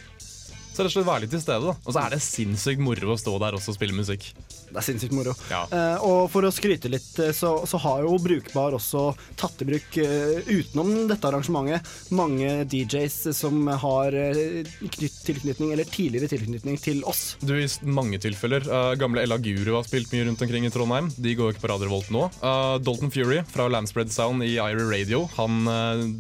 Så 0.73 0.81
rett 0.81 0.89
og 0.89 0.93
slett 0.95 1.05
være 1.05 1.21
litt 1.21 1.33
til 1.35 1.41
stede. 1.43 1.69
da. 1.69 1.75
Og 1.85 1.93
så 1.93 2.01
er 2.01 2.15
det 2.15 2.21
sinnssykt 2.25 2.81
moro 2.81 3.13
å 3.13 3.17
stå 3.21 3.35
der 3.43 3.53
også 3.53 3.73
og 3.73 3.77
spille 3.77 3.93
musikk. 3.93 4.31
Det 4.73 4.79
er 4.81 4.85
sinnssykt 4.87 5.13
moro. 5.13 5.35
Ja. 5.51 5.59
Eh, 5.69 6.01
og 6.01 6.31
for 6.33 6.47
å 6.47 6.49
skryte 6.53 6.89
litt, 6.89 7.11
eh, 7.21 7.29
så, 7.37 7.51
så 7.69 7.77
har 7.83 8.01
jo 8.07 8.15
Brukbar 8.23 8.73
også 8.73 9.03
tatt 9.37 9.61
i 9.61 9.67
bruk, 9.69 9.97
eh, 10.01 10.41
utenom 10.49 10.89
dette 11.11 11.29
arrangementet, 11.29 11.85
mange 12.17 12.63
DJs 12.71 13.19
som 13.37 13.67
har 13.69 14.17
eh, 14.17 14.65
knytt, 14.81 15.19
tilknytning, 15.29 15.75
eller 15.75 15.85
tidligere 15.93 16.31
tilknytning 16.33 16.81
til 16.81 17.03
oss. 17.05 17.35
Du, 17.45 17.53
I 17.53 17.69
mange 17.85 18.17
tilfeller. 18.23 18.65
eh, 18.65 18.95
gamle 18.97 19.21
Ella 19.27 19.37
Guru 19.37 19.75
har 19.77 19.85
spilt 19.85 20.09
mye 20.15 20.25
rundt 20.31 20.41
omkring 20.41 20.65
i 20.65 20.73
Trondheim. 20.73 21.11
De 21.21 21.35
går 21.37 21.51
jo 21.51 21.55
ikke 21.55 21.67
på 21.67 21.73
Radio 21.75 21.91
Revolt 21.91 22.09
nå. 22.09 22.25
Eh, 22.41 22.75
Dalton 22.81 23.13
Fury 23.13 23.43
fra 23.53 23.69
Landspread 23.69 24.09
Sound 24.09 24.41
i 24.41 24.55
Ira 24.57 24.89
Radio. 24.89 25.27
Han 25.37 25.67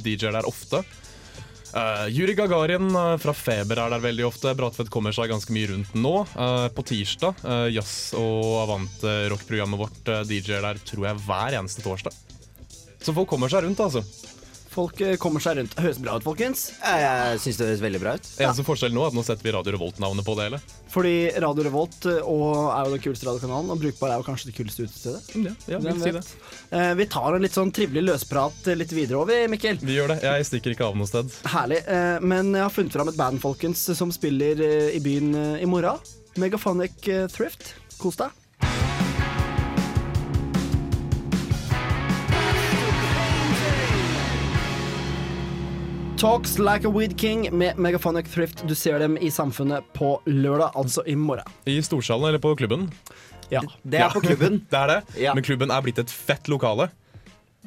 DJ-er 0.05 0.37
der 0.37 0.45
ofte. 0.49 0.83
Uh, 1.73 2.05
Juri 2.13 2.35
Gagarin 2.37 2.91
uh, 2.93 3.15
fra 3.17 3.33
Feber 3.33 3.79
er 3.81 3.93
der 3.95 4.03
veldig 4.03 4.27
ofte. 4.27 4.53
Bratvedt 4.57 4.91
kommer 4.93 5.15
seg 5.15 5.31
ganske 5.31 5.53
mye 5.55 5.71
rundt 5.71 5.95
nå. 5.97 6.13
Uh, 6.37 6.67
på 6.75 6.85
tirsdag, 6.85 7.39
uh, 7.47 7.65
jazz- 7.73 8.13
og 8.19 8.59
avant-rock-programmet 8.67 9.81
vårt 9.81 10.11
uh, 10.13 10.21
DJ-er 10.29 10.67
der 10.67 10.81
tror 10.85 11.09
jeg 11.09 11.23
hver 11.25 11.57
eneste 11.57 11.81
torsdag. 11.85 12.13
Så 13.03 13.15
folk 13.15 13.27
kommer 13.33 13.49
seg 13.51 13.65
rundt, 13.65 13.81
altså. 13.81 14.03
Folk 14.73 15.01
eh, 15.05 15.15
kommer 15.21 15.43
seg 15.43 15.59
rundt. 15.59 15.75
Høres 15.79 15.99
bra 16.01 16.17
ut, 16.17 16.25
folkens. 16.25 16.65
Jeg 16.81 17.41
syns 17.43 17.59
det 17.59 17.67
høres 17.69 17.83
veldig 17.83 18.01
bra 18.01 18.15
ut. 18.17 18.29
Eneste 18.41 18.65
forskjell 18.65 18.95
nå 18.95 19.03
er 19.05 19.11
at 19.11 19.17
nå 19.17 19.25
setter 19.25 19.45
vi 19.45 19.53
Radio 19.55 19.75
Revolt-navnet 19.75 20.25
på 20.25 20.35
det 20.39 20.47
hele. 20.47 20.61
Fordi 20.93 21.13
Radio 21.43 21.67
Revolt 21.67 22.07
eh, 22.09 22.19
og 22.25 22.47
er 22.73 22.87
jo 22.87 22.95
den 22.95 23.03
kuleste 23.05 23.29
radiokanalen, 23.29 23.69
og 23.73 23.83
Brukbar 23.83 24.15
er 24.15 24.23
jo 24.23 24.27
kanskje 24.27 24.49
det 24.49 24.57
kuleste 24.57 24.87
utestedet. 24.87 25.21
Ja, 25.37 25.53
ja, 25.75 25.83
vil 25.83 26.01
si 26.01 26.15
vet? 26.17 26.33
Eh, 26.73 26.89
vi 26.99 27.09
tar 27.13 27.37
en 27.37 27.45
litt 27.45 27.57
sånn 27.57 27.73
trivelig 27.75 28.05
løsprat 28.09 28.73
litt 28.73 28.95
videre 28.95 29.21
over, 29.21 29.45
Mikkel. 29.51 29.79
Vi 29.83 29.99
gjør 29.99 30.15
det. 30.15 30.19
Jeg 30.25 30.49
stikker 30.49 30.75
ikke 30.75 30.89
av 30.89 30.97
noe 30.97 31.09
sted. 31.09 31.31
Herlig. 31.53 31.83
Eh, 31.85 32.17
men 32.25 32.51
jeg 32.55 32.65
har 32.65 32.73
funnet 32.73 32.97
fram 32.97 33.13
et 33.13 33.19
band, 33.19 33.41
folkens, 33.43 33.87
som 33.97 34.13
spiller 34.13 34.59
i 34.93 35.01
byen 35.03 35.33
i 35.61 35.69
morgen. 35.69 36.01
Megaphonic 36.41 37.07
eh, 37.07 37.27
Thrift. 37.27 37.75
Kos 38.01 38.17
deg. 38.17 38.42
Talks 46.23 46.57
Like 46.57 46.87
a 46.87 46.89
Weed 46.89 47.19
King 47.19 47.57
med 47.57 47.77
Megaphonic 47.77 48.29
Thrift. 48.31 48.63
Du 48.67 48.71
ser 48.75 48.99
dem 48.99 49.17
i 49.19 49.27
Samfunnet 49.31 49.83
på 49.91 50.21
lørdag, 50.23 50.71
altså 50.79 51.03
i 51.03 51.17
morgen. 51.19 51.43
I 51.67 51.81
Storsalen 51.83 52.29
eller 52.29 52.39
på 52.39 52.53
klubben? 52.55 52.85
Ja. 53.51 53.59
Det 53.83 53.99
er 53.99 54.13
på 54.13 54.21
klubben. 54.23 54.61
det 54.71 54.79
er 54.79 54.87
det. 54.87 55.17
Ja. 55.19 55.33
Men 55.35 55.43
klubben 55.43 55.73
er 55.75 55.83
blitt 55.83 55.99
et 55.99 56.07
fett 56.07 56.47
lokale. 56.47 56.87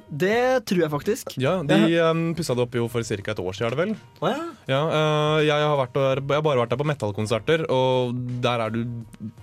Det 0.09 0.65
tror 0.65 0.87
jeg 0.87 0.93
faktisk. 0.95 1.37
Ja, 1.37 1.59
De 1.69 2.01
um, 2.09 2.31
pussa 2.39 2.57
det 2.57 2.65
opp 2.65 2.81
jo 2.81 2.89
for 2.89 3.05
ca. 3.05 3.21
et 3.35 3.45
år 3.45 3.59
siden, 3.59 3.67
er 3.69 3.77
det 3.77 3.83
vel? 3.83 3.95
Å 4.25 4.33
ja. 4.33 4.43
Ja, 4.73 4.83
uh, 4.89 5.39
jeg, 5.45 5.53
har 5.69 5.77
vært 5.83 5.99
der, 6.01 6.25
jeg 6.25 6.39
har 6.41 6.49
bare 6.49 6.65
vært 6.65 6.73
der 6.73 6.81
på 6.81 6.91
metallkonserter, 6.95 7.69
og 7.69 8.17
der 8.41 8.71
er 8.71 8.73
du 8.73 8.87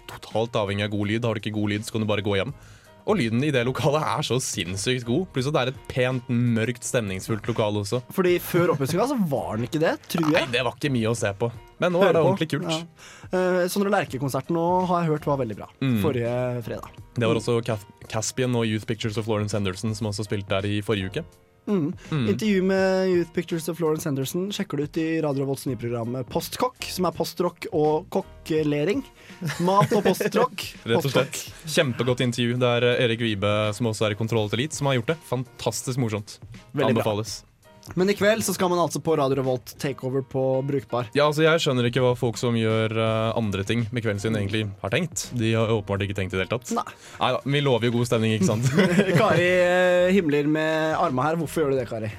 totalt 0.10 0.58
avhengig 0.58 0.90
av 0.90 0.96
god 0.98 1.14
lyd. 1.14 1.30
Har 1.30 1.38
du 1.38 1.46
ikke 1.46 1.54
god 1.54 1.76
lyd, 1.76 1.86
så 1.86 1.94
kan 1.94 2.02
du 2.02 2.10
bare 2.10 2.26
gå 2.26 2.34
hjem. 2.42 2.58
Og 3.04 3.20
lyden 3.20 3.44
i 3.44 3.52
det 3.52 3.66
lokalet 3.68 4.06
er 4.14 4.26
så 4.26 4.38
sinnssykt 4.44 5.06
god. 5.08 5.28
Pluss 5.36 5.50
at 5.50 5.56
det 5.56 5.62
er 5.64 5.72
et 5.74 5.82
pent, 5.92 6.30
mørkt, 6.30 6.86
stemningsfullt 6.88 7.48
lokale 7.52 7.84
også. 7.84 8.00
Fordi 8.16 8.38
før 8.44 8.74
oppussinga 8.76 9.10
så 9.12 9.18
var 9.32 9.58
den 9.58 9.68
ikke 9.68 9.82
det, 9.84 9.98
tror 10.14 10.30
jeg. 10.30 10.38
Nei, 10.38 10.56
det 10.56 10.64
var 10.64 10.78
ikke 10.78 10.94
mye 10.94 11.12
å 11.12 11.18
se 11.18 11.34
på. 11.38 11.52
Men 11.84 11.96
nå 11.96 12.04
er 12.06 12.16
det 12.16 12.24
på. 12.24 12.32
ordentlig 12.32 12.50
kult. 12.54 12.72
Ja. 12.72 12.82
Uh, 13.34 13.62
Sondre 13.72 13.92
Lerche-konserten 13.92 14.60
har 14.88 15.04
jeg 15.04 15.12
hørt 15.12 15.28
var 15.28 15.42
veldig 15.44 15.60
bra. 15.60 15.70
Mm. 15.84 15.98
Forrige 16.06 16.36
fredag. 16.68 16.92
Det 17.14 17.30
var 17.30 17.40
også 17.42 17.60
Caspian 18.10 18.56
og 18.58 18.68
Youth 18.70 18.88
Pictures 18.90 19.20
of 19.20 19.28
Lawrence 19.28 19.58
Henderson 19.58 19.96
som 19.98 20.10
også 20.14 20.28
spilte 20.30 20.56
der 20.56 20.70
i 20.70 20.80
forrige 20.86 21.12
uke. 21.12 21.26
Mm. 21.68 21.94
Mm. 22.12 22.30
Intervju 22.30 22.64
med 22.64 23.10
Youth 23.10 23.32
Pictures 23.32 23.70
of 23.72 23.78
Florence 23.78 24.10
Henderson 24.10 24.50
sjekker 24.52 24.78
du 24.78 24.84
ut 24.84 24.98
i 25.00 25.22
Radio 25.24 25.48
Volts 25.48 25.66
nye 25.70 25.80
program 25.80 26.18
Postkokk, 26.30 26.90
som 26.92 27.08
er 27.08 27.16
postrock 27.16 27.70
og 27.72 28.10
kokkelering. 28.14 29.04
Mat 29.64 29.94
og 29.96 30.04
postrock. 30.08 30.66
Rett 30.90 31.08
og 31.08 31.14
slett. 31.14 31.40
Kjempegodt 31.64 32.26
intervju. 32.26 32.60
Det 32.60 32.76
er 32.80 32.90
eh, 32.92 33.06
Erik 33.08 33.24
Vibe, 33.24 33.56
som 33.78 33.90
også 33.92 34.10
er 34.10 34.18
i 34.18 34.20
Kontroll 34.20 34.52
til 34.52 34.62
Elite, 34.64 34.80
som 34.80 34.92
har 34.92 35.00
gjort 35.00 35.16
det. 35.16 35.20
Fantastisk 35.32 36.04
morsomt. 36.04 36.38
Veldig 36.76 37.00
bra. 37.00 37.18
Men 37.96 38.10
i 38.10 38.16
kveld 38.16 38.44
så 38.46 38.56
skal 38.56 38.72
man 38.72 38.80
altså 38.82 39.02
på 39.04 39.16
Radio 39.20 39.38
Revolt 39.42 39.76
takeover 39.82 40.24
på 40.26 40.44
Brukbar. 40.66 41.10
Ja, 41.18 41.28
altså 41.28 41.44
Jeg 41.46 41.62
skjønner 41.64 41.88
ikke 41.90 42.04
hva 42.04 42.14
folk 42.18 42.40
som 42.40 42.58
gjør 42.58 42.96
uh, 42.96 43.36
andre 43.38 43.66
ting 43.68 43.86
med 43.92 44.06
kvelden 44.06 44.24
sin, 44.24 44.38
egentlig 44.40 44.66
har 44.82 44.94
tenkt. 44.94 45.28
De 45.38 45.54
har 45.58 45.72
åpenbart 45.74 46.06
ikke 46.08 46.18
tenkt 46.18 46.34
i 46.34 46.40
det 46.40 46.46
hele 46.46 46.54
tatt. 46.56 46.72
Nei. 46.78 46.86
da, 47.20 47.42
vi 47.44 47.64
lover 47.64 47.90
jo 47.90 47.98
god 48.00 48.10
stemning, 48.10 48.38
ikke 48.38 48.52
sant? 48.54 48.70
Kari 49.22 49.50
uh, 49.68 50.12
himler 50.16 50.48
med 50.50 50.96
arma 51.00 51.28
her. 51.30 51.42
Hvorfor 51.42 51.66
gjør 51.66 51.76
du 51.76 51.82
det, 51.82 51.90
Kari? 51.92 52.14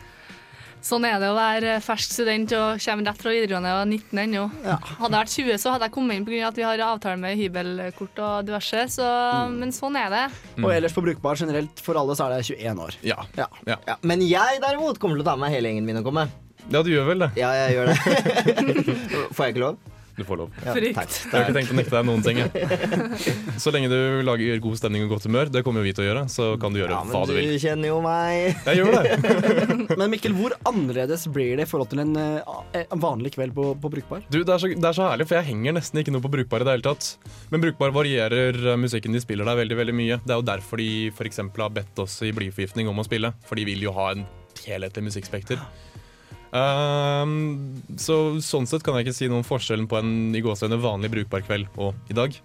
Sånn 0.85 1.05
er 1.09 1.16
det 1.22 1.30
å 1.32 1.37
være 1.37 1.78
fersk 1.80 2.12
student 2.12 2.51
og 2.59 2.82
kommer 2.85 3.07
rett 3.09 3.22
fra 3.22 3.32
videregående 3.32 3.70
og 3.72 3.78
er 3.87 3.89
19 3.89 4.20
ennå. 4.26 4.43
Hadde 4.64 5.09
jeg 5.09 5.14
vært 5.14 5.32
20, 5.32 5.61
så 5.62 5.72
hadde 5.72 5.89
jeg 5.89 5.95
kommet 5.95 6.18
inn 6.20 6.26
pga. 6.28 6.43
at 6.51 6.59
vi 6.61 6.66
har 6.66 6.82
avtale 6.85 7.16
med 7.22 7.39
hybelkort 7.41 8.20
og 8.20 8.45
diverse. 8.51 8.82
Så, 8.99 9.09
Men 9.55 9.72
sånn 9.72 9.97
er 9.97 10.12
det. 10.12 10.24
Og 10.61 10.68
ellers 10.74 10.93
på 10.93 11.01
Brukbar 11.07 11.41
generelt 11.41 11.80
for 11.80 11.97
alle 11.97 12.12
så 12.18 12.26
er 12.28 12.37
det 12.37 12.45
21 12.53 12.85
år. 12.85 12.99
Ja. 13.01 13.16
Ja. 13.41 13.49
Ja. 13.64 13.78
Ja, 13.89 13.97
men 14.03 14.20
jeg 14.28 14.61
derimot 14.61 15.01
kommer 15.01 15.16
til 15.16 15.24
å 15.24 15.30
ta 15.32 15.39
med 15.41 15.57
hele 15.57 15.72
gjengen 15.72 15.89
min 15.89 16.03
og 16.03 16.05
komme. 16.11 16.28
ja, 16.68 16.82
du 16.85 16.93
gjør 16.93 17.09
vel 17.14 17.24
det. 17.24 17.32
Ja, 17.41 17.55
jeg 17.64 17.78
gjør 17.78 17.87
det. 17.89 17.97
Får 19.35 19.47
jeg 19.47 19.55
ikke 19.57 19.64
lov? 19.64 19.80
Du 20.15 20.23
får 20.27 20.41
lov. 20.45 20.53
Ja, 20.65 20.75
Frykt. 20.77 20.95
takk. 20.99 21.15
Jeg 21.25 21.33
har 21.35 21.45
ikke 21.49 21.57
tenkt 21.59 21.73
å 21.73 21.79
nekte 21.79 21.95
deg 21.97 22.07
noen 22.09 22.23
ting. 22.23 22.41
Jeg. 22.43 23.59
Så 23.62 23.73
lenge 23.75 23.91
du 23.91 24.23
lager 24.27 24.61
god 24.62 24.79
stemning 24.79 25.07
og 25.07 25.15
godt 25.17 25.27
humør, 25.29 25.51
det 25.53 25.65
kommer 25.67 25.83
jo 25.83 25.89
vi 25.89 25.95
til 25.97 26.05
å 26.05 26.09
gjøre, 26.09 26.25
så 26.33 26.49
kan 26.61 26.75
du 26.75 26.81
gjøre 26.81 26.95
Ja, 26.95 27.03
hva 27.11 27.25
du 27.27 27.35
vil. 27.35 27.49
Men 27.49 27.57
du 27.57 27.62
kjenner 27.65 27.91
jo 27.91 27.99
meg. 28.05 28.61
Jeg 28.69 28.81
gjør 28.81 28.99
det. 28.99 29.97
Men 30.01 30.12
Mikkel, 30.12 30.37
hvor 30.39 30.55
annerledes 30.71 31.27
blir 31.35 31.59
det 31.59 31.67
i 31.67 31.71
forhold 31.71 31.91
til 31.93 32.05
en 32.05 32.15
eh, 32.21 32.85
en 32.85 33.03
vanlig 33.03 33.35
kveld 33.35 33.55
på, 33.57 33.73
på 33.81 33.91
Brukbar? 33.97 34.23
Du, 34.31 34.41
det 34.43 34.55
er, 34.55 34.61
så, 34.62 34.71
det 34.71 34.91
er 34.91 34.97
så 34.97 35.09
herlig, 35.11 35.27
for 35.31 35.39
jeg 35.41 35.49
henger 35.51 35.77
nesten 35.79 36.03
ikke 36.03 36.15
noe 36.15 36.25
på 36.25 36.33
Brukbar 36.33 36.62
i 36.65 36.69
det 36.69 36.77
hele 36.79 36.87
tatt. 36.87 37.11
Men 37.53 37.65
Brukbar 37.65 37.95
varierer 37.95 38.59
eh, 38.75 38.79
musikken 38.81 39.15
de 39.17 39.23
spiller 39.25 39.49
der 39.49 39.59
veldig 39.65 39.81
veldig 39.83 39.97
mye. 39.97 40.21
Det 40.25 40.35
er 40.37 40.41
jo 40.41 40.47
derfor 40.47 40.83
de 40.83 40.91
eksempel 41.25 41.67
har 41.67 41.75
bedt 41.75 41.99
oss 42.05 42.21
i 42.27 42.33
Blyforgiftning 42.37 42.91
om 42.91 43.01
å 43.01 43.07
spille. 43.07 43.33
For 43.49 43.59
de 43.59 43.67
vil 43.67 43.83
jo 43.87 43.95
ha 43.97 44.11
en 44.15 44.27
helhetlig 44.65 45.09
musikkspekter. 45.11 45.61
Ehm, 46.55 47.83
så 47.99 48.39
Sånn 48.45 48.69
sett 48.71 48.85
kan 48.87 48.95
jeg 48.95 49.09
ikke 49.09 49.17
si 49.17 49.29
noen 49.31 49.47
forskjellen 49.47 49.89
på 49.91 49.99
en 49.99 50.13
i 50.37 50.43
gåseøyne 50.45 50.79
vanlig 50.83 51.11
brukbar 51.17 51.43
kveld 51.47 51.67
og 51.75 52.13
i 52.13 52.17
dag. 52.17 52.37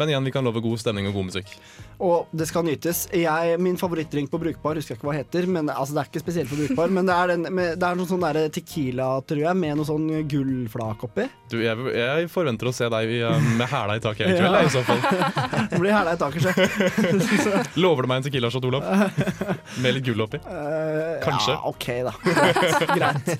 Men 0.00 0.08
igjen, 0.08 0.24
vi 0.24 0.32
kan 0.32 0.46
love 0.46 0.62
god 0.64 0.80
stemning 0.80 1.10
og 1.10 1.18
god 1.18 1.28
musikk. 1.30 1.52
Og 1.98 2.30
det 2.30 2.46
skal 2.46 2.62
nytes. 2.66 3.06
Jeg, 3.10 3.56
min 3.62 3.78
favorittdrink 3.78 4.30
på 4.30 4.38
Brukbar 4.38 4.78
husker 4.78 4.94
jeg 4.94 5.00
ikke 5.00 5.08
hva 5.08 5.16
heter. 5.16 5.48
Men, 5.50 5.70
altså, 5.72 5.96
det 5.96 6.02
er 6.02 6.10
ikke 6.12 6.22
spesielt 6.22 6.52
på 6.52 6.58
Brukbar, 6.60 6.92
men 6.94 7.08
det 7.08 7.16
er, 7.16 7.32
den, 7.32 7.48
med, 7.54 7.72
det 7.80 7.88
er 7.88 7.98
noe 7.98 8.06
sånn 8.06 8.26
tequila, 8.54 9.08
tror 9.26 9.40
jeg, 9.42 9.58
med 9.58 9.80
noe 9.80 9.88
sånn 9.88 10.06
gullflak 10.30 11.02
oppi. 11.08 11.26
Du, 11.50 11.56
jeg, 11.64 11.88
jeg 11.96 12.28
forventer 12.30 12.70
å 12.70 12.74
se 12.76 12.86
deg 12.92 13.14
med 13.58 13.66
hæla 13.66 13.98
i 13.98 14.02
taket 14.04 14.30
i 14.30 14.36
kveld, 14.38 14.58
i 14.68 14.74
så 14.76 14.84
fall. 14.86 15.02
Det 15.72 15.80
blir 15.82 15.94
hæla 15.96 16.14
i 16.14 16.20
taket, 16.20 16.46
sjø. 16.46 16.68
Lover 17.82 18.06
du 18.06 18.10
meg 18.12 18.20
en 18.20 18.28
Tequila 18.28 18.50
shot, 18.52 18.66
Olav? 18.68 18.86
Med 19.82 19.96
litt 19.96 20.06
gull 20.06 20.22
oppi? 20.24 20.38
Eh, 20.42 21.16
Kanskje. 21.24 21.56
Ja, 21.56 21.60
OK, 21.68 21.88
da. 22.06 22.14
Greit. 22.22 22.92
Greit. 22.94 23.32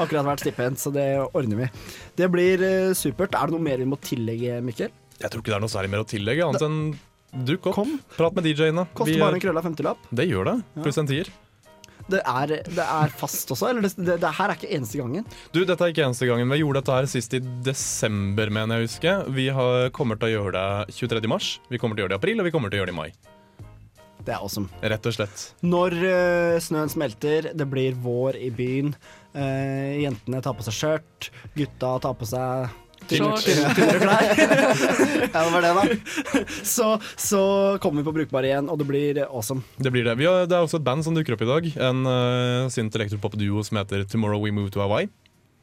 Akkurat 0.00 0.28
vært 0.30 0.44
stipend, 0.44 0.78
så 0.80 0.92
det 0.94 1.08
ordner 1.26 1.64
vi. 1.64 1.70
Det 2.18 2.30
blir 2.32 2.62
eh, 2.64 2.92
supert. 2.96 3.34
Er 3.34 3.50
det 3.50 3.56
noe 3.56 3.64
mer 3.64 3.82
vi 3.82 3.88
må 3.90 3.98
tillegge, 4.02 4.60
Mikkel? 4.64 4.94
Jeg 5.20 5.30
tror 5.30 5.42
ikke 5.42 5.52
det 5.52 5.58
er 5.58 5.64
noe 5.66 5.72
særlig 5.72 5.92
mer 5.92 6.04
å 6.04 6.08
tillegge, 6.08 6.46
annet 6.46 6.64
enn 6.66 6.78
dukk 7.48 7.70
opp. 7.72 7.88
Prat 8.16 8.36
med 8.36 8.46
DJ-ene. 8.46 8.86
Koster 8.94 9.14
Vi, 9.14 9.20
bare 9.22 9.34
eh, 9.34 9.40
en 9.40 9.44
krølla 9.46 9.64
50-lapp. 9.64 10.06
Det 10.10 10.28
gjør 10.30 10.52
det. 10.52 10.58
Pluss 10.84 11.00
en 11.02 11.10
tier. 11.10 11.32
Det 12.04 12.20
er, 12.20 12.50
det 12.68 12.84
er 12.84 13.12
fast 13.16 13.48
også, 13.54 13.70
eller 13.70 13.86
det, 13.86 13.94
det, 13.96 14.18
det 14.20 14.32
her 14.36 14.52
er 14.52 14.58
ikke 14.58 14.72
eneste 14.76 14.98
gangen? 15.00 15.24
Du, 15.54 15.62
dette 15.64 15.86
er 15.86 15.92
ikke 15.94 16.04
eneste 16.04 16.28
gangen. 16.28 16.50
Vi 16.52 16.60
gjorde 16.60 16.82
dette 16.82 16.96
her 16.98 17.08
sist 17.08 17.36
i 17.36 17.40
desember, 17.64 18.52
mener 18.52 18.76
jeg 18.76 18.84
å 18.84 18.88
huske. 18.90 19.14
Vi 19.38 19.46
har, 19.56 19.88
kommer 19.96 20.20
til 20.20 20.28
å 20.28 20.34
gjøre 20.34 20.52
det 20.58 20.98
23. 20.98 21.22
mars, 21.32 21.54
vi 21.72 21.80
kommer 21.80 21.96
til 21.96 22.04
å 22.04 22.06
gjøre 22.06 22.12
det 22.14 22.18
i 22.18 22.22
april, 22.22 22.42
og 22.42 22.48
vi 22.50 22.52
kommer 22.52 22.72
til 22.72 22.80
å 22.80 22.82
gjøre 22.84 22.92
det 22.92 22.96
i 22.96 23.00
mai. 23.00 23.32
Det 24.24 24.32
er 24.32 24.40
awesome. 24.40 24.68
Rett 24.80 25.08
og 25.08 25.16
slett. 25.16 25.42
Når 25.64 25.96
eh, 26.08 26.60
snøen 26.64 26.92
smelter, 26.92 27.50
det 27.56 27.66
blir 27.72 27.96
vår 28.04 28.38
i 28.40 28.52
byen. 28.52 28.94
eh, 29.32 30.00
jentene 30.04 30.40
tar 30.44 30.56
på 30.56 30.64
seg 30.64 30.76
skjørt, 30.76 31.30
gutta 31.56 31.98
tar 32.04 32.16
på 32.20 32.28
seg 32.28 32.68
Shorts. 33.12 33.44
klær. 34.04 34.30
Ja, 35.28 35.42
det 35.44 35.50
var 35.52 35.64
det, 35.64 35.72
da. 35.74 36.44
så, 36.62 36.94
så 37.20 37.42
kommer 37.82 38.02
vi 38.02 38.08
på 38.08 38.16
brukbar 38.20 38.46
igjen, 38.46 38.70
og 38.72 38.80
det 38.80 38.88
blir 38.88 39.20
awesome. 39.26 39.64
Det 39.76 39.92
blir 39.94 40.06
det. 40.06 40.16
Vi 40.20 40.28
har, 40.28 40.48
det 40.48 40.56
er 40.56 40.64
også 40.64 40.80
et 40.80 40.86
band 40.86 41.04
som 41.06 41.16
dukker 41.16 41.36
opp 41.36 41.44
i 41.44 41.50
dag. 41.50 41.68
En 41.90 42.06
uh, 42.08 42.72
sint 42.72 42.94
elektropop-duo 42.96 43.64
som 43.66 43.82
heter 43.82 44.06
Tomorrow 44.08 44.42
We 44.44 44.54
Move 44.54 44.72
to 44.74 44.82
Hawaii. 44.84 45.10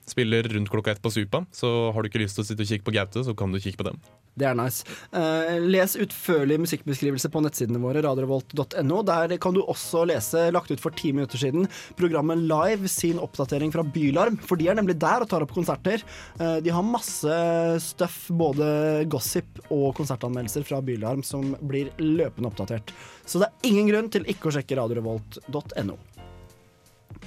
Spiller 0.10 0.43
rundt 0.43 0.72
klokka 0.72 0.95
ett 0.95 1.02
på 1.02 1.12
Supa, 1.14 1.45
så 1.52 1.91
har 1.93 2.02
du 2.02 2.10
ikke 2.10 2.24
lyst 2.24 2.39
til 2.39 2.45
å 2.45 2.47
sitte 2.47 2.66
og 2.66 2.72
kikke 2.74 2.88
på 2.88 2.95
Gaute, 2.95 3.24
så 3.28 3.36
kan 3.38 3.54
du 3.54 3.60
kikke 3.62 3.80
på 3.82 3.89
dem. 3.91 4.02
Det 4.39 4.47
er 4.47 4.56
nice. 4.56 4.86
Eh, 5.12 5.58
les 5.60 5.93
utførlig 5.99 6.56
musikkbeskrivelse 6.64 7.30
på 7.32 7.41
nettsidene 7.43 7.82
våre, 7.84 8.02
radiorevolt.no. 8.06 9.02
Der 9.08 9.36
kan 9.43 9.56
du 9.56 9.62
også 9.62 10.06
lese, 10.08 10.45
lagt 10.56 10.72
ut 10.72 10.82
for 10.82 10.95
ti 10.95 11.12
minutter 11.16 11.41
siden, 11.41 11.68
programmet 11.99 12.39
Live 12.39 12.88
sin 12.91 13.20
oppdatering 13.22 13.74
fra 13.76 13.84
Bylarm. 13.84 14.39
For 14.47 14.60
de 14.60 14.70
er 14.72 14.80
nemlig 14.80 14.97
der 15.02 15.26
og 15.26 15.32
tar 15.32 15.43
opp 15.43 15.52
konserter. 15.56 16.04
Eh, 16.39 16.58
de 16.64 16.72
har 16.72 16.88
masse 16.88 17.39
stuff, 17.84 18.24
både 18.32 19.04
gossip 19.12 19.60
og 19.70 19.91
konsertanmeldelser 19.99 20.66
fra 20.68 20.80
Bylarm, 20.86 21.26
som 21.28 21.54
blir 21.60 21.91
løpende 21.99 22.52
oppdatert. 22.52 22.95
Så 23.28 23.43
det 23.43 23.52
er 23.52 23.72
ingen 23.72 23.91
grunn 23.91 24.12
til 24.14 24.28
ikke 24.32 24.47
å 24.47 24.56
sjekke 24.56 24.80
radiorevolt.no. 24.80 25.99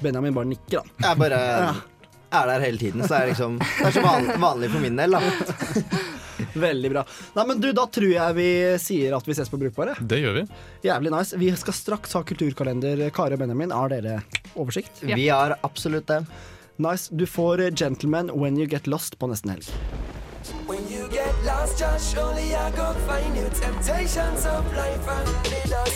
Benjamin 0.01 0.35
bare 0.35 0.49
nikker, 0.51 0.81
han. 0.81 0.95
Jeg 1.05 1.21
bare 1.21 1.43
er 2.41 2.47
der 2.51 2.59
hele 2.67 2.79
tiden, 2.81 3.01
så 3.07 3.13
er 3.17 3.21
det 3.25 3.31
liksom 3.35 3.53
Det 3.63 3.87
er 3.89 3.93
så 3.97 4.03
vanlig, 4.05 4.35
vanlig 4.43 4.69
for 4.75 4.81
min 4.85 4.97
del, 5.01 5.11
da. 5.17 5.21
Veldig 6.55 6.91
bra. 6.91 7.05
Nei, 7.35 7.47
men 7.47 7.61
du, 7.63 7.73
Da 7.75 7.87
tror 7.91 8.09
jeg 8.11 8.35
vi 8.39 8.49
sier 8.83 9.15
at 9.17 9.27
vi 9.29 9.35
ses 9.37 9.51
på 9.51 9.59
Brukbare. 9.61 9.95
Det 10.01 10.19
gjør 10.23 10.35
vi. 10.41 10.45
Jævlig 10.87 11.11
nice. 11.15 11.37
Vi 11.41 11.49
skal 11.59 11.75
straks 11.77 12.15
ha 12.19 12.23
kulturkalender. 12.27 12.97
Kari 13.15 13.35
og 13.37 13.41
Benjamin, 13.43 13.71
har 13.75 13.89
dere 13.93 14.15
oversikt? 14.55 14.93
Vi 15.03 15.29
har 15.29 15.57
absolutt 15.67 16.07
det. 16.11 16.21
Nice. 16.77 17.11
Du 17.15 17.27
får 17.27 17.71
Gentleman 17.79 18.31
When 18.35 18.59
You 18.59 18.67
Get 18.71 18.87
Lost 18.91 19.19
på 19.19 19.27
nesten 19.31 19.51
helg. 19.55 19.65
When 20.69 20.83
you 20.91 21.09
get 21.09 21.33
lost, 21.47 21.81
just 21.81 22.13
surely 22.13 22.55
I 22.55 22.71
go 22.77 22.93
find 23.09 23.37
you. 23.37 23.49
Temptations 23.49 24.45
of 24.45 24.65
life 24.77 25.09
and 25.09 25.29
leaders. 25.49 25.95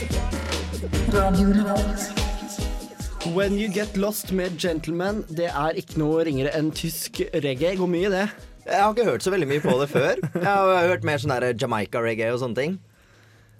When 3.35 3.59
You 3.59 3.69
Get 3.73 3.97
Lost 3.97 4.31
med 4.33 4.57
Gentleman, 4.61 5.23
det 5.29 5.49
er 5.51 5.77
ikke 5.77 5.99
noe 6.01 6.23
ringere 6.25 6.53
enn 6.57 6.71
tysk 6.75 7.21
reggae. 7.43 7.75
Går 7.77 7.91
mye 7.91 8.07
i 8.09 8.13
det. 8.13 8.27
Jeg 8.69 8.81
har 8.81 8.93
ikke 8.95 9.07
hørt 9.09 9.25
så 9.25 9.33
veldig 9.33 9.49
mye 9.51 9.63
på 9.65 9.75
det 9.81 9.89
før. 9.91 10.21
Jeg 10.33 10.47
har 10.47 10.89
hørt 10.91 11.05
mer 11.07 11.21
sånn 11.21 11.35
der 11.35 11.47
Jamaica-reggae 11.53 12.33
og 12.33 12.41
sånne 12.43 12.59
ting. 12.59 12.77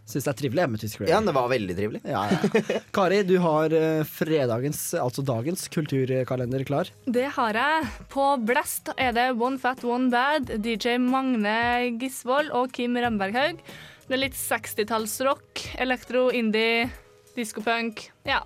Syns 0.09 0.25
det 0.25 0.33
er 0.33 0.39
trivelig 0.39 0.67
med 0.73 0.81
tysk 0.81 1.03
reggae. 1.03 1.13
Ja, 1.13 1.21
det 1.25 1.35
var 1.37 1.51
veldig 1.53 1.77
trivelig. 1.77 2.01
Ja, 2.09 2.23
ja. 2.33 2.79
Kari, 2.97 3.21
du 3.29 3.35
har 3.45 3.75
eh, 3.77 4.03
fredagens, 4.09 4.83
altså 4.97 5.25
dagens, 5.27 5.67
kulturkalender 5.75 6.65
klar. 6.69 6.93
Det 7.05 7.27
har 7.37 7.59
jeg. 7.61 7.89
På 8.13 8.31
Blast 8.41 8.89
er 8.97 9.13
det 9.17 9.31
One 9.37 9.61
Fat 9.61 9.85
One 9.85 10.09
Bad, 10.15 10.55
DJ 10.65 10.97
Magne 11.03 11.99
Gisvold 12.01 12.55
og 12.57 12.73
Kim 12.77 12.97
Remberghaug. 12.97 13.61
Det 14.09 14.17
er 14.17 14.25
litt 14.25 14.39
60-tallsrock, 14.41 15.67
elektro, 15.85 16.31
indie, 16.33 16.87
diskopunk. 17.37 18.09
Ja. 18.29 18.41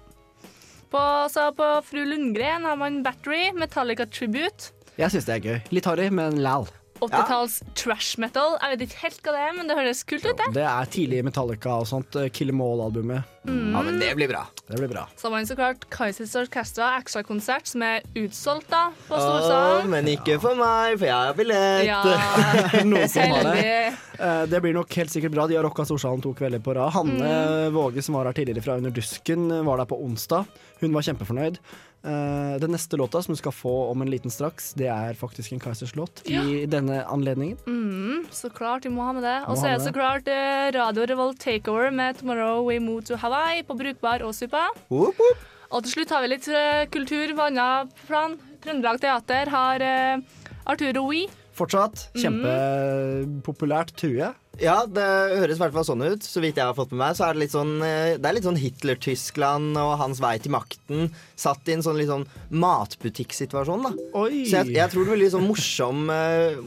På, 0.92 1.02
så 1.32 1.48
på 1.56 1.68
Fru 1.88 2.02
Lundgren 2.04 2.66
har 2.68 2.76
man 2.76 3.00
Battery, 3.04 3.48
Metallica 3.56 4.04
Tribute. 4.06 4.72
Jeg 5.00 5.08
syns 5.14 5.24
det 5.24 5.34
er 5.38 5.44
gøy. 5.46 5.58
Litt 5.72 5.88
harry, 5.88 6.10
men 6.12 6.36
læl. 6.44 6.68
80-talls 7.02 7.56
trash 7.74 8.18
metal. 8.22 8.58
Jeg 8.62 8.76
vet 8.76 8.84
ikke 8.86 9.00
helt 9.02 9.22
hva 9.24 9.32
det 9.34 9.40
er, 9.42 9.54
men 9.56 9.66
det 9.70 9.74
høres 9.80 10.04
kult 10.06 10.26
ut, 10.28 10.36
det. 10.38 10.50
Det 10.54 10.66
er 10.68 10.90
tidlig 10.92 11.22
Metallica 11.26 11.72
og 11.80 11.88
sånt. 11.90 12.14
eh, 12.20 12.28
Kill 12.30 12.52
'Em 12.52 12.60
All-albumet. 12.62 13.24
Mm. 13.44 13.72
Ja, 13.74 13.82
men 13.82 13.98
det 13.98 14.10
blir 14.16 14.28
bra. 14.30 14.44
Det 14.68 14.78
blir 14.78 14.88
bra. 14.92 15.08
Så 15.18 15.30
var 15.30 15.40
det 15.42 15.48
så 15.50 15.56
klart 15.58 15.86
Kaizers 15.90 16.34
Orkestra 16.38 16.92
ekstrakonsert, 17.00 17.66
som 17.66 17.82
er 17.82 18.02
utsolgt 18.14 18.68
da, 18.70 18.84
på 19.08 19.14
Åh, 19.18 19.24
Storsalen. 19.24 19.90
men 19.90 20.10
ikke 20.14 20.38
for 20.42 20.54
meg, 20.58 20.94
for 21.00 21.08
jeg 21.10 21.16
har 21.16 21.34
billett. 21.34 21.84
Ja. 21.88 22.02
Noen 22.86 23.08
som 23.10 23.34
har 23.34 23.48
det. 23.50 23.56
Heldig. 23.58 24.00
Eh, 24.22 24.42
Det 24.52 24.62
blir 24.62 24.74
nok 24.78 24.94
helt 25.02 25.10
sikkert 25.10 25.34
bra. 25.34 25.46
De 25.50 25.56
har 25.58 25.66
rocka 25.66 25.84
Storsalen 25.88 26.22
to 26.22 26.34
kvelder 26.38 26.62
på 26.62 26.74
rad. 26.78 26.92
Hanne 26.94 27.70
Våge, 27.74 28.02
som 28.02 28.14
var 28.18 28.30
her 28.30 28.36
tidligere 28.38 28.62
fra 28.62 28.76
Under 28.78 28.90
dusken, 28.94 29.48
var 29.66 29.82
der 29.82 29.90
på 29.90 29.98
onsdag. 30.04 30.44
Hun 30.82 30.92
var 30.94 31.02
kjempefornøyd. 31.06 31.58
Eh, 32.04 32.58
Den 32.58 32.72
neste 32.74 32.96
låta 32.98 33.20
som 33.22 33.30
du 33.34 33.38
skal 33.38 33.52
få 33.54 33.72
om 33.92 34.02
en 34.02 34.10
liten 34.10 34.30
straks, 34.30 34.72
det 34.74 34.88
er 34.90 35.14
faktisk 35.14 35.52
en 35.54 35.60
Kaizers 35.62 35.94
låt 35.94 36.22
i 36.26 36.64
denne 36.66 37.04
anledningen. 37.06 37.56
Mm, 37.66 38.24
så 38.30 38.50
klart, 38.50 38.84
vi 38.84 38.90
må 38.90 39.04
ha 39.06 39.12
med 39.14 39.22
det. 39.22 39.36
Og 39.46 39.56
så 39.58 39.68
er 39.70 39.76
det 39.78 39.84
så 39.86 39.92
klart 39.94 40.26
eh, 40.30 40.70
Radio 40.74 41.06
Revolt 41.06 41.38
Takeover 41.42 41.92
med 41.94 42.18
Tomorrow 42.18 42.64
We 42.66 42.80
Move 42.82 43.02
to 43.06 43.16
Hawaii 43.32 43.62
på 43.64 43.76
Brukbar 43.78 44.20
og 44.26 44.34
suppa. 44.36 44.66
Whoop, 44.90 45.16
whoop. 45.16 45.44
Og 45.72 45.84
til 45.86 45.94
slutt 45.94 46.10
har 46.12 46.20
vi 46.20 46.34
litt 46.34 46.48
eh, 46.52 46.84
kultur 46.92 47.32
på 47.32 47.46
annet 47.46 47.92
plan. 48.04 48.34
Trøndelag 48.60 49.00
Teater 49.00 49.48
har 49.48 49.80
uh, 49.80 50.42
Arturo 50.68 51.06
We. 51.08 51.22
Fortsatt 51.56 52.10
kjempepopulært, 52.16 53.94
tror 53.96 54.12
jeg. 54.18 54.36
Ja, 54.60 54.82
det 54.84 55.06
høres 55.40 55.56
i 55.56 55.62
hvert 55.62 55.72
fall 55.72 55.86
sånn 55.88 56.04
ut. 56.04 56.28
Så 56.28 56.42
vidt 56.44 56.60
jeg 56.60 56.68
har 56.68 56.76
fått 56.76 56.92
med 56.92 57.00
meg, 57.06 57.16
så 57.16 57.30
er 57.30 57.36
det 57.36 57.44
litt 57.46 57.56
sånn, 57.56 57.72
eh, 57.86 58.18
det 58.20 58.28
er 58.28 58.36
litt 58.36 58.48
sånn 58.48 58.60
Hitler-Tyskland 58.60 59.80
og 59.80 59.94
hans 60.02 60.20
vei 60.20 60.34
til 60.42 60.52
makten 60.52 61.08
satt 61.40 61.72
i 61.72 61.76
en 61.78 61.84
sånn 61.84 61.96
litt 62.00 62.12
sånn 62.12 62.28
matbutikksituasjon, 62.52 63.88
da. 63.88 63.94
Oi. 64.26 64.44
Så 64.44 64.60
jeg, 64.60 64.76
jeg 64.76 64.92
tror 64.92 65.08
det 65.08 65.14
blir 65.14 65.24
litt 65.24 65.36
sånn 65.36 65.48
morsom, 65.48 66.04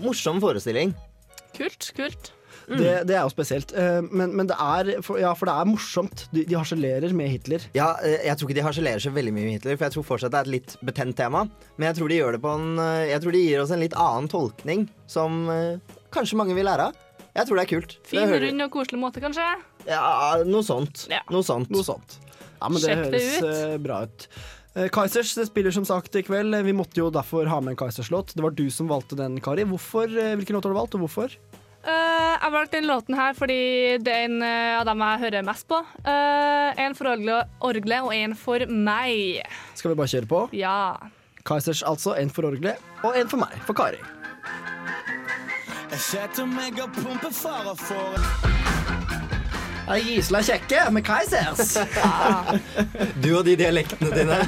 morsom 0.02 0.42
forestilling. 0.42 0.98
Kult, 1.54 1.94
kult. 1.94 2.35
Det, 2.68 2.92
det 3.06 3.14
er 3.16 3.22
jo 3.22 3.30
spesielt. 3.30 3.72
Eh, 3.78 4.02
Men, 4.10 4.32
men 4.36 4.48
det 4.50 4.56
er 4.58 5.02
for, 5.06 5.20
Ja, 5.22 5.34
for 5.38 5.46
det 5.50 5.54
er 5.54 5.68
morsomt. 5.70 6.24
De, 6.34 6.44
de 6.50 6.56
harselerer 6.58 7.14
med 7.14 7.30
Hitler. 7.30 7.62
Ja, 7.78 7.92
eh, 8.02 8.24
jeg 8.26 8.38
tror 8.40 8.50
ikke 8.50 8.58
de 8.60 8.66
harselerer 8.66 9.04
så 9.04 9.12
veldig 9.14 9.34
mye 9.36 9.46
med 9.46 9.58
Hitler, 9.60 9.78
for 9.78 9.86
jeg 9.86 9.96
tror 9.98 10.08
fortsatt 10.08 10.34
det 10.34 10.40
er 10.42 10.48
et 10.50 10.54
litt 10.56 10.76
betent 10.86 11.18
tema. 11.20 11.44
Men 11.78 11.90
jeg 11.92 12.00
tror 12.00 12.10
de 12.10 12.18
gjør 12.22 12.38
det 12.38 12.42
på 12.46 12.54
en 12.58 12.80
eh, 12.82 13.06
Jeg 13.12 13.22
tror 13.26 13.38
de 13.38 13.44
gir 13.46 13.62
oss 13.62 13.74
en 13.76 13.84
litt 13.86 13.98
annen 14.00 14.30
tolkning 14.32 14.88
som 15.06 15.46
kanskje 16.16 16.38
mange 16.40 16.56
vil 16.58 16.66
lære 16.66 16.90
av. 16.90 17.02
Jeg 17.36 17.46
tror 17.50 17.60
det 17.60 17.64
er 17.66 17.72
kult. 17.76 17.96
Fin, 18.08 18.30
rund 18.32 18.64
og 18.66 18.72
koselig 18.74 19.00
måte, 19.02 19.22
kanskje. 19.22 19.46
Ja, 19.90 20.42
noe 20.48 20.64
sånt. 20.66 21.06
Noe 21.30 21.44
sånt. 21.46 21.70
Noe 21.74 21.84
sånt. 21.86 22.16
Ja, 22.62 22.70
men 22.72 22.80
det 22.80 22.88
Sjekk 22.88 23.02
det 23.12 23.22
høres 23.26 23.66
ut. 23.76 23.82
bra 23.84 23.98
ut. 24.08 24.28
Kaizers 24.96 25.34
det 25.38 25.46
spiller 25.48 25.72
som 25.76 25.86
sagt 25.88 26.16
i 26.20 26.24
kveld. 26.26 26.56
Vi 26.66 26.74
måtte 26.76 27.00
jo 27.00 27.10
derfor 27.14 27.48
ha 27.52 27.60
med 27.64 27.76
en 27.76 27.80
Kaizers-låt. 27.80 28.34
Det 28.36 28.44
var 28.44 28.56
du 28.56 28.66
som 28.74 28.88
valgte 28.92 29.16
den, 29.20 29.38
Kari. 29.44 29.64
Hvorfor, 29.68 30.08
hvilken 30.10 30.56
låt 30.58 30.66
har 30.68 30.74
du 30.74 30.80
valgt, 30.80 30.96
og 30.98 31.04
hvorfor? 31.06 31.36
Eh, 31.86 32.34
jeg 32.42 32.54
valgte 32.56 32.80
den 32.80 32.88
låten 32.90 33.18
her 33.18 33.36
fordi 33.38 33.60
det 34.02 34.14
er 34.14 34.26
en 34.26 34.40
eh, 34.42 34.80
av 34.80 34.88
dem 34.90 35.04
jeg 35.06 35.22
hører 35.26 35.46
mest 35.46 35.68
på. 35.70 35.82
Eh, 36.02 36.82
en 36.82 36.98
for 36.98 37.12
orgelet, 37.14 38.02
og 38.02 38.16
en 38.16 38.34
for 38.36 38.66
meg. 38.66 39.44
Skal 39.78 39.94
vi 39.94 40.00
bare 40.02 40.14
kjøre 40.16 40.32
på? 40.32 40.42
Ja. 40.58 40.96
Kaizers 41.46 41.84
altså. 41.86 42.16
En 42.18 42.34
for 42.34 42.50
orgelet 42.50 42.82
og 43.06 43.18
en 43.20 43.30
for 43.30 43.44
meg, 43.46 43.54
for 43.68 43.78
Kari. 43.78 44.02
Jeg 45.92 46.02
setter 46.02 46.50
meg 46.50 46.82
og 46.82 46.92
pumper 46.98 47.32
fara 47.32 47.78
for 47.78 48.55
Ei 49.86 50.02
gisla 50.02 50.40
Kjekke 50.42 50.88
med 50.90 51.06
Kaizers. 51.06 51.76
Du 53.24 53.30
og 53.38 53.44
de 53.46 53.54
dialektene 53.60 54.10
dine. 54.16 54.40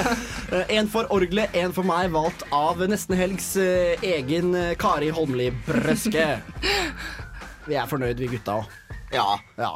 En 0.78 0.88
for 0.88 1.10
orgelet, 1.12 1.52
en 1.58 1.74
for 1.76 1.84
meg, 1.84 2.12
valgt 2.14 2.44
av 2.54 2.80
Nesten 2.88 3.18
Helgs 3.18 3.50
eh, 3.60 3.98
egen 4.06 4.54
eh, 4.56 4.70
Kari 4.80 5.10
Holmli 5.12 5.50
Brøske. 5.66 6.28
Vi 7.68 7.76
er 7.76 7.90
fornøyd, 7.90 8.16
vi 8.22 8.30
gutta 8.32 8.60
òg. 8.62 8.76
Ja, 9.12 9.26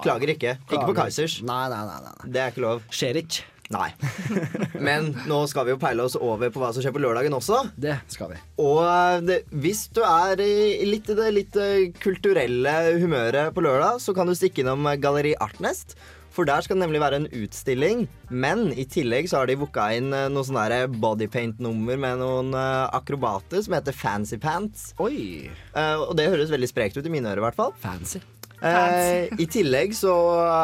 klager 0.05 0.33
ikke. 0.33 0.57
Ikke 0.71 0.87
på 0.87 0.97
Kaizers. 0.97 1.41
Nei, 1.45 1.65
nei, 1.73 1.83
nei, 1.89 1.99
nei. 2.07 2.31
Det 2.33 2.41
er 2.45 2.55
ikke 2.55 2.65
lov. 2.65 2.87
Skjer 2.93 3.21
ikke. 3.25 3.52
Nei. 3.73 3.91
Men 4.87 5.13
nå 5.29 5.43
skal 5.51 5.67
vi 5.67 5.75
jo 5.75 5.81
peile 5.81 6.05
oss 6.05 6.17
over 6.19 6.53
på 6.53 6.61
hva 6.63 6.73
som 6.75 6.85
skjer 6.85 6.95
på 6.95 7.03
lørdagen 7.03 7.37
også. 7.37 7.63
Det 7.81 7.97
skal 8.13 8.35
vi. 8.35 8.41
Og 8.63 9.27
det, 9.27 9.43
hvis 9.65 9.87
du 9.95 10.03
er 10.07 10.43
i 10.45 10.89
litt 10.89 11.09
det 11.13 11.31
litt 11.35 11.57
eh, 11.61 11.91
kulturelle 12.03 12.75
humøret 13.01 13.55
på 13.55 13.65
lørdag, 13.65 14.01
så 14.03 14.15
kan 14.17 14.29
du 14.29 14.37
stikke 14.37 14.63
innom 14.65 14.85
eh, 14.89 14.99
Galleri 15.01 15.37
Artnest. 15.41 15.97
For 16.33 16.49
der 16.49 16.65
skal 16.65 16.79
det 16.79 16.87
nemlig 16.87 17.03
være 17.03 17.19
en 17.21 17.31
utstilling. 17.43 18.07
Men 18.33 18.71
i 18.73 18.87
tillegg 18.89 19.29
så 19.29 19.43
har 19.43 19.51
de 19.51 19.59
booka 19.61 19.91
inn 19.97 20.13
eh, 20.17 20.31
noe 20.33 20.47
sånn 20.49 20.97
bodypaint-nummer 21.01 22.01
med 22.01 22.23
noen 22.23 22.57
akrobater 22.57 23.65
som 23.65 23.77
heter 23.77 23.97
Fancy 23.97 24.41
Pants. 24.41 24.93
Oi. 25.03 25.51
Uh, 25.77 26.09
og 26.09 26.17
det 26.19 26.31
høres 26.33 26.53
veldig 26.53 26.71
sprekt 26.71 26.97
ut 26.97 27.09
i 27.09 27.13
mine 27.13 27.29
ører, 27.29 27.45
i 27.45 27.49
hvert 27.51 27.61
fall. 27.61 27.77
Fancy. 27.85 28.23
Eh, 28.63 29.33
I 29.43 29.47
tillegg 29.51 29.95
så 29.99 30.13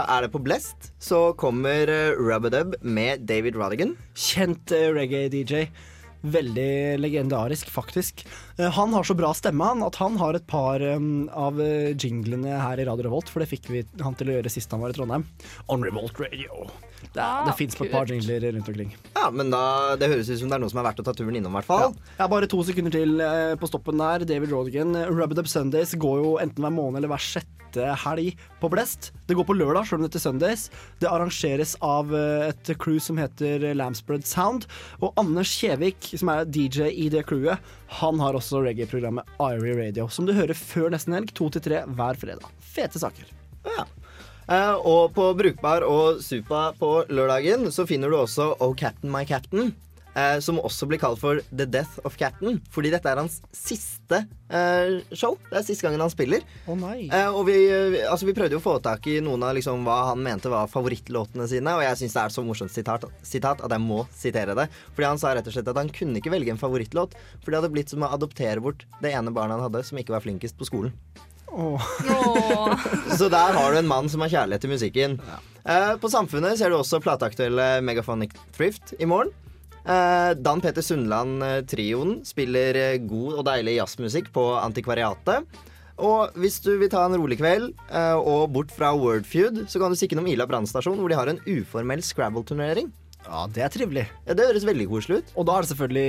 er 0.05 0.23
det 0.23 0.31
på 0.31 0.43
Blest 0.43 0.93
så 1.03 1.33
kommer 1.39 1.91
uh, 1.91 2.15
Rubadub 2.19 2.77
med 2.83 3.27
David 3.27 3.59
Rodigan. 3.59 3.97
Kjent 4.15 4.71
eh, 4.75 4.91
reggae-DJ. 4.95 5.67
Veldig 6.23 6.99
legendarisk, 6.99 7.71
faktisk. 7.71 8.25
Eh, 8.59 8.71
han 8.71 8.93
har 8.95 9.05
så 9.05 9.15
bra 9.15 9.31
stemme 9.35 9.65
han, 9.65 9.83
at 9.87 9.97
han 10.03 10.17
har 10.19 10.35
et 10.35 10.47
par 10.51 10.83
um, 10.83 11.29
av 11.31 11.61
eh, 11.63 11.95
jinglene 11.95 12.59
her 12.59 12.81
i 12.83 12.87
Radio 12.89 13.07
Revolt, 13.07 13.31
for 13.31 13.43
det 13.43 13.51
fikk 13.53 13.69
vi 13.71 13.85
han 14.03 14.17
til 14.19 14.33
å 14.33 14.39
gjøre 14.39 14.51
sist 14.51 14.73
han 14.75 14.83
var 14.83 14.91
i 14.91 14.97
Trondheim. 14.97 15.27
On 15.71 15.85
Revolt 15.85 16.19
Radio. 16.19 16.67
Det, 17.13 17.23
ah, 17.23 17.45
det 17.47 17.55
fins 17.55 17.79
et 17.79 17.93
par 17.93 18.11
jingler 18.11 18.49
rundt 18.57 18.69
omkring. 18.69 18.91
Ja, 19.15 19.29
men 19.31 19.53
da, 19.55 19.95
Det 20.01 20.11
høres 20.11 20.31
ut 20.33 20.41
som 20.41 20.51
det 20.51 20.59
er 20.59 20.65
noe 20.65 20.73
som 20.73 20.81
er 20.83 20.89
verdt 20.89 21.05
å 21.05 21.07
ta 21.07 21.15
turen 21.15 21.39
innom, 21.39 21.55
i 21.55 21.61
hvert 21.61 21.71
fall. 21.71 21.95
Jeg 22.17 22.25
har 22.25 22.33
bare 22.33 22.51
to 22.51 22.65
sekunder 22.67 22.95
til 22.99 23.23
eh, 23.23 23.55
på 23.61 23.71
stoppen 23.71 24.03
der. 24.03 24.27
David 24.27 24.51
Rodigan. 24.51 24.99
Rub 25.07 25.39
Up 25.39 25.51
Sundays 25.51 25.95
går 25.95 26.19
jo 26.25 26.35
enten 26.43 26.67
hver 26.67 26.75
måned 26.75 26.99
eller 26.99 27.15
hver 27.15 27.23
sjette 27.23 27.95
helg 28.03 28.35
på 28.59 28.71
Blest. 28.73 29.13
Det 29.29 29.37
går 29.39 29.47
på 29.47 29.55
lørdag, 29.55 29.87
selv 29.87 30.01
om 30.01 30.07
det 30.07 30.11
heter 30.11 30.25
Sundays. 30.25 30.69
Det 30.99 31.11
arrangeres 31.13 31.77
av 31.85 32.11
eh, 32.11 32.49
et 32.51 32.75
crew 32.83 32.99
som 32.99 33.23
heter 33.23 33.71
Lambsbread 33.79 34.27
Sound. 34.27 34.67
Og 34.99 35.15
Anders 35.21 35.55
Kjevik, 35.55 36.11
som 36.19 36.35
er 36.35 36.49
DJ 36.51 36.91
i 36.91 37.07
det 37.15 37.29
crewet, 37.31 37.63
han 37.89 38.21
har 38.21 38.37
også 38.37 38.61
reggae-programmet 38.65 39.29
Irie 39.41 39.77
Radio, 39.79 40.09
som 40.13 40.27
du 40.29 40.35
hører 40.37 40.57
før 40.57 40.93
nesten 40.93 41.17
helg, 41.17 41.33
to 41.37 41.49
til 41.55 41.65
tre 41.65 41.83
hver 41.89 42.21
fredag. 42.21 42.45
Fete 42.61 43.01
saker. 43.01 43.31
Ja. 43.69 43.87
og 44.77 45.15
på 45.17 45.31
Brukbar 45.37 45.85
og 45.85 46.23
Supa 46.25 46.71
på 46.79 46.93
lørdagen 47.13 47.69
så 47.73 47.85
finner 47.89 48.09
du 48.13 48.17
også 48.21 48.55
Oh 48.65 48.75
Captain 48.77 49.13
My 49.13 49.25
Captain. 49.29 49.75
Eh, 50.19 50.39
som 50.45 50.59
også 50.59 50.89
blir 50.91 51.01
kalt 51.03 51.21
for 51.21 51.41
The 51.51 51.67
Death 51.69 52.01
of 52.09 52.19
Captain. 52.19 52.59
Fordi 52.75 52.93
dette 52.95 53.11
er 53.11 53.21
hans 53.21 53.39
siste 53.55 54.25
eh, 54.51 54.99
show. 55.13 55.37
Det 55.49 55.61
er 55.61 55.67
siste 55.67 55.87
gangen 55.87 56.03
han 56.03 56.13
spiller. 56.13 56.45
Oh, 56.67 56.77
nei. 56.79 57.07
Eh, 57.07 57.29
og 57.31 57.47
vi, 57.49 57.57
altså, 58.09 58.29
vi 58.29 58.35
prøvde 58.37 58.57
jo 58.57 58.63
å 58.63 58.67
få 58.67 58.77
tak 58.85 59.07
i 59.11 59.19
noen 59.25 59.47
av 59.47 59.55
liksom, 59.59 59.87
hva 59.87 60.01
han 60.11 60.23
mente 60.25 60.53
var 60.53 60.71
favorittlåtene 60.73 61.49
sine. 61.51 61.77
Og 61.79 61.85
jeg 61.87 62.03
syns 62.03 62.19
det 62.19 62.25
er 62.25 62.35
så 62.35 62.47
morsomt 62.47 62.75
sitat, 62.75 63.07
sitat 63.23 63.63
at 63.65 63.77
jeg 63.77 63.85
må 63.85 64.03
sitere 64.17 64.59
det. 64.59 64.69
Fordi 64.97 65.11
han 65.11 65.23
sa 65.23 65.35
rett 65.37 65.49
og 65.49 65.57
slett 65.57 65.73
at 65.73 65.81
han 65.81 65.93
kunne 65.95 66.21
ikke 66.21 66.35
velge 66.35 66.55
en 66.55 66.61
favorittlåt. 66.61 67.17
For 67.43 67.53
det 67.53 67.63
hadde 67.63 67.75
blitt 67.75 67.95
som 67.95 68.05
å 68.05 68.13
adoptere 68.19 68.63
bort 68.65 68.87
det 69.03 69.15
ene 69.15 69.35
barnet 69.35 69.59
han 69.59 69.69
hadde 69.69 69.87
som 69.87 70.01
ikke 70.01 70.17
var 70.17 70.25
flinkest 70.25 70.59
på 70.59 70.69
skolen. 70.69 70.95
Så 73.19 73.29
der 73.33 73.57
har 73.57 73.73
du 73.73 73.79
en 73.79 73.89
mann 73.89 74.09
som 74.13 74.21
har 74.21 74.33
kjærlighet 74.33 74.65
til 74.67 74.73
musikken. 74.75 75.19
Eh, 75.65 75.95
på 76.01 76.11
Samfunnet 76.13 76.59
ser 76.61 76.71
du 76.71 76.79
også 76.79 77.01
plateaktuelle 77.03 77.79
Megaphonic 77.85 78.37
Thrift 78.57 78.95
i 78.99 79.09
morgen. 79.09 79.33
Eh, 79.89 80.35
Dan 80.37 80.61
Peter 80.61 80.85
Sundland-trioen 80.85 82.19
spiller 82.29 82.77
eh, 82.77 83.01
god 83.09 83.41
og 83.41 83.47
deilig 83.49 83.79
jazzmusikk 83.79 84.29
på 84.35 84.45
Antikvariatet. 84.61 85.49
Og 85.99 86.37
hvis 86.39 86.61
du 86.63 86.75
vil 86.79 86.91
ta 86.93 87.07
en 87.07 87.17
rolig 87.19 87.41
kveld 87.41 87.73
eh, 87.89 88.17
og 88.21 88.53
bort 88.55 88.71
fra 88.75 88.93
Wordfeud, 88.95 89.65
så 89.67 89.81
kan 89.81 89.91
du 89.91 89.99
stikke 89.99 90.15
innom 90.15 90.29
Ila 90.31 90.47
brannstasjon, 90.47 91.01
hvor 91.01 91.11
de 91.11 91.19
har 91.19 91.33
en 91.33 91.41
uformell 91.49 92.05
Scrabble-turnering. 92.05 92.93
Ja, 93.29 93.43
det 93.53 93.63
er 93.65 93.73
trivelig. 93.73 94.05
Ja, 94.27 94.35
Det 94.39 94.47
høres 94.49 94.65
veldig 94.65 94.87
koselig 94.89 95.19
ut. 95.21 95.33
Og 95.37 95.47
da 95.49 95.57
er 95.59 95.65
det 95.65 95.71
selvfølgelig 95.71 96.05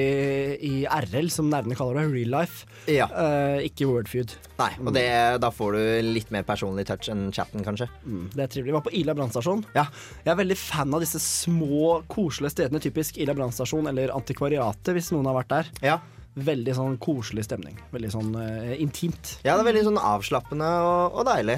i 0.70 0.74
RL, 0.88 1.30
som 1.34 1.50
nerdene 1.52 1.76
kaller 1.78 2.00
det, 2.00 2.06
real 2.14 2.32
life. 2.40 2.68
Ja. 2.88 3.10
Eh, 3.12 3.66
ikke 3.68 3.90
Wordfeud. 3.90 4.36
Nei, 4.60 4.70
og 4.80 4.94
det, 4.96 5.08
da 5.44 5.50
får 5.54 5.76
du 5.76 5.82
litt 6.14 6.32
mer 6.36 6.46
personlig 6.48 6.88
touch 6.88 7.10
enn 7.12 7.28
chatten, 7.36 7.64
kanskje. 7.66 7.90
Mm, 8.06 8.30
det 8.36 8.46
er 8.46 8.54
trivelig. 8.54 8.70
Vi 8.72 8.78
var 8.78 8.86
på 8.86 8.94
Ila 9.02 9.16
brannstasjon. 9.18 9.66
Jeg 9.76 10.32
er 10.32 10.40
veldig 10.40 10.58
fan 10.60 10.96
av 10.96 11.04
disse 11.04 11.20
små, 11.24 12.00
koselige 12.12 12.56
stedene. 12.56 12.82
Typisk 12.84 13.20
Ila 13.20 13.36
brannstasjon 13.38 13.92
eller 13.92 14.16
Antikvariatet, 14.16 14.94
hvis 14.96 15.12
noen 15.16 15.28
har 15.30 15.38
vært 15.42 15.54
der. 15.58 15.74
Ja. 15.86 16.00
Veldig 16.40 16.76
sånn 16.78 16.98
koselig 17.02 17.48
stemning. 17.50 17.76
Veldig 17.92 18.12
sånn 18.14 18.32
eh, 18.40 18.76
intimt. 18.80 19.36
Ja, 19.44 19.58
det 19.58 19.66
er 19.66 19.72
veldig 19.74 19.88
sånn 19.90 20.00
avslappende 20.00 20.70
og, 20.86 21.20
og 21.20 21.28
deilig. 21.28 21.58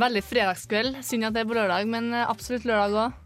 Veldig 0.00 0.22
fredagskveld. 0.24 1.02
Synd 1.04 1.28
at 1.28 1.36
det 1.36 1.42
er 1.42 1.50
på 1.50 1.58
lørdag, 1.58 1.88
men 1.90 2.12
eh, 2.16 2.28
absolutt 2.30 2.64
lørdag 2.68 2.96
òg. 3.02 3.18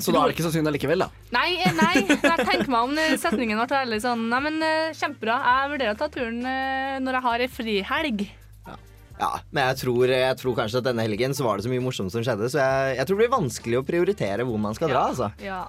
Så 0.00 0.12
da 0.14 0.22
er 0.22 0.30
det 0.30 0.36
ikke 0.36 0.46
så 0.46 0.52
synd 0.54 0.68
allikevel, 0.70 1.04
da. 1.04 1.08
Nei, 1.34 1.48
eh, 1.60 1.72
nei, 1.76 2.04
jeg 2.08 2.46
tenker 2.46 2.70
meg 2.72 2.78
om 2.80 2.94
eh, 2.96 3.16
setningen 3.20 3.60
ble 3.60 3.66
veldig 3.74 3.98
sånn 4.00 4.22
Nei, 4.32 4.38
men 4.46 4.56
eh, 4.64 4.94
kjempebra. 4.96 5.36
Jeg 5.44 5.72
vurderer 5.74 5.92
å 5.92 6.00
ta 6.00 6.08
turen 6.12 6.38
når 7.04 7.18
jeg 7.18 7.24
har 7.26 7.44
ei 7.44 7.50
frihelg. 7.52 8.24
Ja, 9.22 9.28
men 9.52 9.68
jeg 9.68 9.78
tror, 9.84 10.10
jeg 10.10 10.36
tror 10.40 10.54
kanskje 10.56 10.80
at 10.80 10.86
denne 10.88 11.04
helgen 11.04 11.36
så 11.36 11.44
var 11.46 11.58
det 11.58 11.66
så 11.66 11.70
mye 11.70 11.82
morsomt 11.84 12.10
som 12.10 12.24
skjedde, 12.24 12.48
så 12.50 12.58
jeg, 12.58 12.94
jeg 12.96 13.06
tror 13.06 13.18
det 13.18 13.22
blir 13.22 13.34
vanskelig 13.36 13.78
å 13.78 13.84
prioritere 13.86 14.46
hvor 14.48 14.58
man 14.58 14.74
skal 14.74 14.90
dra, 14.90 15.04
altså. 15.12 15.28
Ja. 15.44 15.66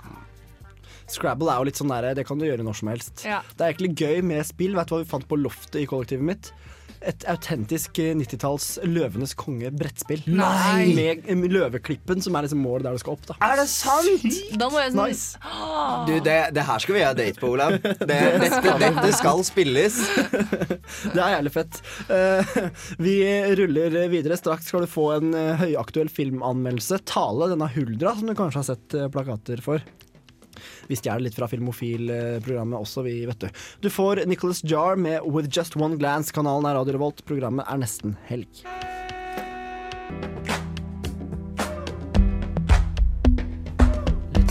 Scrabble 1.12 1.52
er 1.52 1.60
jo 1.60 1.68
litt 1.68 1.78
sånn 1.78 1.92
der, 1.92 2.14
det 2.18 2.26
kan 2.26 2.40
du 2.40 2.48
gjøre 2.48 2.66
når 2.66 2.80
som 2.80 2.90
helst. 2.90 3.26
Ja. 3.28 3.42
Det 3.52 3.66
er 3.66 3.76
egentlig 3.76 3.92
gøy 4.00 4.24
med 4.26 4.48
spill. 4.48 4.74
Vet 4.80 4.90
du 4.90 4.96
hva 4.96 5.02
vi 5.04 5.10
fant 5.12 5.28
på 5.30 5.38
loftet 5.38 5.82
i 5.84 5.88
kollektivet 5.90 6.26
mitt? 6.32 6.50
Et 7.10 7.26
autentisk 7.32 8.00
eh, 8.00 8.14
90-talls 8.18 8.68
Løvenes 8.88 9.36
konge 9.40 9.72
brettspill. 9.76 10.24
Nei! 10.28 10.94
Med 10.96 11.28
eh, 11.28 11.46
løveklippen, 11.54 12.24
som 12.24 12.38
er 12.38 12.48
liksom 12.48 12.64
målet 12.64 12.88
der 12.88 12.98
du 12.98 13.04
skal 13.04 13.18
opp. 13.18 13.26
da 13.30 13.38
Er 13.44 13.58
det 13.60 13.68
sant?! 13.72 14.40
Da 14.60 14.70
må 14.72 14.82
jeg 14.82 14.94
sånn 14.94 15.02
Nice. 15.04 15.40
Du, 16.08 16.14
det, 16.24 16.38
det 16.56 16.66
her 16.68 16.84
skal 16.84 16.98
vi 16.98 17.04
ha 17.04 17.12
date 17.18 17.42
på, 17.42 17.52
Olav. 17.56 17.76
Det, 17.84 18.20
dette, 18.44 18.78
dette 18.86 19.10
skal 19.18 19.44
spilles. 19.48 20.00
Det 21.14 21.20
er 21.20 21.36
jævlig 21.36 21.52
fett. 21.54 21.80
Uh, 22.10 22.54
vi 23.04 23.16
ruller 23.58 23.96
videre. 24.12 24.38
Straks 24.40 24.70
skal 24.72 24.86
du 24.86 24.90
få 24.90 25.10
en 25.18 25.34
eh, 25.38 25.60
høyaktuell 25.60 26.10
filmanmeldelse. 26.12 27.02
Tale, 27.10 27.50
denne 27.54 27.70
Huldra, 27.76 28.16
som 28.18 28.30
du 28.30 28.36
kanskje 28.38 28.62
har 28.62 28.68
sett 28.74 28.98
eh, 28.98 29.10
plakater 29.14 29.64
for. 29.64 29.84
Vi 30.90 31.00
stjeler 31.00 31.28
litt 31.28 31.38
fra 31.38 31.50
Filmofil-programmet 31.52 32.80
også, 32.80 33.06
vi, 33.08 33.20
vet 33.30 33.46
du. 33.46 33.64
Du 33.84 33.90
får 33.94 34.26
Nicholas 34.30 34.64
Jar 34.64 35.00
med 35.00 35.22
With 35.28 35.52
Just 35.52 35.78
One 35.80 36.00
Glance. 36.02 36.34
Kanalen 36.34 36.70
er 36.70 36.80
Radio 36.80 36.98
Revolt. 36.98 37.26
Programmet 37.28 37.68
er 37.70 37.84
nesten 37.84 38.18
helg. 38.30 38.64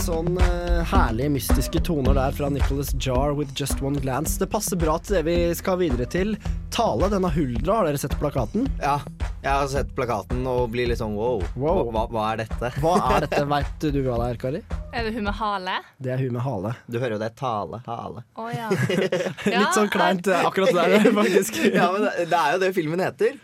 Sånn 0.03 0.35
uh, 0.35 0.83
herlige, 0.91 1.31
mystiske 1.31 1.79
toner 1.87 2.17
der 2.17 2.33
fra 2.35 2.49
Nicholas 2.51 2.89
Jar 2.99 3.31
with 3.37 3.53
Just 3.55 3.79
One 3.79 4.01
Glance. 4.03 4.35
Det 4.41 4.49
passer 4.51 4.75
bra 4.75 4.97
til 4.99 5.15
det 5.15 5.23
vi 5.29 5.35
skal 5.55 5.79
videre 5.79 6.07
til. 6.11 6.35
Tale, 6.75 7.07
denne 7.13 7.31
Huldra, 7.31 7.79
har 7.79 7.87
dere 7.87 8.01
sett 8.01 8.17
plakaten? 8.19 8.67
Ja, 8.83 8.97
jeg 9.39 9.51
har 9.51 9.69
sett 9.71 9.95
plakaten 9.95 10.43
og 10.49 10.73
blir 10.75 10.91
litt 10.91 10.99
sånn 10.99 11.15
wow. 11.15 11.39
Wow. 11.55 11.85
Hva, 11.95 12.07
hva 12.11 12.29
er 12.33 12.43
dette? 12.43 12.73
Hva 12.83 12.97
er 13.13 13.21
dette, 13.29 13.45
veit 13.47 13.87
du 13.93 14.01
hva 14.03 14.19
det 14.25 14.33
er, 14.33 14.41
Kari? 14.43 14.65
Er 14.93 15.07
det 15.07 15.15
hun 15.15 15.25
med 15.25 15.33
hale? 15.39 15.79
Det 15.97 16.11
er 16.13 16.19
hun 16.21 16.35
med 16.35 16.43
hale. 16.45 16.75
Du 16.85 16.99
hører 16.99 17.15
jo 17.15 17.21
det. 17.23 17.31
Tale. 17.39 17.79
Hale. 17.87 18.21
Oh, 18.37 18.49
ja. 18.53 18.69
Litt 18.69 19.73
sånn 19.73 19.89
kleint 19.89 20.27
akkurat 20.29 20.69
der, 20.77 21.07
faktisk. 21.19 21.57
Ja, 21.73 21.87
men 21.95 22.05
det, 22.05 22.27
er 22.29 22.53
jo 22.53 22.59
det 22.61 22.69
filmen 22.77 23.01
heter. 23.01 23.39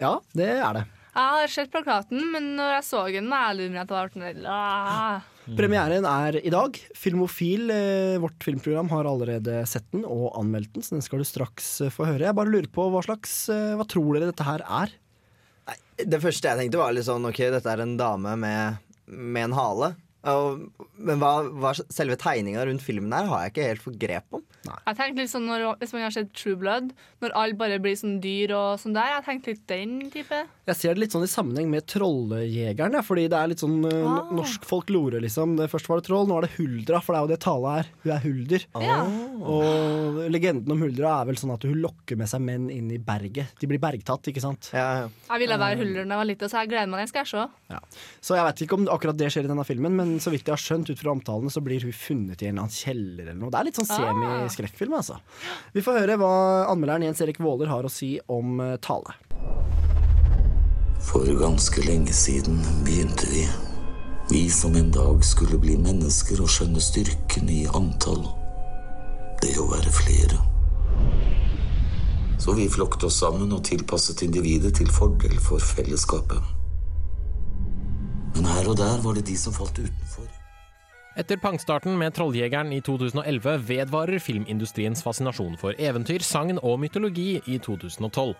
Ja, 0.00 0.18
det 0.36 0.50
er 0.58 0.76
det. 0.76 0.82
Jeg 1.10 1.34
har 1.34 1.50
sett 1.50 1.72
plakaten, 1.72 2.20
men 2.34 2.52
når 2.58 2.74
jeg 2.76 2.86
så 2.86 3.04
den, 3.10 3.32
er 3.32 3.48
jeg 3.48 3.58
lurt 3.58 3.72
meg 3.72 3.80
at 3.80 3.88
det 3.90 3.96
var 3.96 4.12
sånn 4.12 4.44
ah. 4.52 5.30
Premieren 5.58 6.06
er 6.06 6.36
i 6.44 6.52
dag. 6.52 6.76
Filmofil, 6.94 7.72
eh, 7.74 8.18
vårt 8.22 8.44
filmprogram, 8.44 8.92
har 8.92 9.08
allerede 9.08 9.56
sett 9.66 9.88
den 9.96 10.04
og 10.04 10.36
anmeldt 10.38 10.76
den, 10.76 10.84
så 10.84 10.98
den 10.98 11.06
skal 11.06 11.24
du 11.24 11.26
straks 11.26 11.72
eh, 11.80 11.90
få 11.90 12.06
høre. 12.10 12.28
Jeg 12.28 12.38
bare 12.38 12.52
lurer 12.52 12.68
på 12.70 12.86
hva 12.92 13.00
slags 13.08 13.40
eh, 13.50 13.72
Hva 13.80 13.88
tror 13.88 14.12
dere 14.14 14.30
dette 14.30 14.46
her 14.46 14.62
er? 14.68 14.94
Det 16.00 16.20
første 16.22 16.52
jeg 16.52 16.60
tenkte 16.60 16.80
var 16.80 16.94
litt 16.94 17.08
sånn 17.08 17.26
OK, 17.28 17.42
dette 17.56 17.72
er 17.72 17.82
en 17.82 17.96
dame 17.98 18.36
med, 18.44 18.78
med 19.08 19.48
en 19.48 19.58
hale. 19.58 19.92
Og, 20.28 20.66
men 21.00 21.16
hva, 21.22 21.30
hva 21.48 21.70
selve 21.88 22.16
tegninga 22.20 22.66
rundt 22.68 22.82
filmen 22.84 23.12
her 23.16 23.24
har 23.30 23.46
jeg 23.46 23.52
ikke 23.54 23.68
helt 23.70 23.84
fått 23.86 23.98
grep 24.02 24.36
om. 24.36 24.42
Jeg 24.68 24.96
tenkte 24.98 25.22
litt 25.22 25.30
sånn 25.32 25.46
når, 25.48 25.62
Hvis 25.80 25.94
man 25.96 26.02
har 26.04 26.12
sett 26.12 26.34
True 26.36 26.58
Blood, 26.60 26.90
når 27.24 27.32
alle 27.40 27.56
bare 27.56 27.78
blir 27.80 27.96
sånn 27.96 28.18
dyr 28.20 28.52
og 28.52 28.80
sånn 28.82 28.92
der. 28.92 29.14
Jeg 29.16 29.24
tenkte 29.24 29.54
litt 29.54 29.62
den 29.70 29.94
type. 30.12 30.42
Jeg 30.68 30.76
ser 30.76 30.92
det 30.94 31.00
litt 31.06 31.14
sånn 31.16 31.24
i 31.24 31.30
sammenheng 31.32 31.70
med 31.72 31.86
Trolljegeren, 31.88 32.98
ja, 32.98 33.02
fordi 33.06 33.24
det 33.32 33.38
er 33.40 33.48
litt 33.54 33.62
sånn 33.64 33.78
eh, 33.88 33.96
Ah. 34.10 34.28
norsk 34.34 34.64
folklore, 34.68 35.20
liksom. 35.24 35.56
Det 35.56 35.70
Først 35.72 35.88
var 35.88 36.00
det 36.00 36.06
troll, 36.10 36.26
nå 36.28 36.36
er 36.40 36.46
det 36.48 36.52
Huldra, 36.58 37.00
for 37.04 37.14
det 37.14 37.18
er 37.18 37.24
jo 37.24 37.30
det 37.32 37.40
Tale 37.44 37.72
er. 37.80 37.90
Hun 38.04 38.12
er 38.12 38.22
hulder. 38.24 38.64
Ja. 38.84 38.98
Og 39.40 40.20
legenden 40.32 40.72
om 40.74 40.80
Huldra 40.84 41.14
er 41.22 41.28
vel 41.30 41.38
sånn 41.40 41.52
at 41.54 41.64
hun 41.64 41.78
lokker 41.80 42.18
med 42.20 42.28
seg 42.30 42.42
menn 42.44 42.68
inn 42.72 42.90
i 42.92 42.98
berget. 43.00 43.54
De 43.60 43.68
blir 43.70 43.80
bergtatt, 43.82 44.28
ikke 44.30 44.42
sant? 44.44 44.70
Jeg 44.74 45.40
ville 45.42 45.58
være 45.60 45.80
hulder 45.80 46.04
da 46.04 46.14
jeg 46.16 46.20
var 46.22 46.28
liten, 46.28 46.50
så 46.52 46.60
jeg 46.62 46.72
gleder 46.72 46.90
meg. 46.92 47.00
Den 47.04 47.10
skal 47.12 47.24
jeg 47.24 47.32
se. 47.32 47.80
Så 48.20 48.36
jeg 48.36 48.46
vet 48.48 48.62
ikke 48.66 48.78
om 48.80 48.88
akkurat 48.92 49.16
det 49.20 49.30
skjer 49.32 49.46
i 49.46 49.52
denne 49.52 49.64
filmen, 49.68 49.96
men 49.96 50.09
så 50.18 50.32
vidt 50.32 50.48
jeg 50.48 50.56
har 50.56 50.60
skjønt 50.62 50.90
ut 50.90 50.98
fra 50.98 51.12
omtalene, 51.14 51.50
så 51.52 51.62
blir 51.62 51.84
hun 51.86 51.92
funnet 51.94 52.42
i 52.42 52.48
en 52.48 52.56
eller 52.56 52.66
annen 52.66 52.74
kjeller 52.74 53.22
eller 53.28 53.38
noe. 53.38 53.50
Det 53.52 53.60
er 53.60 53.64
litt 53.68 53.78
sånn 53.78 53.90
Ah. 53.90 54.00
semi-skrekkfilm, 54.00 54.96
altså. 54.98 55.20
Vi 55.72 55.80
får 55.86 56.00
høre 56.00 56.16
hva 56.18 56.32
anmelderen 56.72 57.02
Jens 57.06 57.20
Erik 57.20 57.38
Våler 57.38 57.68
har 57.70 57.84
å 57.84 57.90
si 57.90 58.18
om 58.28 58.58
eh, 58.60 58.76
Tale. 58.78 59.14
For 61.00 61.24
ganske 61.24 61.80
lenge 61.86 62.12
siden 62.12 62.58
begynte 62.84 63.26
vi. 63.30 63.46
Vi 64.30 64.48
som 64.50 64.76
en 64.76 64.90
dag 64.90 65.24
skulle 65.24 65.58
bli 65.58 65.76
mennesker 65.76 66.40
og 66.42 66.48
skjønne 66.48 66.80
styrken 66.80 67.48
i 67.50 67.66
antall. 67.66 68.26
Det 69.42 69.56
å 69.58 69.66
være 69.70 69.90
flere. 69.90 70.38
Så 72.40 72.54
vi 72.56 72.68
flokket 72.68 73.04
oss 73.04 73.18
sammen 73.20 73.52
og 73.52 73.64
tilpasset 73.64 74.22
individet 74.22 74.74
til 74.78 74.86
fordel 74.92 75.34
for 75.44 75.58
fellesskapet. 75.60 76.40
Men 78.34 78.46
her 78.46 78.68
og 78.70 78.76
der 78.78 79.00
var 79.04 79.16
det 79.18 79.26
de 79.28 79.36
som 79.38 79.54
falt 79.54 79.78
utenfor. 79.78 80.28
Etter 81.18 81.40
pangstarten 81.42 81.96
med 81.98 82.14
Trolljegeren 82.14 82.70
i 82.72 82.78
2011 82.86 83.56
vedvarer 83.66 84.22
filmindustriens 84.22 85.02
fascinasjon 85.02 85.58
for 85.58 85.74
eventyr, 85.74 86.22
sagn 86.22 86.60
og 86.62 86.78
mytologi 86.80 87.40
i 87.50 87.58
2012. 87.58 88.36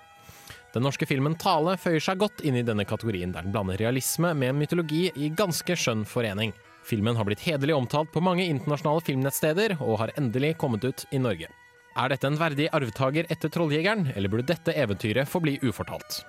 Den 0.71 0.87
norske 0.87 1.07
filmen 1.11 1.35
Tale 1.35 1.75
føyer 1.83 2.03
seg 2.05 2.21
godt 2.23 2.45
inn 2.47 2.61
i 2.61 2.65
denne 2.67 2.87
kategorien, 2.87 3.33
der 3.35 3.43
den 3.43 3.55
blander 3.55 3.81
realisme 3.81 4.31
med 4.39 4.55
mytologi 4.55 5.09
i 5.19 5.33
ganske 5.35 5.75
skjønn 5.75 6.07
forening. 6.07 6.55
Filmen 6.87 7.19
har 7.19 7.27
blitt 7.27 7.43
hederlig 7.43 7.75
omtalt 7.75 8.13
på 8.15 8.23
mange 8.23 8.47
internasjonale 8.47 9.03
filmnettsteder, 9.05 9.77
og 9.83 9.99
har 10.05 10.15
endelig 10.17 10.55
kommet 10.63 10.87
ut 10.87 11.05
i 11.11 11.19
Norge. 11.19 11.51
Er 11.99 12.13
dette 12.13 12.31
en 12.31 12.39
verdig 12.39 12.71
arvtaker 12.73 13.27
etter 13.35 13.51
Trolljegeren, 13.51 14.13
eller 14.15 14.31
burde 14.31 14.47
dette 14.55 14.79
eventyret 14.79 15.29
forbli 15.29 15.59
ufortalt? 15.67 16.23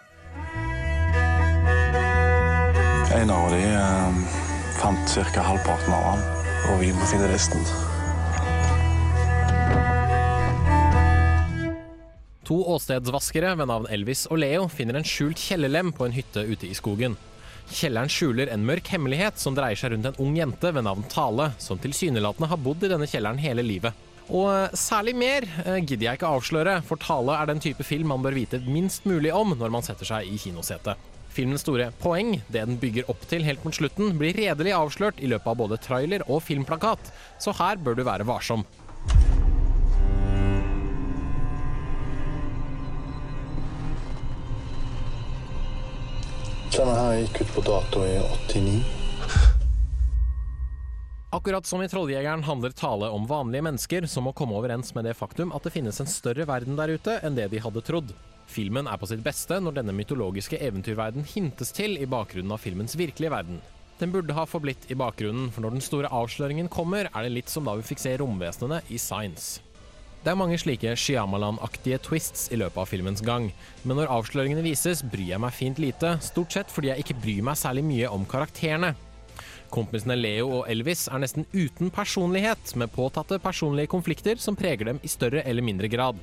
En 3.11 3.29
av 3.29 3.51
de 3.51 3.59
eh, 3.59 4.13
fant 4.79 5.15
ca. 5.33 5.41
halvparten 5.43 5.91
av 5.93 6.03
han, 6.05 6.21
og 6.71 6.77
vi 6.79 6.93
må 6.95 7.07
finne 7.09 7.27
resten. 7.27 7.59
To 12.47 12.61
åstedsvaskere 12.71 13.51
ved 13.59 13.67
navn 13.67 13.89
Elvis 13.91 14.23
og 14.31 14.39
Leo 14.39 14.69
finner 14.71 15.01
en 15.01 15.07
skjult 15.07 15.43
kjellerlem 15.43 15.91
på 15.95 16.07
en 16.07 16.15
hytte 16.15 16.45
ute 16.47 16.69
i 16.69 16.77
skogen. 16.77 17.19
Kjelleren 17.71 18.11
skjuler 18.11 18.51
en 18.51 18.63
mørk 18.67 18.87
hemmelighet 18.95 19.39
som 19.43 19.59
dreier 19.59 19.79
seg 19.79 19.91
rundt 19.91 20.07
en 20.07 20.23
ung 20.23 20.39
jente 20.39 20.71
ved 20.71 20.87
navn 20.87 21.03
Tale, 21.11 21.51
som 21.59 21.83
tilsynelatende 21.83 22.47
har 22.47 22.63
bodd 22.63 22.87
i 22.87 22.93
denne 22.95 23.11
kjelleren 23.11 23.43
hele 23.43 23.67
livet. 23.67 24.07
Og 24.31 24.47
eh, 24.55 24.75
særlig 24.79 25.17
mer 25.19 25.51
eh, 25.65 25.81
gidder 25.83 26.13
jeg 26.13 26.21
ikke 26.21 26.31
avsløre, 26.31 26.79
for 26.87 27.03
Tale 27.03 27.35
er 27.35 27.51
den 27.51 27.59
type 27.59 27.83
film 27.83 28.15
man 28.15 28.23
bør 28.23 28.39
vite 28.39 28.63
minst 28.71 29.03
mulig 29.03 29.35
om 29.35 29.51
når 29.51 29.79
man 29.81 29.83
setter 29.83 30.07
seg 30.15 30.31
i 30.31 30.39
kinosetet. 30.39 31.10
Filmens 31.31 31.63
store 31.63 31.87
poeng, 32.01 32.33
det 32.51 32.65
den 32.67 32.79
bygger 32.79 33.07
opp 33.11 33.21
til 33.31 33.45
helt 33.47 33.63
mot 33.63 33.75
slutten, 33.75 34.17
blir 34.19 34.35
redelig 34.35 34.73
avslørt 34.75 35.21
i 35.23 35.29
løpet 35.31 35.47
av 35.47 35.59
både 35.61 35.79
trailer 35.79 36.25
og 36.27 36.43
filmplakat, 36.43 37.11
så 37.39 37.53
her 37.55 37.79
bør 37.79 37.95
du 37.95 38.03
være 38.03 38.27
varsom. 38.27 38.65
Denne 46.71 46.95
her 46.97 47.15
gikk 47.21 47.43
ut 47.43 47.53
på 47.55 47.63
dato 47.67 48.03
i 48.07 48.17
89. 48.49 48.81
Akkurat 51.31 51.65
som 51.65 51.83
i 51.83 51.87
Trolljegeren 51.87 52.43
handler 52.43 52.75
tale 52.75 53.07
om 53.11 53.27
vanlige 53.27 53.63
mennesker 53.63 54.07
som 54.11 54.27
må 54.27 54.33
komme 54.35 54.57
overens 54.59 54.91
med 54.95 55.07
det 55.07 55.15
faktum 55.15 55.53
at 55.55 55.63
det 55.63 55.71
finnes 55.77 55.99
en 56.03 56.11
større 56.11 56.43
verden 56.49 56.75
der 56.79 56.91
ute 56.91 57.19
enn 57.23 57.39
det 57.39 57.47
de 57.53 57.63
hadde 57.63 57.83
trodd. 57.87 58.11
Filmen 58.51 58.87
er 58.91 58.99
på 58.99 59.07
sitt 59.07 59.21
beste 59.23 59.61
når 59.63 59.77
denne 59.77 59.95
mytologiske 59.95 60.59
eventyrverden 60.59 61.23
hintes 61.23 61.71
til 61.75 61.95
i 61.95 62.07
bakgrunnen 62.09 62.51
av 62.51 62.59
filmens 62.59 62.97
virkelige 62.99 63.31
verden. 63.31 63.61
Den 64.01 64.11
burde 64.11 64.35
ha 64.35 64.43
forblitt 64.49 64.89
i 64.91 64.97
bakgrunnen, 64.97 65.51
for 65.53 65.63
når 65.63 65.75
den 65.77 65.83
store 65.85 66.09
avsløringen 66.11 66.67
kommer, 66.73 67.07
er 67.07 67.27
det 67.27 67.35
litt 67.35 67.51
som 67.53 67.67
da 67.67 67.77
vi 67.77 67.85
fikk 67.85 68.01
se 68.01 68.15
romvesenene 68.19 68.81
i 68.89 68.97
Science. 68.99 69.61
Det 70.21 70.33
er 70.33 70.37
mange 70.37 70.57
slike 70.61 70.91
Shyamalan-aktige 70.99 72.01
twists 72.05 72.49
i 72.53 72.59
løpet 72.59 72.81
av 72.81 72.89
filmens 72.89 73.23
gang, 73.25 73.47
men 73.85 73.97
når 73.97 74.11
avsløringene 74.17 74.65
vises, 74.65 75.05
bryr 75.05 75.31
jeg 75.31 75.41
meg 75.41 75.55
fint 75.55 75.79
lite, 75.81 76.15
stort 76.25 76.57
sett 76.57 76.73
fordi 76.73 76.91
jeg 76.91 77.05
ikke 77.05 77.17
bryr 77.23 77.47
meg 77.47 77.61
særlig 77.61 77.85
mye 77.87 78.11
om 78.11 78.27
karakterene. 78.29 78.91
Kompisene 79.71 80.17
Leo 80.19 80.49
og 80.59 80.67
Elvis 80.69 81.07
er 81.07 81.23
nesten 81.23 81.47
uten 81.55 81.93
personlighet, 81.93 82.75
med 82.75 82.91
påtatte 82.91 83.39
personlige 83.41 83.89
konflikter 83.93 84.41
som 84.41 84.57
preger 84.59 84.91
dem 84.91 84.99
i 85.01 85.09
større 85.09 85.45
eller 85.47 85.65
mindre 85.65 85.89
grad. 85.89 86.19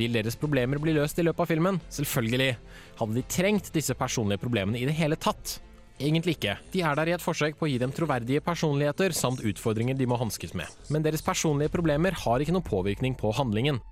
Vil 0.00 0.14
deres 0.16 0.38
problemer 0.40 0.80
bli 0.80 0.94
løst 0.96 1.18
i 1.20 1.24
løpet 1.26 1.44
av 1.44 1.50
filmen? 1.50 1.80
Selvfølgelig. 1.92 2.54
Hadde 2.96 3.18
de 3.18 3.24
trengt 3.28 3.68
disse 3.74 3.92
personlige 3.98 4.40
problemene 4.40 4.80
i 4.80 4.86
det 4.88 4.94
hele 4.96 5.18
tatt? 5.20 5.58
Egentlig 6.00 6.38
ikke. 6.38 6.54
De 6.72 6.80
er 6.80 6.96
der 6.96 7.10
i 7.10 7.12
et 7.12 7.20
forsøk 7.24 7.58
på 7.60 7.66
å 7.66 7.68
gi 7.68 7.76
dem 7.82 7.92
troverdige 7.92 8.40
personligheter 8.40 9.12
samt 9.12 9.44
utfordringer 9.44 9.98
de 9.98 10.08
må 10.08 10.16
hanskes 10.16 10.56
med. 10.56 10.72
Men 10.88 11.04
deres 11.04 11.20
personlige 11.20 11.74
problemer 11.74 12.16
har 12.16 12.40
ikke 12.40 12.56
noen 12.56 12.64
påvirkning 12.64 13.18
på 13.20 13.34
handlingen. 13.36 13.82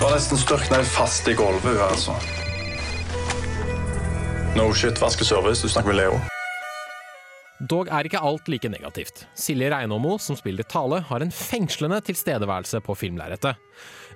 Var 0.00 0.16
nesten 0.16 0.40
størkna 0.40 0.80
fast 0.88 1.28
i 1.28 1.36
gulvet, 1.36 1.68
hun 1.68 1.84
altså. 1.90 2.16
No 4.56 4.70
shit, 4.72 4.96
vaskeservice. 5.02 5.60
Du 5.60 5.68
snakker 5.68 5.92
med 5.92 6.00
Leo. 6.00 6.33
Dog 7.64 7.88
er 7.88 8.04
ikke 8.04 8.20
alt 8.20 8.48
like 8.50 8.68
negativt. 8.68 9.22
Silje 9.38 9.70
Reinåmo, 9.72 10.18
som 10.20 10.36
spiller 10.36 10.66
Tale, 10.68 10.98
har 11.08 11.22
en 11.24 11.32
fengslende 11.32 12.00
tilstedeværelse 12.04 12.82
på 12.84 12.96
filmlerretet. 12.98 13.56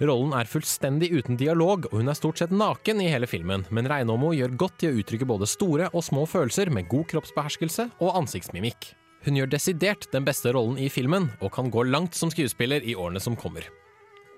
Rollen 0.03 0.35
er 0.37 0.51
fullstendig 0.51 1.09
uten 1.15 1.39
dialog, 1.41 1.89
og 1.89 2.03
hun 2.03 2.13
er 2.13 2.19
stort 2.19 2.43
sett 2.43 2.53
naken 2.53 3.01
i 3.01 3.09
hele 3.09 3.31
filmen, 3.31 3.65
men 3.73 3.89
Reinåmo 3.89 4.35
gjør 4.37 4.57
godt 4.61 4.85
i 4.85 4.91
å 4.91 5.01
uttrykke 5.01 5.29
både 5.29 5.49
store 5.49 5.89
og 5.95 6.05
små 6.05 6.27
følelser 6.29 6.73
med 6.75 6.91
god 6.93 7.09
kroppsbeherskelse 7.15 7.89
og 8.05 8.21
ansiktsmimikk. 8.21 8.93
Hun 9.25 9.41
gjør 9.41 9.55
desidert 9.57 10.11
den 10.13 10.29
beste 10.29 10.53
rollen 10.55 10.79
i 10.79 10.91
filmen, 10.93 11.31
og 11.41 11.55
kan 11.57 11.73
gå 11.73 11.89
langt 11.89 12.19
som 12.19 12.31
skuespiller 12.35 12.85
i 12.85 12.99
årene 12.99 13.23
som 13.23 13.39
kommer. 13.39 13.65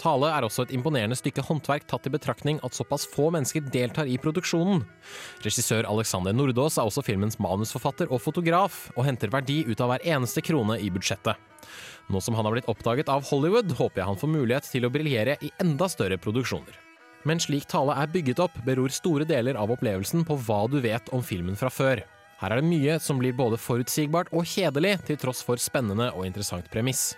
Tale 0.01 0.31
er 0.33 0.47
også 0.47 0.65
et 0.65 0.73
imponerende 0.73 1.17
stykke 1.19 1.45
håndverk 1.45 1.85
tatt 1.91 2.09
i 2.09 2.13
betraktning 2.15 2.61
at 2.65 2.77
såpass 2.77 3.05
få 3.13 3.29
mennesker 3.35 3.67
deltar 3.73 4.09
i 4.09 4.17
produksjonen. 4.21 4.83
Regissør 5.45 5.89
Alexander 5.91 6.33
Nordås 6.37 6.79
er 6.81 6.89
også 6.89 7.05
filmens 7.05 7.37
manusforfatter 7.43 8.09
og 8.09 8.23
fotograf, 8.25 8.87
og 8.97 9.05
henter 9.07 9.33
verdi 9.33 9.63
ut 9.69 9.81
av 9.81 9.93
hver 9.93 10.07
eneste 10.17 10.43
krone 10.45 10.79
i 10.81 10.89
budsjettet. 10.93 11.37
Nå 12.11 12.21
som 12.25 12.35
han 12.35 12.49
har 12.49 12.57
blitt 12.57 12.71
oppdaget 12.73 13.13
av 13.13 13.27
Hollywood, 13.29 13.77
håper 13.77 14.03
jeg 14.03 14.09
han 14.09 14.21
får 14.23 14.33
mulighet 14.33 14.71
til 14.73 14.89
å 14.89 14.93
briljere 14.93 15.37
i 15.45 15.53
enda 15.63 15.89
større 15.93 16.19
produksjoner. 16.19 16.79
Men 17.29 17.41
slik 17.43 17.69
Tale 17.69 17.95
er 18.01 18.09
bygget 18.09 18.41
opp, 18.41 18.57
beror 18.65 18.91
store 18.95 19.29
deler 19.29 19.59
av 19.61 19.71
opplevelsen 19.75 20.25
på 20.25 20.39
hva 20.47 20.65
du 20.73 20.81
vet 20.81 21.13
om 21.13 21.23
filmen 21.23 21.59
fra 21.61 21.69
før. 21.69 22.01
Her 22.41 22.55
er 22.55 22.63
det 22.63 22.71
mye 22.71 22.97
som 23.05 23.19
blir 23.21 23.37
både 23.37 23.61
forutsigbart 23.61 24.33
og 24.33 24.49
kjedelig, 24.49 24.97
til 25.05 25.21
tross 25.21 25.45
for 25.45 25.61
spennende 25.61 26.09
og 26.15 26.25
interessant 26.25 26.71
premiss. 26.73 27.11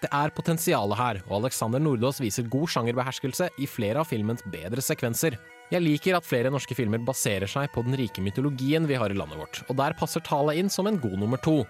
Det 0.00 0.08
er 0.16 0.32
potensialet 0.32 0.96
her, 0.96 1.18
og 1.28 1.42
Alexander 1.42 1.80
Nordås 1.82 2.22
viser 2.22 2.46
god 2.48 2.70
sjangerbeherskelse 2.72 3.50
i 3.60 3.66
flere 3.68 4.00
av 4.00 4.08
filmens 4.08 4.40
bedre 4.48 4.80
sekvenser. 4.80 5.36
Jeg 5.70 5.84
liker 5.84 6.16
at 6.16 6.26
flere 6.26 6.50
norske 6.50 6.74
filmer 6.74 7.02
baserer 7.04 7.50
seg 7.50 7.68
på 7.74 7.84
den 7.84 7.98
rike 8.00 8.24
mytologien 8.24 8.88
vi 8.88 8.96
har 8.98 9.12
i 9.12 9.18
landet 9.18 9.38
vårt, 9.38 9.60
og 9.68 9.76
der 9.76 9.94
passer 9.98 10.24
Tale 10.24 10.56
inn 10.56 10.72
som 10.72 10.88
en 10.88 10.98
god 11.02 11.18
nummer 11.20 11.40
to. 11.44 11.60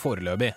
Foreløpig. 0.00 0.54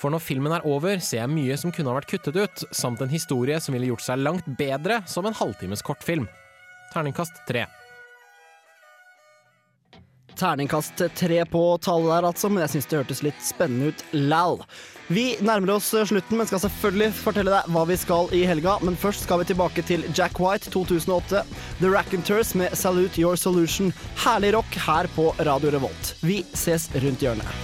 For 0.00 0.12
når 0.12 0.24
filmen 0.24 0.52
er 0.56 0.66
over, 0.68 1.00
ser 1.00 1.22
jeg 1.22 1.32
mye 1.32 1.56
som 1.60 1.72
kunne 1.72 1.92
ha 1.92 1.96
vært 1.96 2.12
kuttet 2.12 2.36
ut, 2.36 2.64
samt 2.76 3.00
en 3.00 3.12
historie 3.12 3.56
som 3.60 3.76
ville 3.76 3.88
gjort 3.90 4.04
seg 4.04 4.20
langt 4.20 4.48
bedre 4.60 5.00
som 5.08 5.28
en 5.28 5.36
halvtimes 5.36 5.84
kortfilm. 5.84 6.28
Terningkast 6.92 7.40
tre. 7.48 7.66
Terningkast 10.38 11.02
tre 11.16 11.44
på 11.48 11.64
tallet 11.82 12.10
der, 12.12 12.28
altså, 12.30 12.48
men 12.48 12.64
jeg 12.64 12.74
syns 12.74 12.88
det 12.90 12.98
hørtes 13.02 13.22
litt 13.26 13.44
spennende 13.44 13.90
ut 13.90 14.04
lal. 14.14 14.60
Vi 15.10 15.34
nærmer 15.42 15.72
oss 15.74 15.88
slutten, 15.90 16.38
men 16.38 16.46
skal 16.46 16.62
selvfølgelig 16.62 17.10
fortelle 17.18 17.50
deg 17.50 17.70
hva 17.74 17.82
vi 17.88 17.96
skal 17.98 18.30
i 18.36 18.44
helga. 18.46 18.76
Men 18.86 18.94
først 18.94 19.24
skal 19.26 19.42
vi 19.42 19.48
tilbake 19.50 19.82
til 19.82 20.04
Jack 20.14 20.38
White 20.38 20.70
2008, 20.70 21.42
The 21.80 21.90
Raconteurs 21.90 22.54
med 22.54 22.76
Salute 22.78 23.18
Your 23.18 23.34
Solution. 23.34 23.90
Herlig 24.22 24.54
rock 24.54 24.78
her 24.86 25.10
på 25.16 25.32
Radio 25.42 25.74
Revolt. 25.74 26.14
Vi 26.22 26.44
ses 26.54 26.86
rundt 27.02 27.26
hjørnet. 27.26 27.56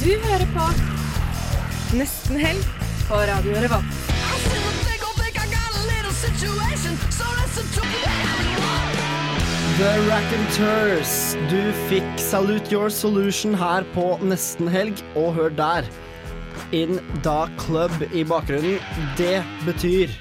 Du 0.00 0.14
hører 0.24 0.48
på 0.56 0.70
Nesten 2.00 2.40
Helg 2.40 2.64
på 3.10 3.20
Radio 3.28 3.60
Revolt. 3.60 4.00
The 9.80 9.92
Raconteurs. 10.10 11.12
Du 11.48 11.60
fikk 11.88 12.18
Salute 12.20 12.68
Your 12.68 12.90
Solution 12.92 13.54
her 13.56 13.86
på 13.94 14.02
nesten 14.20 14.68
helg, 14.68 14.98
og 15.16 15.30
hør 15.38 15.54
der. 15.56 15.88
In 16.76 16.98
Da 17.24 17.46
Club 17.62 17.94
i 18.12 18.20
bakgrunnen. 18.28 18.76
Det 19.16 19.38
betyr 19.64 20.12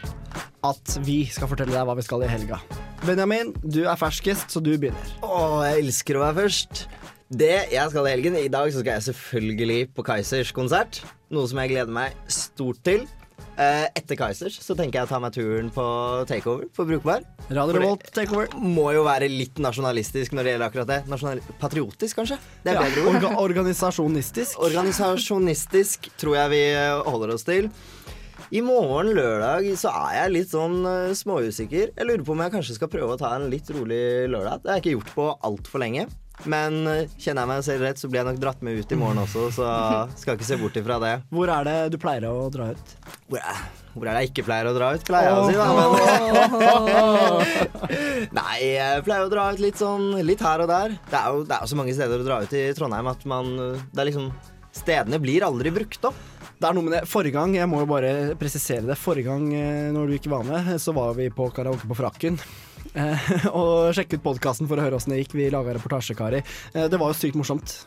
at 0.64 0.96
vi 1.04 1.26
skal 1.28 1.52
fortelle 1.52 1.76
deg 1.76 1.90
hva 1.90 1.98
vi 2.00 2.08
skal 2.08 2.24
i 2.24 2.32
helga. 2.32 2.62
Benjamin, 3.04 3.52
du 3.60 3.82
er 3.84 4.00
ferskest, 4.00 4.48
så 4.48 4.64
du 4.64 4.78
begynner. 4.78 5.12
Å, 5.28 5.60
jeg 5.68 5.84
elsker 5.84 6.22
å 6.22 6.24
være 6.24 6.40
først. 6.46 6.86
Det 7.28 7.54
jeg 7.74 7.92
skal 7.92 8.08
i 8.08 8.16
helgen 8.16 8.40
I 8.40 8.48
dag 8.48 8.72
så 8.72 8.80
skal 8.80 8.96
jeg 8.96 9.10
selvfølgelig 9.10 9.82
på 9.92 10.08
Kaizers 10.08 10.56
konsert. 10.56 11.04
Noe 11.36 11.52
som 11.52 11.60
jeg 11.60 11.76
gleder 11.76 12.00
meg 12.00 12.16
stort 12.32 12.80
til. 12.88 13.10
Eh, 13.60 13.86
Etter 14.00 14.16
Kaizers 14.20 14.60
så 14.64 14.76
tenker 14.78 15.02
jeg 15.02 15.10
å 15.10 15.12
ta 15.12 15.20
meg 15.20 15.34
turen 15.36 15.70
på 15.74 15.86
takeover 16.30 16.70
på 16.76 16.86
Brukbar. 16.88 17.26
Radio 17.50 17.76
Revolt 17.76 18.08
takeover. 18.16 18.52
Må 18.60 18.90
jo 18.96 19.04
være 19.08 19.28
litt 19.32 19.60
nasjonalistisk 19.60 20.36
når 20.36 20.48
det 20.48 20.54
gjelder 20.56 20.70
akkurat 20.70 20.92
det. 20.92 21.00
Nasjonal 21.12 21.44
patriotisk, 21.62 22.22
kanskje? 22.22 22.40
Det 22.64 22.74
er 22.74 22.80
Ja, 22.80 22.86
bedre 22.88 23.14
orga 23.14 23.34
organisasjonistisk. 23.44 24.60
Organisasjonistisk 24.64 26.12
tror 26.20 26.40
jeg 26.40 26.54
vi 26.56 26.64
eh, 26.72 27.04
holder 27.10 27.36
oss 27.36 27.48
til. 27.48 27.72
I 28.50 28.64
morgen, 28.66 29.12
lørdag, 29.14 29.68
så 29.78 29.92
er 29.94 30.24
jeg 30.24 30.32
litt 30.34 30.50
sånn 30.50 30.80
uh, 30.82 31.12
småusikker. 31.14 31.92
Jeg 31.94 32.08
lurer 32.08 32.24
på 32.26 32.34
om 32.34 32.40
jeg 32.42 32.54
kanskje 32.56 32.80
skal 32.80 32.90
prøve 32.90 33.14
å 33.14 33.20
ta 33.20 33.36
en 33.36 33.46
litt 33.52 33.68
rolig 33.76 34.26
lørdag. 34.32 34.64
Det 34.64 34.72
har 34.72 34.80
jeg 34.80 34.86
ikke 34.88 34.96
gjort 34.96 35.12
på 35.14 35.28
altfor 35.52 35.84
lenge. 35.84 36.08
Men 36.48 36.88
eh, 36.88 37.10
kjenner 37.20 37.44
jeg 37.44 37.50
meg 37.52 37.64
selv 37.68 37.84
rett, 37.88 38.00
så 38.00 38.08
blir 38.12 38.22
jeg 38.22 38.30
nok 38.30 38.40
dratt 38.42 38.62
med 38.64 38.80
ut 38.80 38.94
i 38.96 39.00
morgen 39.00 39.20
også, 39.26 39.50
så 39.58 39.66
skal 40.20 40.38
ikke 40.38 40.48
se 40.48 40.60
bort 40.62 40.78
ifra 40.80 41.00
det. 41.04 41.14
Hvor 41.34 41.52
er 41.52 41.68
det 41.68 41.78
du 41.96 41.98
pleier 42.02 42.30
å 42.30 42.48
dra 42.54 42.70
ut? 42.72 42.94
Hvor 43.30 43.40
er, 43.42 43.60
hvor 43.96 44.08
er 44.08 44.14
det 44.16 44.22
jeg 44.24 44.32
ikke 44.32 44.48
pleier 44.48 44.70
å 44.70 44.76
dra 44.78 44.94
ut, 44.96 45.04
pleier 45.10 45.28
jeg 45.28 45.36
å 45.36 45.42
si, 45.50 45.56
da. 45.60 45.66
Men 45.76 45.90
Nei, 48.40 48.56
jeg 48.78 49.04
pleier 49.08 49.26
å 49.26 49.34
dra 49.34 49.50
ut 49.52 49.64
litt 49.64 49.82
sånn 49.82 50.14
litt 50.24 50.44
her 50.46 50.64
og 50.64 50.72
der. 50.72 50.96
Det 51.10 51.20
er 51.20 51.36
jo, 51.36 51.44
det 51.50 51.58
er 51.58 51.66
jo 51.66 51.72
så 51.74 51.80
mange 51.82 51.98
steder 51.98 52.24
å 52.24 52.30
dra 52.30 52.40
ut 52.46 52.56
i 52.56 52.64
Trondheim 52.78 53.12
at 53.12 53.28
man 53.30 53.52
Det 53.58 54.00
er 54.00 54.10
liksom 54.12 54.32
Stedene 54.80 55.18
blir 55.20 55.42
aldri 55.44 55.72
brukt 55.74 56.04
opp. 56.06 56.18
Det 56.60 56.68
er 56.68 56.76
noe 56.76 56.86
med 56.86 56.94
det. 56.94 57.04
Forrige 57.10 57.40
gang, 57.40 57.56
jeg 57.58 57.68
må 57.72 57.82
jo 57.82 57.88
bare 57.90 58.12
presisere 58.40 58.86
det, 58.86 58.98
forrige 59.00 59.32
gang 59.32 59.48
eh, 59.56 59.90
når 59.96 60.12
du 60.12 60.16
ikke 60.20 60.32
var 60.34 60.44
med, 60.46 60.70
så 60.82 60.94
var 60.96 61.16
vi 61.18 61.30
på 61.34 61.48
karaoke 61.56 61.88
på 61.90 61.98
Frakken. 61.98 62.38
Eh, 62.98 63.32
og 63.60 63.94
sjekk 63.96 64.18
ut 64.18 64.26
podkasten 64.26 64.70
for 64.70 64.80
å 64.80 64.86
høre 64.86 65.00
åssen 65.00 65.14
det 65.14 65.24
gikk. 65.24 65.38
Vi 65.38 65.50
laga 65.54 65.76
reportasje, 65.78 66.18
Kari. 66.18 66.42
Eh, 66.74 66.90
det 66.90 67.00
var 67.00 67.12
jo 67.12 67.18
sykt 67.18 67.40
morsomt. 67.40 67.80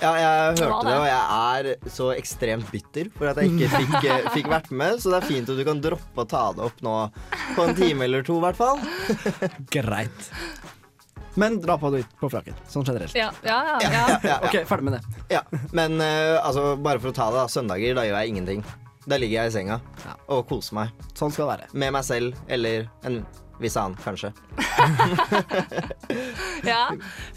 Ja, 0.00 0.14
jeg 0.16 0.54
hørte 0.56 0.78
det. 0.86 0.88
det, 0.88 0.94
og 0.96 1.06
jeg 1.06 1.24
er 1.36 1.90
så 1.92 2.06
ekstremt 2.16 2.70
bitter 2.72 3.10
for 3.12 3.28
at 3.28 3.38
jeg 3.38 3.52
ikke 3.52 3.68
fikk, 3.82 3.96
eh, 4.00 4.28
fikk 4.38 4.50
vært 4.50 4.70
med. 4.74 4.98
Så 5.02 5.12
det 5.12 5.20
er 5.20 5.28
fint 5.28 5.52
at 5.52 5.60
du 5.60 5.64
kan 5.68 5.82
droppe 5.84 6.24
å 6.24 6.28
ta 6.28 6.46
det 6.56 6.64
opp 6.66 6.84
nå 6.84 6.96
på 7.56 7.66
en 7.66 7.76
time 7.78 8.08
eller 8.08 8.26
to, 8.26 8.38
i 8.40 8.46
hvert 8.46 8.58
fall. 8.58 8.80
Greit. 9.76 10.30
Men 11.40 11.56
dra 11.62 11.78
på 11.80 11.88
det 11.94 12.02
på 12.20 12.28
frakken, 12.28 12.56
sånn 12.68 12.84
generelt. 12.84 13.14
Ja, 13.16 13.30
ja, 13.44 13.58
ja. 13.64 13.76
ja. 13.80 13.90
Ja, 13.92 14.16
ja. 14.26 14.38
Ok, 14.44 14.58
ferdig 14.68 14.90
med 14.90 14.98
det. 14.98 15.22
Ja, 15.32 15.40
Men 15.72 15.96
uh, 15.96 16.36
altså, 16.42 16.74
bare 16.76 17.00
for 17.00 17.08
å 17.08 17.16
ta 17.16 17.30
det, 17.30 17.38
da. 17.40 17.46
Søndager, 17.48 17.94
da 17.96 18.04
gjør 18.04 18.18
jeg 18.18 18.34
ingenting. 18.34 18.64
Da 19.08 19.16
ligger 19.18 19.40
jeg 19.40 19.50
i 19.50 19.54
senga 19.54 19.78
og 20.30 20.44
koser 20.50 20.76
meg. 20.76 21.06
Sånn 21.18 21.32
skal 21.32 21.46
det 21.46 21.54
være. 21.54 21.70
Med 21.72 21.94
meg 21.96 22.04
selv 22.06 22.36
eller 22.52 22.84
en 23.08 23.22
viss 23.62 23.76
annen, 23.80 23.96
kanskje. 24.02 24.32
ja. 26.72 26.90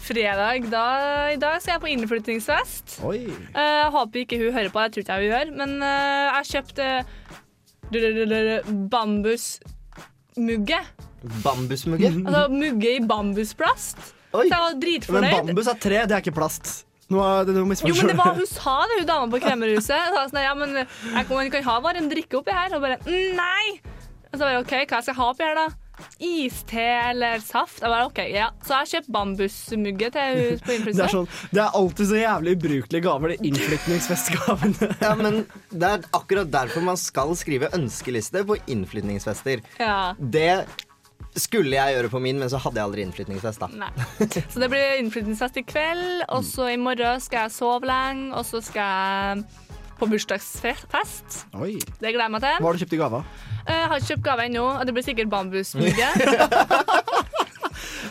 Fredag, 0.06 0.66
da, 0.72 0.86
i 1.32 1.38
dag 1.40 1.60
skal 1.62 1.76
jeg 1.76 1.82
på 1.84 1.92
innflyttingsfest. 1.94 2.98
Oi. 3.06 3.26
Uh, 3.54 3.86
håper 3.94 4.24
ikke 4.24 4.40
hun 4.40 4.54
hører 4.54 4.72
på, 4.74 4.82
jeg 4.84 4.92
tror 4.94 5.02
ikke 5.04 5.18
hun 5.20 5.28
gjør. 5.30 5.46
Men 5.62 5.70
uh, 5.82 5.88
jeg 5.88 6.34
har 6.36 6.46
kjøpt 6.52 6.76
uh, 6.82 7.00
bambusmugge. 8.96 10.80
Bambusmugge? 11.44 12.10
Altså 12.26 12.42
mugge 12.52 12.88
i 12.96 13.00
bambusplast. 13.06 13.98
Oi. 14.36 14.46
Så 14.50 14.52
jeg 14.52 14.60
var 14.60 14.74
Men 15.20 15.30
bambus 15.30 15.70
er 15.70 15.78
tre, 15.80 15.98
det 16.04 16.14
er 16.18 16.20
ikke 16.24 16.36
plast. 16.36 16.86
Nå 17.06 17.20
er 17.22 17.44
det 17.46 17.54
noe 17.54 17.76
Jo, 17.86 17.94
men 17.94 18.08
det 18.10 18.16
var, 18.18 18.34
Hun 18.34 18.48
sa 18.50 18.80
det, 18.90 18.96
hun 18.98 19.06
dama 19.06 19.30
på 19.30 19.38
kremmerhuset. 19.44 20.10
Sa 20.10 20.26
sånn, 20.26 20.42
ja, 20.42 20.54
men 20.58 20.74
jeg 20.82 20.88
kan, 21.28 21.34
man 21.36 21.50
kan 21.54 21.66
ha 21.68 21.76
bare 21.84 22.02
en 22.02 22.10
drikke 22.10 22.40
oppi 22.40 22.54
her. 22.54 22.74
Og 22.74 22.82
bare 22.82 22.98
mm, 23.06 23.36
nei! 23.38 23.66
Og 24.32 24.34
så 24.34 24.42
bare 24.42 24.62
OK, 24.64 24.74
hva 24.90 24.98
skal 25.00 25.12
jeg 25.12 25.20
ha 25.20 25.28
oppi 25.30 25.46
her, 25.46 25.60
da? 25.60 25.85
Iste 26.22 26.82
eller 27.10 27.40
saft? 27.44 27.80
Jeg 27.82 27.92
bare, 27.92 28.06
ok, 28.08 28.20
ja. 28.32 28.48
Så 28.64 28.72
jeg 28.72 28.78
har 28.78 28.90
kjøpt 28.92 29.12
bambusmugge 29.16 30.10
til 30.14 30.40
hun 30.40 30.64
på 30.64 30.78
Det 30.86 30.94
er, 30.96 31.12
sånn, 31.12 31.28
det 31.52 31.62
er 31.62 31.78
alltid 31.80 32.10
så 32.10 32.20
jævlig 32.20 32.56
ubrukelige 32.56 33.04
gaver, 33.06 33.34
de 33.34 33.50
innflytningsfestgavene. 33.50 34.90
Ja, 35.06 35.12
men 35.18 35.44
det 35.70 35.92
er 35.92 36.08
akkurat 36.16 36.50
derfor 36.52 36.84
man 36.84 36.98
skal 37.00 37.34
skrive 37.38 37.70
ønskeliste 37.76 38.42
på 38.48 38.58
innflytningsfester. 38.72 39.62
Ja. 39.80 40.14
Det 40.18 40.64
skulle 41.36 41.76
jeg 41.76 41.96
gjøre 41.96 42.10
på 42.12 42.20
min, 42.22 42.38
men 42.40 42.48
så 42.52 42.60
hadde 42.62 42.80
jeg 42.80 42.88
aldri 42.88 43.04
innflytningsfest, 43.04 43.60
da. 43.60 43.68
Nei. 43.76 43.90
Så 44.48 44.62
det 44.62 44.70
blir 44.72 44.96
innflytningsfest 45.02 45.60
i 45.60 45.66
kveld, 45.68 46.24
og 46.32 46.44
så 46.48 46.70
i 46.72 46.80
morgen 46.80 47.20
skal 47.20 47.44
jeg 47.46 47.56
sove 47.58 47.88
lenge, 47.88 48.30
og 48.36 48.46
så 48.48 48.62
skal 48.64 48.88
jeg 48.88 49.65
på 49.98 50.08
bursdagsfest. 50.10 51.42
Oi. 51.56 51.74
Det 52.00 52.10
gleder 52.12 52.26
jeg 52.26 52.34
meg 52.36 52.44
til. 52.44 52.58
Hva 52.60 52.68
har 52.70 52.76
du 52.78 52.82
kjøpt 52.84 52.96
i 52.96 53.00
gave? 53.00 53.22
Eh, 53.66 53.72
Jeg 53.74 53.88
har 53.90 53.96
ikke 54.00 54.10
kjøpt 54.14 54.26
gave 54.28 54.46
ennå, 54.50 54.66
og 54.80 54.86
det 54.86 54.94
blir 54.96 55.06
sikkert 55.06 55.32
bambusmugge. 55.32 56.10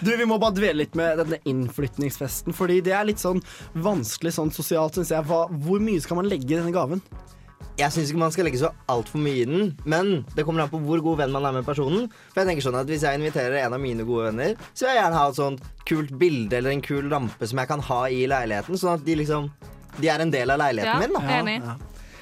Du, 0.06 0.12
Vi 0.18 0.26
må 0.28 0.36
bare 0.38 0.54
dvele 0.54 0.84
litt 0.84 0.96
med 1.00 1.18
denne 1.22 1.38
innflytningsfesten, 1.50 2.54
fordi 2.54 2.82
det 2.86 2.92
er 2.94 3.08
litt 3.08 3.22
sånn 3.22 3.40
vanskelig 3.82 4.34
sånn 4.36 4.52
sosialt, 4.54 4.98
syns 5.00 5.10
jeg. 5.14 5.26
Hva, 5.26 5.46
hvor 5.50 5.82
mye 5.82 6.02
skal 6.04 6.20
man 6.20 6.28
legge 6.30 6.52
i 6.52 6.60
denne 6.60 6.74
gaven? 6.76 7.02
Jeg 7.80 7.92
syns 7.92 8.12
ikke 8.12 8.22
man 8.22 8.32
skal 8.32 8.46
legge 8.48 8.60
så 8.62 8.70
altfor 8.92 9.20
mye 9.24 9.40
i 9.42 9.48
den, 9.50 9.72
men 9.90 10.12
det 10.36 10.46
kommer 10.48 10.64
an 10.64 10.70
på 10.72 10.80
hvor 10.84 11.02
god 11.04 11.18
venn 11.24 11.34
man 11.34 11.48
er 11.50 11.56
med 11.58 11.66
personen. 11.68 12.06
For 12.32 12.44
jeg 12.44 12.52
tenker 12.52 12.68
sånn 12.68 12.78
at 12.80 12.92
Hvis 12.92 13.04
jeg 13.08 13.20
inviterer 13.20 13.58
en 13.66 13.76
av 13.76 13.82
mine 13.84 14.06
gode 14.08 14.30
venner, 14.30 14.54
så 14.72 14.86
vil 14.86 14.94
jeg 14.94 15.02
gjerne 15.02 15.20
ha 15.24 15.26
et 15.32 15.40
sånt 15.42 15.66
kult 15.90 16.14
bilde 16.22 16.60
eller 16.60 16.76
en 16.76 16.86
kul 16.86 17.10
rampe 17.12 17.50
som 17.50 17.60
jeg 17.64 17.72
kan 17.72 17.84
ha 17.90 18.02
i 18.12 18.22
leiligheten, 18.32 18.78
sånn 18.80 19.00
at 19.00 19.04
de 19.08 19.18
liksom 19.24 19.50
De 20.00 20.10
er 20.12 20.24
en 20.24 20.32
del 20.34 20.52
av 20.54 20.62
leiligheten 20.62 21.04
min. 21.04 21.14
da 21.16 21.40
enig. 21.40 21.60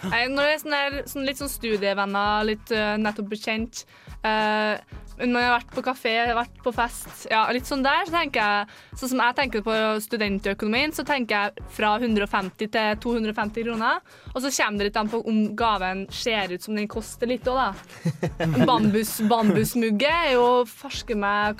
Når 0.04 0.42
det 0.44 0.52
er 0.52 0.60
sånn 0.60 0.76
der, 0.76 0.98
sånn 1.08 1.28
litt 1.28 1.40
sånn 1.40 1.52
studievenner, 1.52 2.44
litt 2.48 2.74
uh, 2.76 2.96
nettopp 3.00 3.30
bekjent 3.32 3.86
uh, 4.26 4.76
Når 5.20 5.40
jeg 5.40 5.50
har 5.50 5.56
vært 5.60 5.74
på 5.76 5.84
kafé, 5.86 6.14
vært 6.34 6.62
på 6.64 6.74
fest, 6.76 7.28
ja, 7.32 7.44
litt 7.54 7.70
sånn 7.70 7.84
der, 7.86 8.06
så 8.08 8.16
tenker 8.18 8.42
jeg 8.42 8.72
Sånn 8.94 9.10
som 9.10 9.22
jeg 9.24 9.36
tenker 9.38 9.64
på 9.66 9.74
studentøkonomien, 10.06 10.92
så 10.94 11.04
tenker 11.08 11.48
jeg 11.48 11.70
fra 11.74 11.96
150 11.98 12.70
til 12.72 13.00
250 13.02 13.66
kroner. 13.66 14.04
Og 14.34 14.44
så 14.44 14.52
kommer 14.54 14.84
det 14.84 14.90
litt 14.92 15.00
an 15.02 15.10
på 15.10 15.22
om 15.30 15.40
gaven 15.58 16.04
ser 16.14 16.54
ut 16.54 16.64
som 16.64 16.78
den 16.78 16.88
koster 16.92 17.30
litt 17.30 17.48
òg, 17.50 17.58
da. 17.58 18.46
Bambus, 18.70 19.16
bambusmugge 19.30 20.12
er 20.12 20.36
jo 20.36 20.46
farske 20.70 21.18
meg 21.18 21.58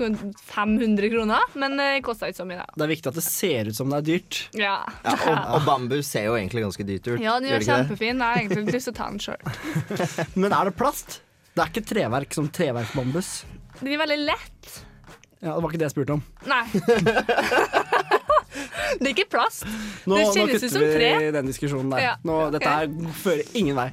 500 0.54 1.10
kroner, 1.16 1.58
men 1.58 1.78
det 1.82 1.90
koster 2.06 2.30
ikke 2.30 2.44
så 2.44 2.48
mye, 2.50 2.62
da. 2.62 2.70
Det 2.78 2.86
er 2.86 2.94
viktig 2.94 3.12
at 3.14 3.20
det 3.20 3.26
ser 3.26 3.74
ut 3.74 3.80
som 3.82 3.94
det 3.94 4.00
er 4.04 4.08
dyrt. 4.12 4.42
Ja. 4.54 4.78
Ja, 5.02 5.18
og, 5.18 5.44
og 5.58 5.68
bambus 5.68 6.14
ser 6.14 6.30
jo 6.30 6.38
egentlig 6.38 6.68
ganske 6.68 6.86
dyrt 6.88 7.10
ut. 7.10 7.18
Ja, 7.18 7.40
den 7.42 7.50
gjør 7.50 7.62
er 7.64 7.70
kjempefin. 7.72 8.22
Jeg 8.22 8.24
har 8.24 8.42
egentlig 8.44 8.78
lyst 8.78 8.92
til 8.92 8.96
å 8.96 9.00
ta 9.02 9.10
den 9.10 9.24
sjøl. 9.24 9.54
Men 10.42 10.54
er 10.54 10.70
det 10.70 10.78
plast? 10.78 11.23
Det 11.54 11.62
er 11.62 11.68
ikke 11.70 11.84
treverk 11.86 12.34
som 12.34 12.48
treverksbambus. 12.50 13.44
Den 13.80 13.92
er 13.94 13.98
veldig 14.02 14.18
lett. 14.26 14.70
Ja, 15.44 15.54
Det 15.54 15.62
var 15.62 15.70
ikke 15.70 15.78
det 15.82 15.86
jeg 15.90 15.94
spurte 15.94 16.14
om. 16.16 16.22
Nei. 16.48 16.66
det 19.00 19.08
er 19.10 19.12
ikke 19.12 19.28
plast. 19.36 19.66
Nå, 20.08 20.16
det 20.16 20.24
nå 20.24 20.34
kjennes 20.34 20.40
ut 20.40 20.52
kutter 20.56 20.70
som 20.72 20.82
tre. 20.88 21.10
vi 21.20 21.32
den 21.36 21.48
diskusjonen 21.52 21.90
der. 21.94 22.00
Ja. 22.06 22.14
Nå, 22.26 22.36
dette 22.56 22.70
her 22.72 22.88
fører 23.22 23.44
ingen 23.60 23.76
vei. 23.78 23.90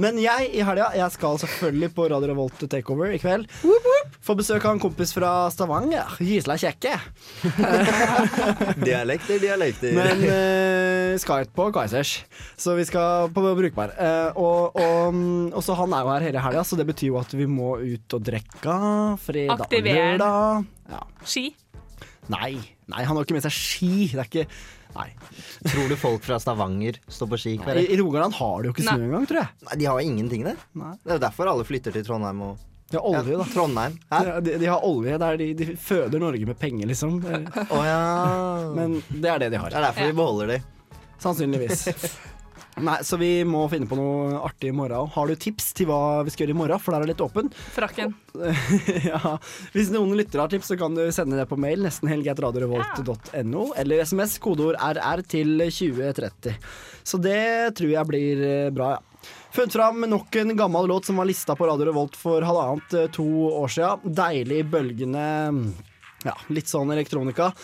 Men 0.00 0.18
jeg 0.20 0.50
i 0.52 0.62
helga 0.66 0.90
jeg 0.96 1.14
skal 1.14 1.38
selvfølgelig 1.40 1.90
på 1.96 2.06
Radio 2.12 2.30
Revolt 2.30 2.64
Takeover 2.70 3.14
i 3.16 3.20
kveld. 3.20 3.46
Få 4.24 4.36
besøk 4.38 4.64
av 4.66 4.76
en 4.76 4.82
kompis 4.82 5.14
fra 5.16 5.48
Stavanger. 5.52 6.16
Gisla 6.20 6.58
Kjekke. 6.60 6.94
Dialekter, 8.86 9.40
dialekter. 9.40 9.96
Men 9.96 10.24
uh, 10.26 11.16
ikke 11.16 11.40
på 11.56 11.68
Kaizers, 11.74 12.18
så 12.60 12.76
vi 12.76 12.84
skal 12.88 13.30
på 13.34 13.44
Brukbar. 13.56 13.94
Uh, 13.96 14.36
og, 14.36 14.76
og, 14.76 15.20
og 15.56 15.64
så 15.64 15.76
han 15.80 15.94
er 15.96 16.04
jo 16.04 16.12
her 16.14 16.28
hele 16.28 16.44
helga, 16.44 16.64
så 16.66 16.78
det 16.78 16.88
betyr 16.90 17.12
jo 17.14 17.20
at 17.20 17.32
vi 17.36 17.48
må 17.48 17.76
ut 17.80 18.18
og 18.18 18.26
drikke 18.26 18.80
fredag 19.24 19.68
lørdag. 19.72 20.66
Ja. 20.92 21.02
Ski. 21.26 21.48
Nei, 22.32 22.56
nei, 22.90 23.02
han 23.06 23.14
har 23.16 23.24
ikke 23.26 23.36
med 23.36 23.44
seg 23.46 23.54
ski. 23.54 23.90
Det 24.12 24.18
er 24.22 24.28
ikke 24.30 24.46
Nei. 24.96 25.10
Tror 25.68 25.90
du 25.90 25.96
folk 26.00 26.22
fra 26.24 26.38
Stavanger 26.40 26.96
står 27.12 27.28
på 27.28 27.36
ski 27.42 27.50
i? 27.56 27.58
I, 27.82 27.82
I 27.92 27.98
Rogaland 28.00 28.32
har 28.38 28.62
de 28.64 28.70
jo 28.70 28.72
ikke 28.72 28.86
snø 28.86 28.94
Nei. 28.96 29.08
engang, 29.10 29.26
tror 29.28 29.42
jeg. 29.42 29.50
Nei, 29.66 29.76
De 29.82 29.88
har 29.90 29.98
jo 30.00 30.06
ingenting 30.08 30.46
der. 30.46 30.62
Det 30.72 31.10
er 31.12 31.18
jo 31.18 31.24
derfor 31.26 31.50
alle 31.52 31.66
flytter 31.68 31.92
til 31.92 32.06
Trondheim 32.06 32.40
og 32.46 32.62
De 32.88 32.96
har 32.96 33.04
olje, 33.10 33.34
Ja, 33.34 33.40
da. 33.42 33.48
Trondheim. 33.52 33.98
Hæ? 34.14 34.20
Ja, 34.30 34.36
de, 34.46 34.54
de 34.62 34.70
har 34.70 34.86
olje 34.88 35.18
der 35.20 35.36
de, 35.42 35.50
de 35.58 35.66
føder 35.76 36.22
Norge 36.22 36.46
med 36.48 36.56
penger, 36.58 36.86
liksom. 36.88 37.18
Oh, 37.66 37.82
ja. 37.84 38.00
Men 38.78 38.96
det 39.10 39.30
er 39.34 39.44
det 39.44 39.50
de 39.52 39.60
har. 39.60 39.68
Det 39.74 39.82
er 39.82 39.86
derfor 39.90 40.08
vi 40.08 40.16
beholder 40.22 40.54
de. 40.54 40.58
Sannsynligvis. 41.20 41.84
Nei, 42.76 42.98
Så 43.04 43.16
vi 43.16 43.30
må 43.48 43.62
finne 43.72 43.88
på 43.88 43.96
noe 43.96 44.40
artig 44.44 44.68
i 44.68 44.76
morgen. 44.76 45.08
Har 45.14 45.30
du 45.30 45.36
tips 45.40 45.70
til 45.76 45.88
hva 45.88 46.20
vi 46.26 46.32
skal 46.34 46.44
gjøre 46.44 46.56
i 46.56 46.58
morgen? 46.58 46.82
For 46.82 46.92
der 46.92 47.00
er 47.00 47.08
det 47.08 47.14
litt 47.14 47.24
åpen. 47.24 47.48
Frakken. 47.72 48.12
ja. 49.10 49.36
Hvis 49.72 49.88
noen 49.94 50.12
lyttere 50.18 50.44
har 50.44 50.52
tips, 50.52 50.68
så 50.72 50.76
kan 50.80 50.96
du 50.96 51.06
sende 51.14 51.38
det 51.40 51.48
på 51.48 51.56
mail. 51.60 51.80
nestenhelgetradiorevolt.no 51.86 53.64
Eller 53.80 54.04
SMS, 54.04 54.36
kodeord 54.44 54.76
RR 54.76 55.24
til 55.24 55.56
2030. 55.64 56.60
Så 57.06 57.20
det 57.22 57.76
tror 57.78 57.94
jeg 57.94 58.10
blir 58.12 58.44
eh, 58.44 58.70
bra, 58.74 58.96
ja. 58.98 59.02
Funnet 59.56 59.72
fram 59.72 60.04
nok 60.04 60.36
en 60.36 60.52
gammel 60.58 60.86
låt 60.90 61.08
som 61.08 61.16
var 61.16 61.26
lista 61.26 61.54
på 61.56 61.66
Radio 61.66 61.88
Revolt 61.88 62.16
for 62.18 62.44
halvannet 62.44 62.92
eh, 62.92 63.08
to 63.14 63.24
år 63.56 63.72
sia. 63.72 63.94
Deilig 64.04 64.66
bølgende 64.68 65.24
ja, 66.26 66.34
litt 66.52 66.68
sånn 66.68 66.92
elektronika. 66.92 67.54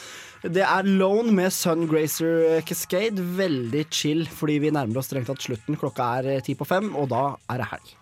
Det 0.42 0.64
er 0.66 0.82
Lone 0.82 1.30
med 1.30 1.52
Sungracer 1.54 2.60
Cascade. 2.66 3.22
Veldig 3.38 3.84
chill, 3.94 4.24
fordi 4.26 4.58
vi 4.58 4.72
nærmer 4.74 4.98
oss 4.98 5.06
strengt 5.06 5.30
tatt 5.30 5.42
slutten. 5.44 5.78
Klokka 5.78 6.08
er 6.18 6.30
eh, 6.34 6.42
ti 6.42 6.56
på 6.58 6.66
fem, 6.66 6.90
og 6.98 7.12
da 7.14 7.36
er 7.46 7.62
det 7.62 7.68
helg. 7.70 7.92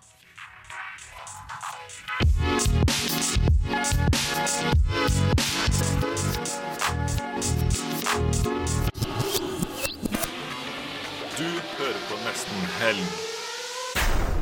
Du 11.37 11.49
hører 11.77 12.01
på 12.09 12.23
Nesten 12.25 12.71
Helg. 12.81 13.11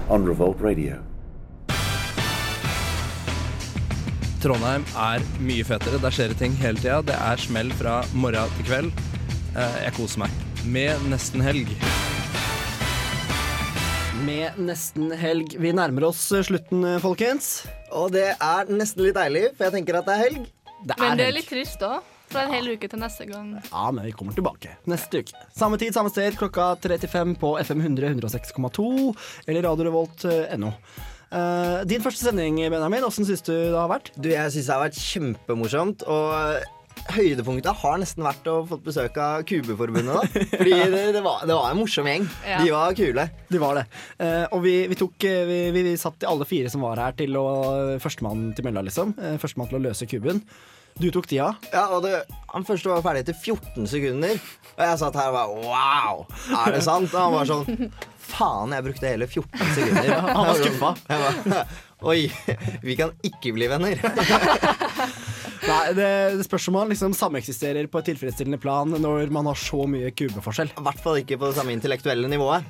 on 0.09 0.25
Revolt 0.27 0.61
Radio. 0.61 1.18
Trondheim 4.39 4.85
er 4.95 5.23
mye 5.43 5.65
fetere. 5.67 5.99
Der 5.99 6.13
skjer 6.15 6.31
det 6.31 6.37
ting 6.39 6.53
hele 6.61 6.79
tida. 6.79 7.01
Det 7.03 7.15
er 7.15 7.41
smell 7.41 7.71
fra 7.75 7.97
morgen 8.15 8.51
til 8.57 8.67
kveld. 8.69 9.01
Eh, 9.55 9.79
Jeg 9.85 9.95
koser 9.97 10.21
meg. 10.23 10.37
Med 10.69 11.01
nesten 11.11 11.43
helg. 11.43 11.71
Med 14.23 14.55
nesten 14.59 15.11
helg. 15.15 15.55
Vi 15.59 15.73
nærmer 15.75 16.07
oss 16.11 16.21
eh, 16.35 16.43
slutten, 16.47 16.85
eh, 16.87 16.99
folkens. 17.03 17.65
Og 17.91 18.13
det 18.15 18.29
er 18.35 18.71
nesten 18.71 19.03
litt 19.07 19.17
deilig, 19.19 19.49
for 19.57 19.67
jeg 19.67 19.75
tenker 19.79 19.99
at 19.99 20.07
det 20.07 20.15
er 20.15 20.23
helg. 20.27 20.47
Det 20.87 20.95
Men 20.99 21.17
det 21.19 21.25
er 21.25 21.31
helg. 21.33 21.39
litt 21.41 21.51
trist 21.51 21.83
òg. 21.83 21.99
Fra 22.29 22.43
er 22.43 22.45
en 22.45 22.53
hel 22.53 22.67
uke 22.77 22.85
til 22.91 22.99
neste 23.01 23.25
gang. 23.25 23.55
Ja, 23.71 23.87
men 23.91 24.05
vi 24.05 24.11
kommer 24.13 24.35
tilbake 24.37 24.75
neste 24.87 25.23
uke. 25.23 25.33
Samme 25.57 25.79
tid, 25.81 25.95
samme 25.95 26.11
sted, 26.13 26.35
klokka 26.37 26.75
35 26.77 27.33
på 27.41 27.55
FM 27.65 27.81
100 27.81 28.11
106,2 28.13 29.15
eller 29.49 29.65
radiorevolt.no. 29.65 30.69
Uh, 31.29 31.85
din 31.85 32.01
første 32.01 32.25
sending, 32.25 32.57
Benjamin, 32.73 33.05
åssen 33.05 33.27
syns 33.27 33.45
du 33.45 33.53
det 33.53 33.77
har 33.77 33.89
vært? 33.91 34.11
Du, 34.17 34.31
Jeg 34.31 34.53
syns 34.53 34.69
det 34.69 34.75
har 34.75 34.85
vært 34.87 34.99
kjempemorsomt. 34.99 36.05
Og 36.09 36.65
høydepunktet 37.13 37.79
har 37.81 37.99
nesten 38.01 38.25
vært 38.25 38.47
å 38.49 38.55
få 38.69 38.79
besøk 38.83 39.17
av 39.21 39.43
Kubeforbundet. 39.47 40.09
da 40.09 40.41
Fordi 40.59 40.73
det, 40.93 41.03
det, 41.15 41.21
var, 41.25 41.45
det 41.47 41.57
var 41.57 41.69
en 41.69 41.79
morsom 41.79 42.09
gjeng. 42.09 42.25
Ja. 42.45 42.63
De 42.63 42.73
var 42.73 42.97
kule. 42.97 43.27
De 43.49 43.61
var 43.61 43.79
det. 43.79 43.85
Uh, 44.19 44.45
og 44.57 44.65
vi, 44.65 44.75
vi 44.91 44.97
tok 44.99 45.29
eh, 45.29 45.45
vi, 45.49 45.59
vi, 45.75 45.85
vi 45.91 45.95
satt 46.01 46.27
alle 46.29 46.47
fire 46.49 46.71
som 46.73 46.83
var 46.85 47.01
her, 47.01 47.15
til 47.19 47.37
å 47.39 47.47
Førstemann 48.01 48.51
til 48.57 48.67
mølla, 48.67 48.83
liksom. 48.89 49.15
Førstemann 49.41 49.71
til 49.71 49.79
å 49.79 49.85
løse 49.89 50.09
kuben. 50.09 50.43
Du 50.99 51.07
tok 51.15 51.27
tida. 51.31 51.53
Ja, 51.71 51.85
og 51.95 52.03
det, 52.03 52.25
Han 52.51 52.65
første 52.67 52.91
var 52.91 53.03
ferdig 53.05 53.23
etter 53.23 53.37
14 53.37 53.87
sekunder. 53.87 54.39
Og 54.75 54.81
jeg 54.83 54.99
satt 55.01 55.15
her 55.19 55.29
og 55.31 55.37
bare 55.37 55.67
Wow! 55.69 56.23
Er 56.59 56.75
det 56.75 56.81
sant? 56.85 57.13
Og 57.13 57.19
han 57.19 57.35
var 57.37 57.47
sånn 57.49 57.91
Faen, 58.29 58.73
jeg 58.75 58.85
brukte 58.85 59.09
hele 59.09 59.25
14 59.25 59.71
sekunder. 59.77 60.11
Han 60.27 60.49
var 60.51 60.59
skuffa. 60.59 60.91
Bare, 61.09 61.63
Oi, 62.09 62.19
vi 62.85 62.93
kan 62.95 63.09
ikke 63.25 63.51
bli 63.55 63.67
venner. 63.67 63.99
Nei, 65.69 65.79
det, 65.97 66.05
det 66.39 66.45
spørs 66.45 66.69
om 66.71 66.77
man 66.77 66.93
liksom 66.93 67.15
sameksisterer 67.17 67.89
på 67.91 67.99
et 67.99 68.07
tilfredsstillende 68.13 68.61
plan 68.61 68.93
når 68.93 69.33
man 69.35 69.49
har 69.49 69.59
så 69.59 69.83
mye 69.89 70.13
kubeforskjell. 70.15 70.71
I 70.77 70.85
hvert 70.85 71.01
fall 71.03 71.19
ikke 71.23 71.39
på 71.41 71.49
det 71.49 71.57
samme 71.57 71.75
intellektuelle 71.75 72.29
nivået. 72.31 72.69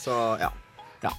Så 0.00 0.14
ja. 0.40 0.48
Ja. 1.04 1.12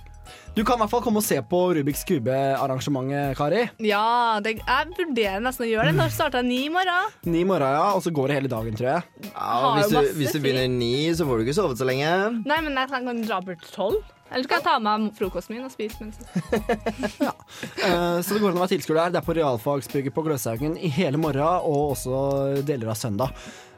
Du 0.51 0.65
kan 0.67 0.75
i 0.75 0.83
hvert 0.83 0.91
fall 0.91 1.03
komme 1.05 1.21
og 1.21 1.23
se 1.23 1.37
på 1.47 1.59
Rubiks 1.77 2.01
kube-arrangementet, 2.09 3.37
Kari. 3.39 3.61
Ja, 3.87 4.35
det, 4.43 4.57
jeg 4.59 4.89
vurderer 4.97 5.39
nesten 5.39 5.63
å 5.63 5.69
gjøre 5.69 5.93
det. 5.93 5.95
Når 5.95 6.11
starter 6.11 6.43
ni 6.43 6.65
i 6.65 6.71
morgen? 6.73 7.13
Ni 7.23 7.45
i 7.45 7.47
morgen, 7.47 7.71
ja, 7.71 7.85
og 7.95 8.03
så 8.03 8.11
går 8.11 8.27
det 8.27 8.39
hele 8.41 8.51
dagen, 8.51 8.75
tror 8.75 8.89
jeg. 8.89 9.29
Ja, 9.29 9.47
og 9.61 9.77
hvis, 9.77 9.93
du, 9.93 10.09
hvis 10.19 10.35
du 10.35 10.41
begynner 10.43 10.67
ni, 10.67 11.07
så 11.15 11.27
får 11.29 11.39
du 11.39 11.45
ikke 11.45 11.55
sovet 11.55 11.79
så 11.79 11.87
lenge. 11.87 12.11
Nei, 12.43 12.59
men 12.67 12.75
jeg 12.75 12.91
kan 12.91 13.23
dra 13.23 13.39
bort 13.47 13.63
tolv. 13.71 14.03
Eller 14.27 14.47
skal 14.47 14.59
jeg 14.59 14.67
ta 14.67 14.75
med 14.83 15.07
frokosten 15.15 15.55
min 15.55 15.65
og 15.67 15.73
spise 15.73 15.97
mens 15.99 16.19
Eh, 17.83 18.19
så 18.23 18.31
det 18.31 18.39
går 18.39 18.51
an 18.51 18.59
å 18.59 18.61
være 18.61 18.75
tilskuer 18.75 18.99
der. 19.05 19.15
Det 19.15 19.19
er 19.21 19.27
på 19.27 19.39
realfagsbygget 19.39 20.15
på 20.15 20.23
Gløshaugen 20.27 20.75
i 20.75 20.91
hele 20.91 21.19
morgen, 21.19 21.63
og 21.63 21.95
også 21.95 22.21
deler 22.67 22.91
av 22.91 22.99
søndag. 22.99 23.31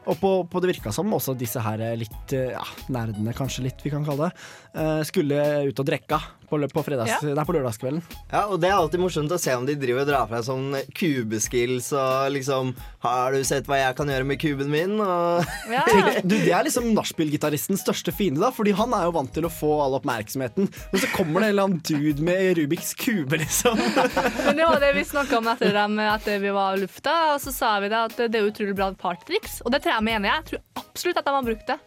Og 0.09 0.17
på, 0.19 0.31
på 0.51 0.61
det 0.61 0.73
virka 0.73 0.91
som 0.93 1.13
også 1.15 1.35
disse 1.39 1.61
her 1.63 1.81
litt 1.99 2.33
eh, 2.35 2.51
ja, 2.55 2.63
nerdene, 2.91 3.35
kanskje 3.37 3.67
litt, 3.67 3.83
vi 3.85 3.91
kan 3.93 4.05
kalle 4.07 4.29
det, 4.29 4.47
uh, 4.75 5.01
skulle 5.07 5.39
ut 5.69 5.79
og 5.79 5.87
drekka 5.87 6.19
på, 6.53 6.69
på, 6.77 6.83
fredags, 6.85 7.11
Ja. 7.11 7.33
nei, 7.33 7.45
på 7.47 7.55
lørdagskvelden. 7.55 8.01
Ja, 8.31 8.45
og 8.47 8.59
det 8.61 8.69
er 8.69 8.77
alltid 8.77 9.01
morsomt 9.01 9.31
å 9.33 9.39
se 9.41 9.55
om 9.57 9.65
de 9.67 9.75
driver 9.79 10.03
og 10.03 10.09
drar 10.11 10.27
fra 10.29 10.41
sånn 10.45 10.75
kubeskills 10.97 11.91
og 11.97 12.31
liksom 12.35 12.73
Har 13.03 13.33
du 13.35 13.43
sett 13.43 13.67
hva 13.67 13.79
jeg 13.79 13.95
kan 13.97 14.07
gjøre 14.07 14.27
med 14.27 14.39
kuben 14.39 14.69
min? 14.71 14.95
Og 15.03 15.43
ja. 15.71 15.83
du, 16.23 16.35
det 16.37 16.53
er 16.53 16.63
liksom 16.67 16.91
nachspiel-gitaristens 16.95 17.83
største 17.83 18.13
fiende, 18.15 18.41
da, 18.43 18.51
fordi 18.55 18.71
han 18.77 18.93
er 18.95 19.09
jo 19.09 19.15
vant 19.17 19.33
til 19.35 19.47
å 19.47 19.51
få 19.51 19.73
all 19.83 19.97
oppmerksomheten. 19.99 20.69
Men 20.91 21.03
så 21.03 21.09
kommer 21.15 21.43
det 21.43 21.49
en 21.49 21.55
eller 21.55 21.67
annen 21.67 21.83
dude 21.83 22.23
med 22.23 22.57
Rubiks 22.59 22.93
kube, 22.99 23.41
liksom. 23.41 23.79
Men 24.45 24.59
det 24.59 24.69
var 24.69 24.79
det 24.83 24.93
vi 24.95 25.05
snakka 25.09 25.41
om 25.41 25.49
etter, 25.51 25.73
dem, 25.75 25.99
etter 25.99 26.39
vi 26.43 26.53
var 26.55 26.77
i 26.77 26.83
lufta, 26.85 27.15
og 27.33 27.41
så 27.43 27.51
sa 27.55 27.73
vi 27.83 27.91
det 27.91 28.03
at 28.09 28.19
det 28.23 28.39
er 28.39 28.47
utrolig 28.47 28.77
bra 28.77 28.91
partytriks. 28.95 29.59
Og 29.65 29.73
det 29.73 29.83
tror 29.83 29.97
jeg 29.97 30.07
mener 30.07 30.29
jeg. 30.29 30.43
Jeg 30.43 30.51
tror 30.53 30.85
absolutt 30.85 31.19
at 31.19 31.27
de 31.27 31.35
har 31.35 31.49
brukt 31.51 31.67
det. 31.73 31.79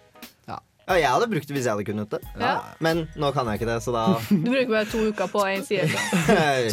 Ja, 0.86 0.94
jeg 1.00 1.08
hadde 1.10 1.26
brukt 1.26 1.48
det 1.50 1.54
hvis 1.56 1.64
jeg 1.66 1.74
hadde 1.74 1.84
kunnet 1.88 2.12
det. 2.14 2.20
Ja. 2.38 2.50
Men 2.78 3.00
nå 3.18 3.32
kan 3.34 3.48
jeg 3.50 3.58
ikke 3.58 3.66
det, 3.72 3.78
så 3.82 3.90
da 3.90 4.02
Du 4.30 4.44
bruker 4.46 4.68
bare 4.70 4.86
to 4.86 5.00
uker 5.10 5.30
på 5.32 5.42
én 5.50 5.64
side. 5.66 5.88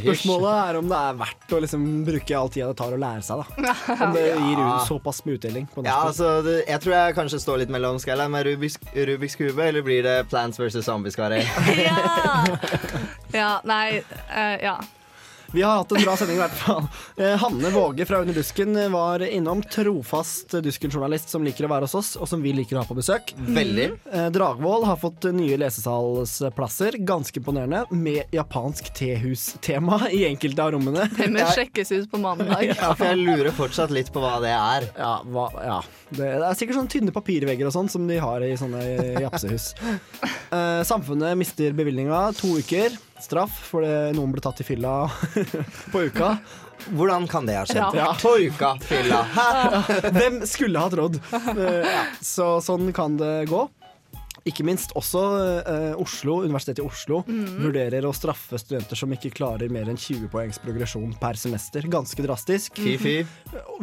Spørsmålet 0.04 0.54
er 0.54 0.78
om 0.78 0.92
det 0.92 1.00
er 1.00 1.18
verdt 1.24 1.56
å 1.58 1.62
liksom 1.64 1.88
bruke 2.06 2.38
all 2.38 2.52
tida 2.54 2.68
det 2.70 2.78
tar 2.78 2.94
å 2.94 3.00
lære 3.02 3.26
seg. 3.26 3.42
da 3.42 3.74
Om 4.06 4.14
det 4.14 4.26
gir 4.30 4.62
Ja. 4.62 4.70
såpass 4.86 5.24
med 5.26 5.40
utdeling. 5.40 5.66
På 5.74 5.82
Ja, 5.88 5.98
altså, 6.12 6.30
det, 6.46 6.60
jeg 6.70 6.84
tror 6.86 6.94
jeg 7.00 7.18
kanskje 7.18 7.42
står 7.42 7.64
litt 7.64 7.74
mellom 7.74 7.98
Skal 8.04 8.14
jeg 8.14 8.22
lære 8.22 8.34
meg 8.36 8.46
Rubiks, 8.52 8.78
Rubiks 8.94 9.36
kube, 9.40 9.66
eller 9.66 9.82
blir 9.86 10.06
det 10.06 10.18
Plants 10.30 10.62
vs. 10.62 10.78
Zombies, 10.86 11.18
Kari? 11.18 11.42
Ja, 13.34 13.56
nei 13.66 14.04
uh, 14.30 14.58
Ja. 14.62 14.78
Vi 15.54 15.62
har 15.62 15.76
hatt 15.78 15.92
en 15.92 16.02
bra 16.02 16.16
sending 16.18 16.38
i 16.38 16.42
hvert 16.42 16.56
fall. 16.58 16.88
Eh, 17.18 17.36
Hanne 17.38 17.70
Våge 17.70 18.06
fra 18.10 18.18
Under 18.24 18.34
dusken 18.34 18.74
var 18.92 19.22
innom. 19.22 19.62
Trofast 19.64 20.56
Dusken-journalist 20.66 21.30
som 21.30 21.44
liker 21.46 21.68
å 21.68 21.70
være 21.70 21.86
hos 21.86 21.94
oss, 22.00 22.10
og 22.18 22.26
som 22.30 22.42
vi 22.42 22.56
liker 22.58 22.80
å 22.80 22.82
ha 22.82 22.90
på 22.90 22.98
besøk. 22.98 23.36
Veldig. 23.38 23.86
Eh, 24.10 24.30
Dragvoll 24.34 24.88
har 24.90 24.98
fått 24.98 25.28
nye 25.30 25.60
lesesalsplasser, 25.62 26.98
ganske 27.06 27.38
imponerende, 27.38 27.84
med 27.94 28.34
japansk 28.34 28.90
tehus-tema 28.98 30.08
i 30.10 30.24
enkelte 30.32 30.66
av 30.66 30.74
rommene. 30.74 31.06
Det 31.18 31.30
med 31.30 31.46
sjekkes 31.54 31.94
ut 32.00 32.10
på 32.12 32.22
mandag. 32.24 32.74
Ja, 32.74 32.96
for 32.98 33.12
jeg 33.14 33.22
lurer 33.22 33.54
fortsatt 33.54 33.94
litt 33.94 34.10
på 34.14 34.24
hva 34.24 34.40
det 34.42 34.56
er. 34.58 34.90
Ja, 34.98 35.20
hva, 35.30 35.52
ja. 35.62 35.80
Det, 36.14 36.28
det 36.40 36.48
er 36.48 36.58
sikkert 36.60 36.78
sånne 36.80 36.94
tynne 36.94 37.14
papirvegger 37.16 37.70
og 37.70 37.76
sånn 37.76 37.90
som 37.92 38.06
de 38.10 38.20
har 38.22 38.44
i 38.46 38.54
sånne 38.60 38.84
japsehus. 39.26 39.74
Eh, 40.54 40.84
samfunnet 40.86 41.34
mister 41.34 41.74
bevilgninga 41.74 42.28
to 42.38 42.52
uker. 42.62 42.94
Straff 43.24 43.56
fordi 43.72 44.12
noen 44.14 44.30
ble 44.36 44.44
tatt 44.46 44.60
i 44.62 44.66
fylla 44.68 45.08
på 45.94 46.04
uka. 46.12 46.36
Hvordan 46.94 47.26
kan 47.32 47.48
det 47.50 47.56
ha 47.58 47.64
skjedd? 47.66 47.98
Ja. 47.98 48.12
På 48.22 48.36
uka, 48.38 48.76
fylla. 48.86 49.24
Hvem 50.14 50.44
skulle 50.46 50.84
ha 50.84 50.92
råd? 50.94 51.18
Eh, 51.56 51.80
ja. 51.90 52.04
Så 52.22 52.60
sånn 52.62 52.92
kan 52.94 53.18
det 53.18 53.48
gå. 53.50 53.64
Ikke 54.44 54.66
minst 54.68 54.92
også 55.00 55.22
eh, 55.64 55.94
Oslo, 56.02 56.42
Universitetet 56.44 56.82
i 56.84 56.86
Oslo 56.86 57.22
mm. 57.24 57.62
vurderer 57.64 58.04
å 58.04 58.12
straffe 58.16 58.60
studenter 58.60 59.00
som 59.00 59.12
ikke 59.16 59.32
klarer 59.38 59.72
mer 59.72 59.88
enn 59.88 60.00
20 60.00 60.28
poengs 60.34 60.60
progresjon 60.60 61.14
per 61.22 61.40
semester. 61.40 61.86
Ganske 61.88 62.26
drastisk. 62.26 62.82
Mm. 62.84 63.30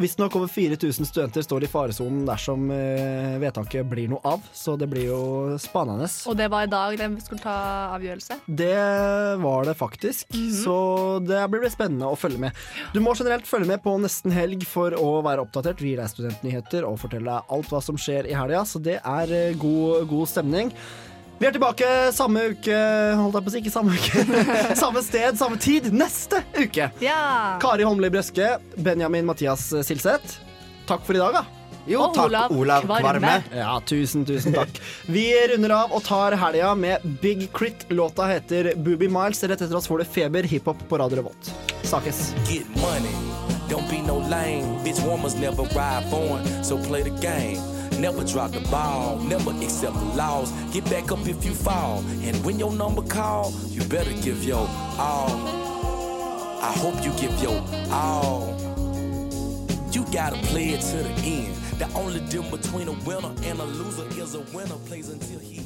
Visstnok 0.01 0.37
over 0.37 0.51
4000 0.51 1.09
studenter 1.09 1.45
står 1.45 1.65
i 1.65 1.69
faresonen 1.71 2.27
dersom 2.29 2.69
eh, 2.75 3.39
vedtaket 3.41 3.89
blir 3.89 4.11
noe 4.11 4.21
av, 4.35 4.45
så 4.53 4.75
det 4.77 4.89
blir 4.91 5.09
jo 5.09 5.23
spanende. 5.61 6.05
Og 6.29 6.37
det 6.37 6.51
var 6.53 6.67
i 6.67 6.71
dag 6.71 6.97
de 6.99 7.09
skulle 7.25 7.41
ta 7.41 7.57
avgjørelse. 7.95 8.37
Det 8.45 8.77
var 9.41 9.65
det 9.65 9.75
faktisk, 9.79 10.37
så 10.61 10.77
det 11.25 11.41
blir 11.49 11.73
spennende 11.73 12.11
å 12.11 12.19
følge 12.19 12.41
med. 12.45 12.61
Du 12.93 13.01
må 13.01 13.15
generelt 13.17 13.49
følge 13.49 13.71
med 13.73 13.81
på 13.81 13.95
Nesten 14.01 14.33
helg 14.35 14.67
for 14.69 14.93
å 14.93 15.09
være 15.25 15.41
oppdatert. 15.47 15.81
Vi 15.81 15.95
gir 15.95 16.03
deg 16.03 16.13
studentnyheter 16.13 16.85
og 16.85 17.01
forteller 17.01 17.41
deg 17.41 17.57
alt 17.57 17.73
hva 17.73 17.81
som 17.81 17.97
skjer 17.97 18.29
i 18.29 18.37
helga, 18.37 18.61
så 18.69 18.81
det 18.83 18.99
er 19.01 19.33
eh, 19.33 19.57
god, 19.57 20.05
god 20.11 20.29
stemning. 20.29 20.50
Vi 21.41 21.47
er 21.49 21.55
tilbake 21.55 21.87
samme 22.13 22.43
uke 22.51 22.75
Holdt 23.17 23.39
jeg 23.39 23.45
på 23.45 23.49
å 23.49 23.53
si, 23.53 23.61
ikke 23.63 23.73
samme 23.73 23.95
uke. 23.97 24.25
samme 24.83 25.01
sted, 25.01 25.39
samme 25.39 25.57
tid, 25.61 25.87
neste 25.95 26.43
uke. 26.59 26.91
Ja. 27.01 27.57
Kari 27.63 27.87
Holmli 27.87 28.11
Brøske, 28.13 28.59
Benjamin 28.77 29.25
Mathias 29.25 29.63
Silseth. 29.87 30.37
Takk 30.89 31.01
for 31.07 31.17
i 31.17 31.23
dag, 31.23 31.39
da. 31.41 31.61
Jo, 31.89 32.03
Og 32.05 32.13
takk, 32.13 32.27
Olav 32.29 32.51
Olav 32.53 32.85
Kvarme. 32.85 33.01
Kvarme. 33.01 33.57
Ja, 33.57 33.73
tusen, 33.89 34.21
tusen 34.25 34.53
takk. 34.53 34.77
Vi 35.09 35.25
runder 35.49 35.73
av 35.79 35.95
og 35.97 36.03
tar 36.05 36.35
helga 36.37 36.75
med 36.77 37.01
Big 37.23 37.47
Crit. 37.57 37.87
Låta 37.89 38.27
heter 38.29 38.73
Booby 38.77 39.09
Miles. 39.09 39.41
Rett 39.43 39.65
etter 39.65 39.75
oss 39.79 39.89
får 39.89 40.03
du 40.03 40.05
Feber 40.13 40.45
hiphop 40.45 40.85
på 40.89 41.01
Radio 41.01 41.23
Revolt. 41.23 41.53
Snakkes. 41.89 42.35
Get 42.45 42.69
money. 42.77 43.17
Don't 43.71 43.89
be 43.89 44.01
no 44.05 44.19
lame. 44.29 44.77
Bitch 44.85 45.01
warmers 45.07 45.35
never 45.35 45.63
ride 45.73 46.05
foreign, 46.11 46.45
so 46.63 46.77
play 46.77 47.01
the 47.01 47.17
game. 47.17 47.57
Never 48.01 48.23
drop 48.23 48.49
the 48.49 48.61
ball, 48.61 49.19
never 49.19 49.51
accept 49.63 49.93
the 49.93 50.05
loss. 50.15 50.51
Get 50.73 50.83
back 50.85 51.11
up 51.11 51.19
if 51.27 51.45
you 51.45 51.53
fall. 51.53 52.03
And 52.23 52.35
when 52.43 52.57
your 52.57 52.73
number 52.73 53.03
call, 53.03 53.53
you 53.67 53.83
better 53.83 54.11
give 54.23 54.43
your 54.43 54.67
all. 54.97 55.29
I 56.63 56.73
hope 56.77 56.95
you 57.05 57.11
give 57.11 57.39
your 57.39 57.63
all. 57.91 58.57
You 59.91 60.03
gotta 60.11 60.37
play 60.47 60.69
it 60.69 60.81
to 60.81 60.97
the 60.97 61.13
end. 61.21 61.53
The 61.77 61.87
only 61.93 62.21
difference 62.21 62.65
between 62.65 62.87
a 62.87 62.93
winner 63.05 63.35
and 63.43 63.59
a 63.59 63.65
loser 63.65 64.07
is 64.19 64.33
a 64.33 64.41
winner 64.51 64.77
plays 64.87 65.09
until 65.09 65.37
he 65.37 65.61